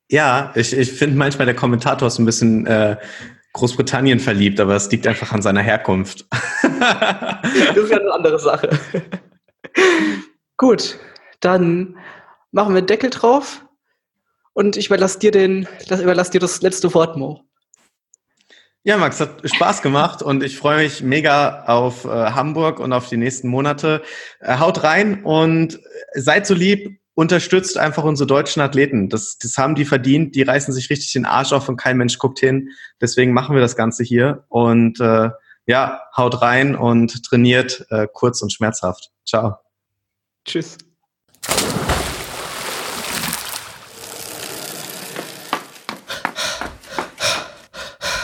Ja, 0.08 0.52
ich, 0.54 0.72
ich 0.72 0.92
finde 0.92 1.16
manchmal 1.16 1.46
der 1.46 1.56
Kommentator 1.56 2.06
ist 2.08 2.18
ein 2.18 2.26
bisschen 2.26 2.66
äh, 2.66 2.96
Großbritannien 3.56 4.20
verliebt, 4.20 4.60
aber 4.60 4.76
es 4.76 4.90
liegt 4.90 5.06
einfach 5.06 5.32
an 5.32 5.40
seiner 5.40 5.62
Herkunft. 5.62 6.26
das 6.62 7.76
ist 7.76 7.90
ja 7.90 7.98
eine 7.98 8.12
andere 8.12 8.38
Sache. 8.38 8.68
Gut, 10.58 10.98
dann 11.40 11.96
machen 12.52 12.74
wir 12.74 12.82
Deckel 12.82 13.08
drauf 13.08 13.64
und 14.52 14.76
ich 14.76 14.86
überlasse 14.86 15.18
dir, 15.18 15.30
den, 15.30 15.66
überlasse 15.90 16.32
dir 16.32 16.40
das 16.40 16.60
letzte 16.60 16.92
Wort, 16.92 17.16
Mo. 17.16 17.40
Ja, 18.84 18.98
Max, 18.98 19.20
hat 19.20 19.40
Spaß 19.42 19.80
gemacht 19.80 20.22
und 20.22 20.42
ich 20.44 20.58
freue 20.58 20.84
mich 20.84 21.02
mega 21.02 21.64
auf 21.64 22.04
äh, 22.04 22.08
Hamburg 22.08 22.78
und 22.78 22.92
auf 22.92 23.08
die 23.08 23.16
nächsten 23.16 23.48
Monate. 23.48 24.02
Äh, 24.40 24.58
haut 24.58 24.82
rein 24.84 25.24
und 25.24 25.80
seid 26.14 26.46
so 26.46 26.54
lieb, 26.54 27.00
unterstützt 27.16 27.78
einfach 27.78 28.04
unsere 28.04 28.26
deutschen 28.26 28.60
Athleten. 28.60 29.08
Das, 29.08 29.38
das 29.38 29.56
haben 29.56 29.74
die 29.74 29.86
verdient, 29.86 30.34
die 30.36 30.42
reißen 30.42 30.72
sich 30.72 30.90
richtig 30.90 31.14
den 31.14 31.24
Arsch 31.24 31.52
auf 31.52 31.68
und 31.68 31.78
kein 31.78 31.96
Mensch 31.96 32.18
guckt 32.18 32.38
hin. 32.38 32.68
Deswegen 33.00 33.32
machen 33.32 33.56
wir 33.56 33.62
das 33.62 33.74
Ganze 33.74 34.04
hier 34.04 34.44
und 34.48 35.00
äh, 35.00 35.30
ja, 35.66 36.02
haut 36.14 36.42
rein 36.42 36.76
und 36.76 37.24
trainiert 37.24 37.86
äh, 37.88 38.06
kurz 38.12 38.42
und 38.42 38.52
schmerzhaft. 38.52 39.10
Ciao. 39.26 39.56
Tschüss. 40.44 40.76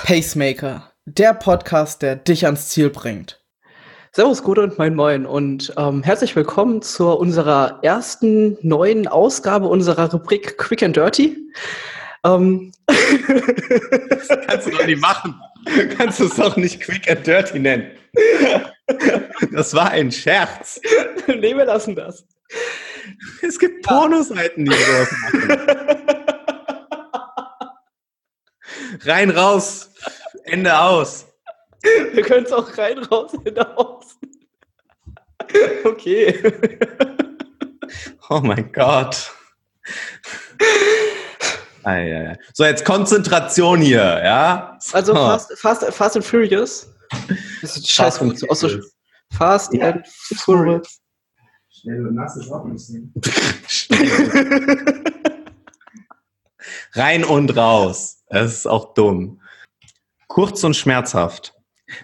Pacemaker, 0.04 0.92
der 1.06 1.32
Podcast, 1.32 2.02
der 2.02 2.16
dich 2.16 2.44
ans 2.44 2.68
Ziel 2.68 2.90
bringt. 2.90 3.41
Servus, 4.14 4.42
Gute 4.42 4.60
und 4.60 4.76
Moin 4.76 4.94
Moin 4.94 5.24
und 5.24 5.72
ähm, 5.78 6.02
herzlich 6.02 6.36
willkommen 6.36 6.82
zu 6.82 7.08
unserer 7.12 7.78
ersten 7.80 8.58
neuen 8.60 9.08
Ausgabe 9.08 9.66
unserer 9.68 10.12
Rubrik 10.12 10.58
Quick 10.58 10.82
and 10.82 10.94
Dirty. 10.94 11.38
Ähm, 12.22 12.72
das 12.86 14.28
kannst 14.46 14.66
du 14.66 14.72
doch 14.72 14.84
nicht 14.84 15.00
machen. 15.00 15.34
Du 15.64 15.88
kannst 15.96 16.20
es 16.20 16.34
doch 16.34 16.56
nicht 16.56 16.80
Quick 16.80 17.08
and 17.08 17.26
Dirty 17.26 17.58
nennen. 17.58 17.92
Das 19.52 19.72
war 19.72 19.92
ein 19.92 20.12
Scherz. 20.12 20.78
nee, 21.28 21.56
wir 21.56 21.64
lassen 21.64 21.94
das. 21.94 22.26
Es 23.40 23.58
gibt 23.58 23.82
Pornoseiten, 23.86 24.66
die 24.66 24.72
sowas 24.72 25.10
machen. 25.22 25.60
Rein, 29.06 29.30
raus, 29.30 29.90
Ende 30.44 30.78
aus. 30.78 31.31
Wir 32.12 32.22
können 32.22 32.46
es 32.46 32.52
auch 32.52 32.78
rein, 32.78 32.98
raus, 32.98 33.32
Ende 33.44 33.76
aus. 33.76 34.18
Okay. 35.84 36.40
Oh 38.30 38.40
mein 38.42 38.72
Gott. 38.72 39.30
So, 42.54 42.64
jetzt 42.64 42.84
Konzentration 42.84 43.80
hier, 43.80 44.22
ja? 44.24 44.78
Also 44.92 45.14
Fast, 45.14 45.52
Fast, 45.58 45.84
Fast 45.92 46.16
and 46.16 46.24
Furious. 46.24 46.88
Das 47.60 47.76
ist 47.76 47.90
scheiß 47.90 48.18
Fast, 48.18 48.22
and 48.22 48.38
so, 48.56 48.68
Fast 49.32 49.74
ja. 49.74 49.90
and 49.90 50.06
Furious. 50.06 51.00
Schnell 51.68 52.06
und 52.06 52.14
nass 52.14 52.36
ist 52.36 52.50
auch 52.50 52.64
nicht 52.64 52.80
Rein 56.92 57.24
und 57.24 57.56
raus. 57.56 58.22
Das 58.28 58.52
ist 58.52 58.66
auch 58.66 58.94
dumm. 58.94 59.40
Kurz 60.28 60.62
und 60.64 60.76
schmerzhaft. 60.76 61.54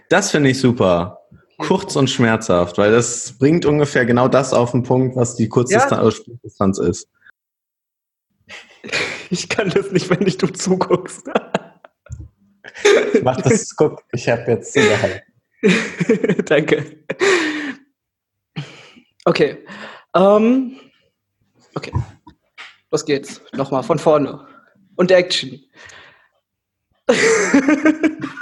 Das 0.09 0.31
finde 0.31 0.51
ich 0.51 0.61
super. 0.61 1.21
Kurz 1.59 1.97
und 1.97 2.09
schmerzhaft, 2.09 2.79
weil 2.79 2.93
das 2.93 3.37
bringt 3.39 3.67
ungefähr 3.67 4.07
genau 4.07 4.29
das 4.29 4.53
auf 4.53 4.71
den 4.71 4.85
Punkt, 4.85 5.17
was 5.17 5.35
die 5.35 5.49
Kurzdistanz 5.49 6.79
ja. 6.79 6.87
ist. 6.87 7.09
Ich 9.31 9.49
kann 9.49 9.71
das 9.71 9.91
nicht, 9.91 10.09
wenn 10.09 10.21
nicht 10.21 10.41
du 10.41 10.47
zuguckst. 10.47 11.29
Mach 13.23 13.41
das, 13.43 13.75
guck, 13.75 14.03
ich 14.13 14.29
habe 14.29 14.53
jetzt 14.53 14.73
zugehalten. 14.73 15.23
Danke. 16.45 17.05
Okay. 19.25 19.59
Um, 20.13 20.23
ähm, 20.23 20.81
okay. 21.75 21.93
Los 22.91 23.05
geht's. 23.05 23.43
Nochmal 23.53 23.83
von 23.83 23.99
vorne. 23.99 24.47
Und 24.97 25.11
Action. 25.11 25.61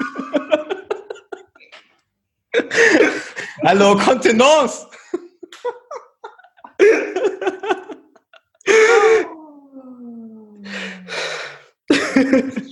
Hallo, 3.65 3.97
Kontenance! 3.97 4.87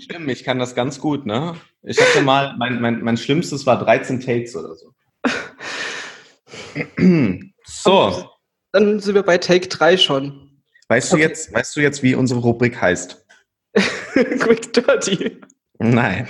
Stimmt, 0.02 0.30
ich 0.30 0.44
kann 0.44 0.58
das 0.58 0.74
ganz 0.74 0.98
gut, 1.00 1.26
ne? 1.26 1.56
Ich 1.82 2.00
hatte 2.00 2.22
mal, 2.22 2.54
mein, 2.58 2.80
mein, 2.80 3.02
mein 3.02 3.16
Schlimmstes 3.16 3.66
war 3.66 3.78
13 3.78 4.20
Takes 4.20 4.56
oder 4.56 4.74
so. 4.74 4.94
so. 7.64 8.30
Dann 8.72 9.00
sind 9.00 9.14
wir 9.14 9.22
bei 9.22 9.38
Take 9.38 9.68
3 9.68 9.96
schon. 9.96 10.62
Weißt 10.88 11.12
okay. 11.12 11.22
du 11.22 11.28
jetzt, 11.28 11.54
weißt 11.54 11.76
du 11.76 11.80
jetzt, 11.80 12.02
wie 12.02 12.14
unsere 12.14 12.40
Rubrik 12.40 12.80
heißt? 12.80 13.24
Quick 13.74 14.72
Dirty. 14.72 15.40
Nein. 15.78 16.28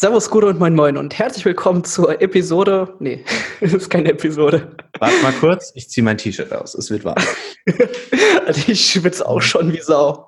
Servus, 0.00 0.30
Gute 0.30 0.46
und 0.46 0.60
Moin 0.60 0.76
Moin 0.76 0.96
und 0.96 1.18
herzlich 1.18 1.44
willkommen 1.44 1.82
zur 1.82 2.22
Episode. 2.22 2.94
Nee, 3.00 3.24
es 3.60 3.74
ist 3.74 3.90
keine 3.90 4.10
Episode. 4.10 4.70
Warte 5.00 5.20
mal 5.24 5.32
kurz, 5.32 5.72
ich 5.74 5.90
ziehe 5.90 6.04
mein 6.04 6.16
T-Shirt 6.16 6.52
aus, 6.52 6.76
es 6.76 6.88
wird 6.88 7.04
warm. 7.04 7.16
ich 8.68 8.92
schwitze 8.92 9.26
auch 9.26 9.42
schon 9.42 9.72
wie 9.72 9.80
Sau. 9.80 10.27